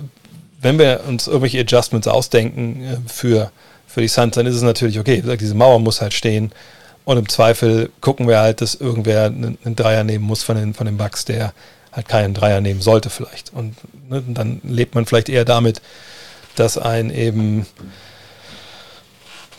[0.65, 3.53] wenn wir uns irgendwelche Adjustments ausdenken äh, für,
[3.87, 5.23] für die Suns, dann ist es natürlich okay.
[5.39, 6.53] Diese Mauer muss halt stehen.
[7.05, 10.73] Und im Zweifel gucken wir halt, dass irgendwer einen, einen Dreier nehmen muss von den,
[10.73, 11.53] von den Bucks, der
[11.93, 13.53] halt keinen Dreier nehmen sollte vielleicht.
[13.53, 13.77] Und
[14.09, 15.83] ne, dann lebt man vielleicht eher damit,
[16.57, 17.67] dass ein eben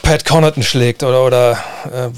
[0.05, 1.51] Pat Connaughton schlägt oder, oder
[1.91, 2.09] äh,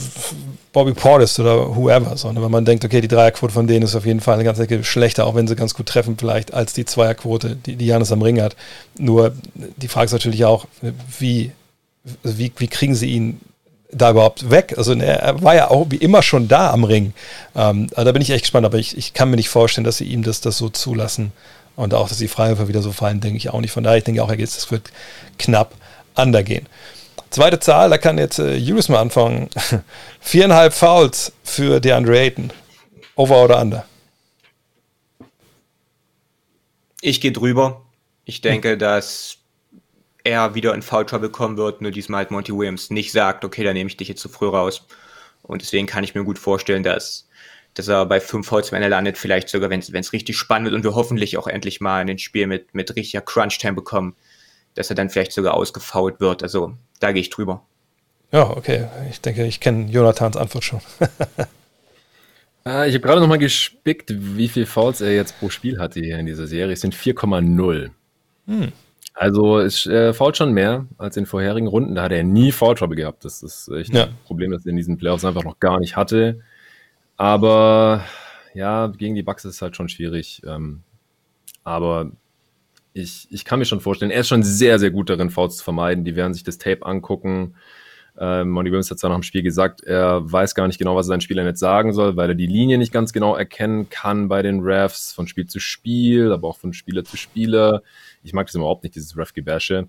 [0.74, 4.06] Bobby Portis oder whoever, sondern wenn man denkt, okay, die Dreierquote von denen ist auf
[4.06, 6.84] jeden Fall eine ganze Ecke schlechter, auch wenn sie ganz gut treffen vielleicht, als die
[6.84, 8.58] Zweierquote, die, Janis am Ring hat.
[8.98, 10.68] Nur die Frage ist natürlich auch,
[11.18, 11.54] wie,
[12.24, 13.40] wie, wie kriegen sie ihn
[13.90, 14.74] da überhaupt weg?
[14.76, 17.14] Also ne, er war ja auch wie immer schon da am Ring.
[17.56, 20.06] Ähm, da bin ich echt gespannt, aber ich, ich kann mir nicht vorstellen, dass sie
[20.06, 21.32] ihm das, das so zulassen.
[21.78, 23.72] Und auch, dass die Freiwürfe wieder so fallen, denke ich auch nicht.
[23.72, 24.92] Von daher, ich denke auch, es wird
[25.40, 25.74] knapp
[26.16, 26.66] undergehen.
[27.38, 29.48] Zweite Zahl, da kann jetzt äh, Julius mal anfangen.
[30.22, 32.52] Viereinhalb Fouls für DeAndre Ayton.
[33.16, 33.86] Over oder under?
[37.00, 37.86] Ich gehe drüber.
[38.26, 38.80] Ich denke, hm.
[38.80, 39.38] dass
[40.24, 43.64] er wieder in Foul Trouble kommen wird, nur diesmal halt Monty Williams nicht sagt, okay,
[43.64, 44.88] dann nehme ich dich jetzt zu früh raus.
[45.44, 47.30] Und deswegen kann ich mir gut vorstellen, dass,
[47.76, 50.76] dass er bei fünf Fouls, wenn er landet, vielleicht sogar, wenn es richtig spannend wird
[50.76, 54.16] und wir hoffentlich auch endlich mal ein Spiel mit, mit richtiger Crunch-Time bekommen,
[54.78, 56.44] dass er dann vielleicht sogar ausgefault wird.
[56.44, 57.64] Also da gehe ich drüber.
[58.32, 58.88] Ja, okay.
[59.10, 60.82] Ich denke, ich kenne Jonathans Antwort schon.
[62.66, 66.20] äh, ich habe gerade nochmal gespickt, wie viele Fouls er jetzt pro Spiel hatte hier
[66.20, 66.74] in dieser Serie.
[66.74, 67.90] Es sind 4,0.
[68.48, 68.72] Hm.
[69.14, 71.96] Also es äh, fault schon mehr als in vorherigen Runden.
[71.96, 73.26] Da hat er nie Foul Trouble gehabt.
[73.26, 74.04] Das ist echt ja.
[74.04, 76.42] ein Problem, das er in diesen Playoffs einfach noch gar nicht hatte.
[77.16, 78.04] Aber
[78.54, 80.44] ja, gegen die Bucks ist es halt schon schwierig.
[80.46, 80.84] Ähm,
[81.64, 82.12] aber
[82.98, 85.64] ich, ich kann mir schon vorstellen, er ist schon sehr, sehr gut darin, Fouls zu
[85.64, 86.06] vermeiden.
[86.06, 87.56] Die werden sich das Tape angucken.
[88.20, 91.06] Ähm, Monty Williams hat ja nach dem Spiel gesagt, er weiß gar nicht genau, was
[91.06, 94.28] er seinen Spielern jetzt sagen soll, weil er die Linie nicht ganz genau erkennen kann
[94.28, 97.84] bei den Refs, von Spiel zu Spiel, aber auch von Spieler zu Spieler.
[98.24, 99.88] Ich mag das überhaupt nicht, dieses Ref-Gebäsche.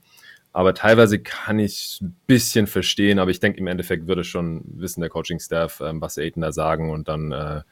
[0.52, 5.00] Aber teilweise kann ich ein bisschen verstehen, aber ich denke, im Endeffekt würde schon wissen
[5.00, 7.62] der Coaching-Staff, ähm, was Aiden da sagen und dann äh,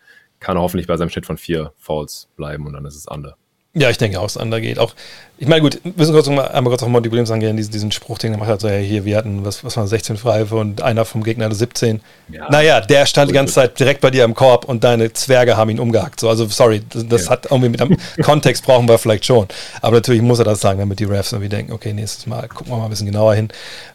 [0.41, 3.37] kann er hoffentlich bei seinem Schnitt von vier Fouls bleiben und dann ist es under.
[3.78, 4.78] Ja, ich denke auch, es geht.
[4.78, 4.94] Auch,
[5.36, 7.92] ich meine, gut, wir müssen kurz mal, einmal kurz auf Monty Williams angehen, diesen, diesen
[7.92, 10.56] Spruch, den er gemacht hat, so, ja, hier, wir hatten, was, was waren 16 Freiwürfe
[10.56, 12.00] und einer vom Gegner hatte 17.
[12.30, 12.48] Ja.
[12.50, 15.68] Naja, der stand die ganze Zeit direkt bei dir im Korb und deine Zwerge haben
[15.68, 16.20] ihn umgehackt.
[16.20, 17.32] So, also, sorry, das, das ja.
[17.32, 19.46] hat irgendwie mit dem Kontext brauchen wir vielleicht schon.
[19.82, 22.72] Aber natürlich muss er das sagen, damit die Refs irgendwie denken, okay, nächstes Mal gucken
[22.72, 23.48] wir mal ein bisschen genauer hin.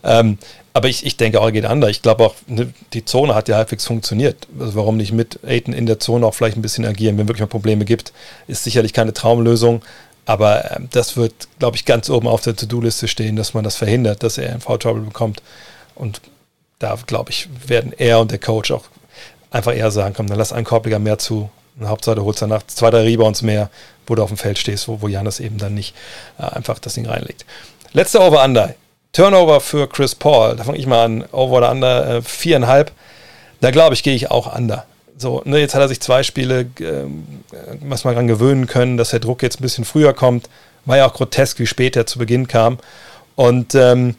[0.03, 0.37] Ähm,
[0.73, 1.91] aber ich, ich denke auch, er geht anders.
[1.91, 4.47] Ich glaube auch, ne, die Zone hat ja halbwegs funktioniert.
[4.59, 7.41] Also warum nicht mit Aiden in der Zone auch vielleicht ein bisschen agieren, wenn wirklich
[7.41, 8.13] mal Probleme gibt,
[8.47, 9.81] ist sicherlich keine Traumlösung.
[10.25, 13.75] Aber ähm, das wird, glaube ich, ganz oben auf der To-Do-Liste stehen, dass man das
[13.75, 15.41] verhindert, dass er Foul-Trouble bekommt.
[15.95, 16.21] Und
[16.79, 18.85] da, glaube ich, werden er und der Coach auch
[19.49, 21.49] einfach eher sagen, komm, dann lass einen Korbliger mehr zu.
[21.77, 23.69] Und Hauptsache, du holst danach zwei, drei Rebounds mehr,
[24.07, 25.95] wo du auf dem Feld stehst, wo, wo Janis eben dann nicht
[26.39, 27.45] äh, einfach das Ding reinlegt.
[27.93, 28.75] Letzter Over-Under.
[29.13, 32.91] Turnover für Chris Paul, da fange ich mal an, over oder under, äh, viereinhalb.
[33.59, 34.85] Da glaube ich, gehe ich auch under.
[35.17, 37.05] So, ne, jetzt hat er sich zwei Spiele, äh,
[37.81, 40.49] was man dran gewöhnen können, dass der Druck jetzt ein bisschen früher kommt.
[40.85, 42.79] War ja auch grotesk, wie spät er zu Beginn kam.
[43.35, 44.15] Und ähm,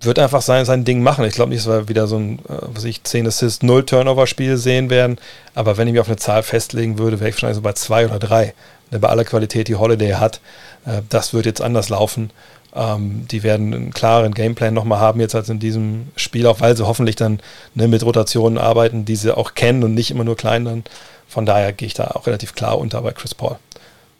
[0.00, 1.24] wird einfach sein, sein Ding machen.
[1.24, 4.56] Ich glaube nicht, dass wir wieder so ein, äh, was ich, 10 Assist, 0 Turnover-Spiel
[4.56, 5.18] sehen werden.
[5.54, 8.06] Aber wenn ich mich auf eine Zahl festlegen würde, wäre ich wahrscheinlich so bei 2
[8.06, 8.52] oder 3
[8.90, 10.40] bei aller Qualität, die Holiday hat.
[10.84, 12.30] Äh, das wird jetzt anders laufen.
[12.74, 16.76] Ähm, die werden einen klaren Gameplan nochmal haben, jetzt als in diesem Spiel, auch weil
[16.76, 17.40] sie hoffentlich dann
[17.74, 20.84] ne, mit Rotationen arbeiten, die sie auch kennen und nicht immer nur klein dann.
[21.26, 23.56] Von daher gehe ich da auch relativ klar unter bei Chris Paul.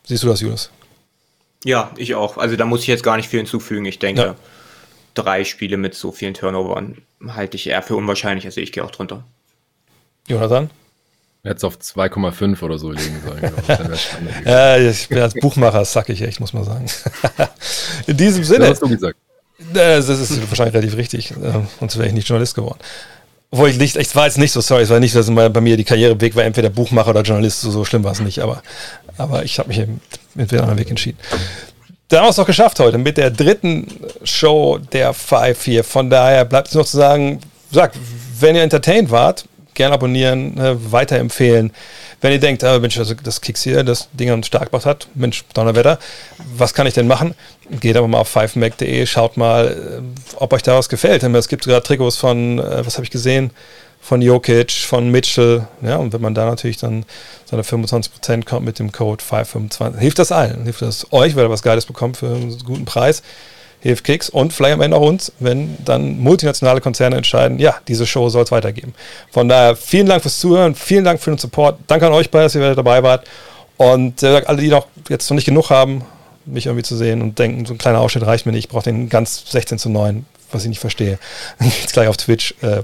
[0.05, 0.71] Siehst du das, Julius?
[1.65, 2.39] Ja, ich auch.
[2.39, 3.85] Also da muss ich jetzt gar nicht viel hinzufügen.
[3.85, 4.35] Ich denke, ja.
[5.15, 6.99] drei Spiele mit so vielen Turnovern
[7.29, 8.47] halte ich eher für unwahrscheinlich.
[8.47, 9.25] Also ich gehe auch drunter.
[10.29, 10.71] Jonathan?
[11.47, 13.53] Hätte es auf 2,5 oder so legen sollen.
[14.45, 16.87] ja, ich bin als Buchmacher sackig, echt, muss man sagen.
[18.09, 18.61] In diesem Sinne.
[18.61, 19.17] Das hast du gesagt.
[19.73, 21.31] Das ist wahrscheinlich relativ richtig.
[21.31, 21.35] Äh,
[21.79, 22.79] sonst wäre ich nicht Journalist geworden.
[23.53, 25.77] Obwohl ich nicht, ich war jetzt nicht so, sorry, es war nicht, dass bei mir
[25.77, 28.61] die Karriereweg war, entweder Buchmacher oder Journalist, so, so schlimm war es nicht, aber,
[29.17, 30.01] aber ich habe mich eben
[30.35, 31.19] mit einem anderen Weg entschieden.
[32.09, 33.87] Dann haben wir es doch geschafft heute mit der dritten
[34.25, 35.85] Show der Five hier.
[35.85, 37.41] Von daher bleibt es noch zu sagen,
[37.71, 37.97] sagt,
[38.41, 39.47] wenn ihr entertained wart,
[39.77, 41.73] gerne abonnieren, ne, weiterempfehlen.
[42.21, 45.45] Wenn ihr denkt, ah, Mensch, also das Kicks hier, das Ding an Starkbach hat, Mensch,
[45.55, 45.99] Donnerwetter,
[46.57, 47.35] was kann ich denn machen?
[47.71, 51.23] Geht aber mal auf 5mac.de, schaut mal, äh, ob euch da was gefällt.
[51.23, 53.51] Es gibt sogar Trikots von, äh, was habe ich gesehen?
[54.01, 55.67] Von Jokic, von Mitchell.
[55.83, 57.05] Ja, und wenn man da natürlich dann
[57.45, 60.63] seine 25% kommt mit dem Code 525, hilft das allen.
[60.65, 63.23] Hilft das euch, weil ihr was Geiles bekommt für einen guten Preis
[63.87, 68.07] hilft Kicks und vielleicht am Ende auch uns, wenn dann multinationale Konzerne entscheiden, ja, diese
[68.07, 68.95] Show soll es weitergeben.
[69.31, 71.79] Von daher vielen Dank fürs Zuhören, vielen Dank für den Support.
[71.87, 73.27] Danke an euch beide, dass ihr dabei wart.
[73.77, 76.03] Und äh, alle, die noch jetzt noch nicht genug haben,
[76.45, 78.85] mich irgendwie zu sehen und denken, so ein kleiner Ausschnitt reicht mir nicht, ich brauche
[78.85, 81.19] den ganz 16 zu 9, was ich nicht verstehe.
[81.61, 82.55] Geht's gleich auf Twitch.
[82.63, 82.83] Äh,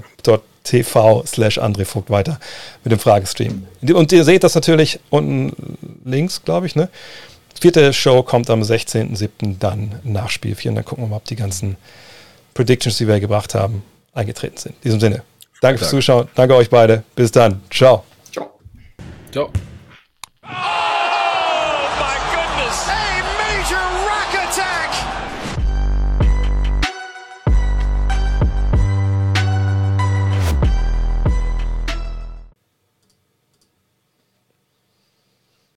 [0.63, 2.39] twitch.tv slash André Vogt weiter
[2.83, 3.67] mit dem Fragestream.
[3.93, 6.89] Und ihr seht das natürlich unten links, glaube ich, ne?
[7.59, 9.57] Vierte Show kommt am 16.07.
[9.59, 10.71] dann nach Spiel 4.
[10.71, 11.77] Und dann gucken wir mal, ob die ganzen
[12.53, 14.75] Predictions, die wir gebracht haben, eingetreten sind.
[14.75, 15.23] In diesem Sinne,
[15.61, 16.27] danke fürs Zuschauen.
[16.35, 17.03] Danke euch beide.
[17.15, 17.61] Bis dann.
[17.69, 18.03] Ciao.
[18.31, 18.59] Ciao.
[19.31, 19.51] Ciao.